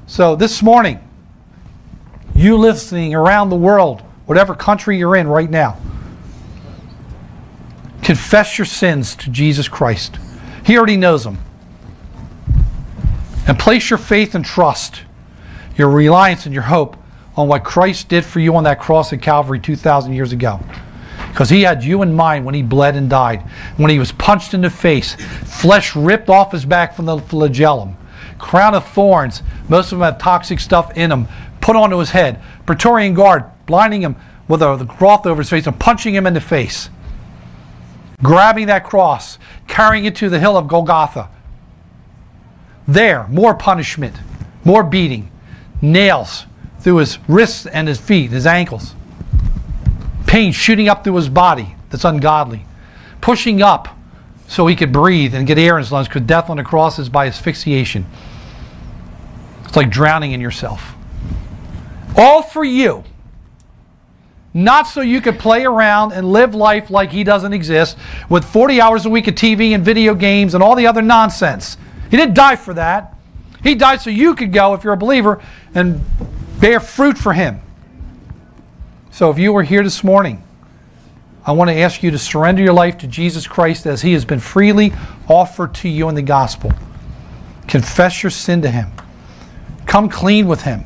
So 0.07 0.35
this 0.35 0.63
morning, 0.63 1.01
you 2.35 2.57
listening 2.57 3.15
around 3.15 3.51
the 3.51 3.57
world, 3.57 4.01
whatever 4.27 4.55
country 4.55 4.99
you're 4.99 5.17
in 5.17 5.29
right 5.29 5.51
now, 5.51 5.79
confess 8.03 8.59
your 8.59 8.65
sins 8.65 9.15
to 9.17 9.31
Jesus 9.31 9.69
Christ. 9.69 10.19
He 10.65 10.77
already 10.77 10.97
knows 10.97 11.25
them. 11.25 11.39
And 13.47 13.59
place 13.59 13.91
your 13.91 13.99
faith 13.99 14.35
and 14.35 14.45
trust, 14.45 15.03
your 15.77 15.89
reliance 15.89 16.47
and 16.47 16.55
your 16.55 16.63
hope 16.65 16.97
on 17.37 17.49
what 17.49 17.65
Christ 17.65 18.09
did 18.09 18.25
for 18.25 18.41
you 18.41 18.55
on 18.55 18.65
that 18.65 18.81
cross 18.81 19.13
at 19.13 19.21
Calvary 19.21 19.59
2,000 19.59 20.13
years 20.13 20.33
ago. 20.33 20.61
Because 21.29 21.51
he 21.51 21.63
had 21.63 21.83
you 21.83 22.03
in 22.03 22.13
mind 22.13 22.45
when 22.45 22.55
he 22.55 22.63
bled 22.63 22.95
and 22.95 23.09
died. 23.09 23.43
When 23.77 23.91
he 23.91 23.99
was 23.99 24.13
punched 24.13 24.55
in 24.55 24.61
the 24.61 24.71
face, 24.71 25.15
flesh 25.15 25.97
ripped 25.97 26.29
off 26.29 26.53
his 26.53 26.65
back 26.65 26.95
from 26.95 27.07
the 27.07 27.19
flagellum, 27.19 27.97
crown 28.39 28.75
of 28.75 28.87
thorns, 28.87 29.43
most 29.69 29.93
of 29.93 29.99
them 29.99 30.13
had 30.13 30.21
toxic 30.21 30.61
stuff 30.61 30.97
in 30.97 31.11
them, 31.11 31.27
put 31.63 31.77
onto 31.77 31.97
his 31.99 32.11
head, 32.11 32.43
Praetorian 32.67 33.15
guard 33.15 33.45
blinding 33.67 34.03
him 34.03 34.17
with 34.49 34.61
a, 34.61 34.85
cloth 34.99 35.25
over 35.25 35.41
his 35.41 35.49
face 35.49 35.67
and 35.67 35.79
punching 35.79 36.15
him 36.15 36.27
in 36.27 36.35
the 36.35 36.41
face, 36.41 36.91
grabbing 38.23 38.67
that 38.67 38.85
cross, 38.85 39.39
carrying 39.69 40.05
it 40.05 40.17
to 40.17 40.29
the 40.29 40.39
hill 40.39 40.57
of 40.57 40.69
Golgotha. 40.69 41.31
There, 42.87 43.27
more 43.29 43.55
punishment, 43.55 44.17
more 44.65 44.83
beating, 44.83 45.31
nails 45.81 46.45
through 46.81 46.97
his 46.97 47.19
wrists 47.29 47.65
and 47.65 47.89
his 47.89 47.99
feet, 47.99 48.33
his 48.33 48.47
ankles 48.47 48.95
pain 50.33 50.51
shooting 50.51 50.89
up 50.89 51.05
through 51.05 51.17
his 51.17 51.29
body 51.29 51.77
that's 51.91 52.07
ungodly, 52.07 52.65
pushing 53.21 53.61
up 53.61 53.95
so 54.49 54.67
he 54.67 54.75
could 54.75 54.91
breathe 54.91 55.35
and 55.35 55.47
get 55.47 55.59
air 55.59 55.77
in 55.77 55.83
his 55.83 55.93
lungs 55.93 56.09
because 56.09 56.23
death 56.23 56.49
on 56.49 56.57
the 56.57 56.65
cross 56.65 56.99
is 56.99 57.11
by 57.11 57.27
asphyxiation. 57.27 58.07
It's 59.67 59.77
like 59.77 59.91
drowning 59.91 60.33
in 60.33 60.41
yourself. 60.41 60.95
All 62.17 62.43
for 62.43 62.65
you. 62.65 63.05
Not 64.55 64.87
so 64.87 65.01
you 65.01 65.21
could 65.21 65.39
play 65.39 65.65
around 65.65 66.13
and 66.13 66.31
live 66.31 66.55
life 66.55 66.91
like 66.91 67.11
he 67.11 67.25
doesn't 67.25 67.53
exist 67.55 67.97
with 68.29 68.45
40 68.45 68.81
hours 68.81 69.07
a 69.07 69.11
week 69.11 69.27
of 69.29 69.35
TV 69.35 69.75
and 69.75 69.83
video 69.83 70.15
games 70.15 70.55
and 70.55 70.63
all 70.63 70.75
the 70.75 70.87
other 70.87 71.01
nonsense. 71.01 71.79
He 72.11 72.17
didn't 72.19 72.35
die 72.35 72.57
for 72.57 72.75
that. 72.75 73.17
He 73.63 73.75
died 73.75 74.03
so 74.03 74.11
you 74.11 74.35
could 74.35 74.53
go, 74.53 74.75
if 74.75 74.85
you're 74.85 74.93
a 74.93 74.99
believer, 74.99 75.43
and 75.75 76.05
bear 76.61 76.81
fruit 76.81 77.17
for 77.17 77.33
him. 77.33 77.61
So 79.11 79.31
if 79.31 79.39
you 79.39 79.57
are 79.57 79.63
here 79.63 79.83
this 79.83 80.05
morning, 80.05 80.43
I 81.47 81.53
want 81.53 81.71
to 81.71 81.77
ask 81.77 82.03
you 82.03 82.11
to 82.11 82.19
surrender 82.19 82.63
your 82.63 82.73
life 82.75 82.99
to 82.99 83.07
Jesus 83.07 83.47
Christ 83.47 83.87
as 83.87 84.03
he 84.03 84.13
has 84.13 84.25
been 84.25 84.41
freely 84.41 84.93
offered 85.29 85.75
to 85.77 85.89
you 85.89 86.09
in 86.09 86.15
the 86.15 86.23
gospel. 86.23 86.73
Confess 87.69 88.23
your 88.23 88.31
sin 88.31 88.63
to 88.63 88.71
him. 88.71 88.93
Come 89.87 90.09
clean 90.09 90.47
with 90.47 90.63
him. 90.63 90.85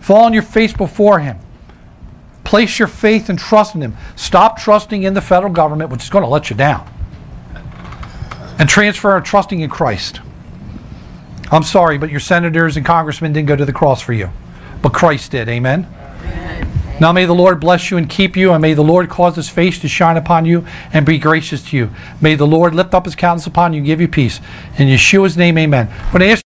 Fall 0.00 0.24
on 0.24 0.32
your 0.32 0.42
face 0.42 0.72
before 0.72 1.20
him. 1.20 1.38
Place 2.44 2.78
your 2.78 2.88
faith 2.88 3.28
and 3.28 3.38
trust 3.38 3.74
in 3.74 3.82
him. 3.82 3.96
Stop 4.16 4.58
trusting 4.58 5.02
in 5.02 5.14
the 5.14 5.20
federal 5.20 5.52
government, 5.52 5.90
which 5.90 6.02
is 6.02 6.10
going 6.10 6.24
to 6.24 6.28
let 6.28 6.50
you 6.50 6.56
down. 6.56 6.90
And 8.58 8.68
transfer 8.68 9.10
our 9.10 9.20
trusting 9.20 9.60
in 9.60 9.70
Christ. 9.70 10.20
I'm 11.52 11.62
sorry, 11.62 11.98
but 11.98 12.10
your 12.10 12.20
senators 12.20 12.76
and 12.76 12.84
congressmen 12.84 13.32
didn't 13.32 13.48
go 13.48 13.56
to 13.56 13.64
the 13.64 13.72
cross 13.72 14.00
for 14.00 14.12
you. 14.12 14.30
But 14.82 14.92
Christ 14.92 15.32
did. 15.32 15.48
Amen. 15.48 15.86
Now 17.00 17.12
may 17.12 17.24
the 17.24 17.34
Lord 17.34 17.60
bless 17.60 17.90
you 17.90 17.96
and 17.96 18.08
keep 18.08 18.36
you, 18.36 18.52
and 18.52 18.60
may 18.60 18.74
the 18.74 18.82
Lord 18.82 19.08
cause 19.08 19.36
his 19.36 19.48
face 19.48 19.78
to 19.78 19.88
shine 19.88 20.18
upon 20.18 20.44
you 20.44 20.66
and 20.92 21.06
be 21.06 21.18
gracious 21.18 21.62
to 21.70 21.76
you. 21.76 21.90
May 22.20 22.34
the 22.34 22.46
Lord 22.46 22.74
lift 22.74 22.92
up 22.92 23.06
his 23.06 23.14
countenance 23.14 23.46
upon 23.46 23.72
you 23.72 23.78
and 23.78 23.86
give 23.86 24.02
you 24.02 24.08
peace. 24.08 24.38
In 24.76 24.88
Yeshua's 24.88 25.36
name, 25.36 25.56
amen. 25.56 25.86
When 26.12 26.22
I 26.22 26.26
ask 26.26 26.44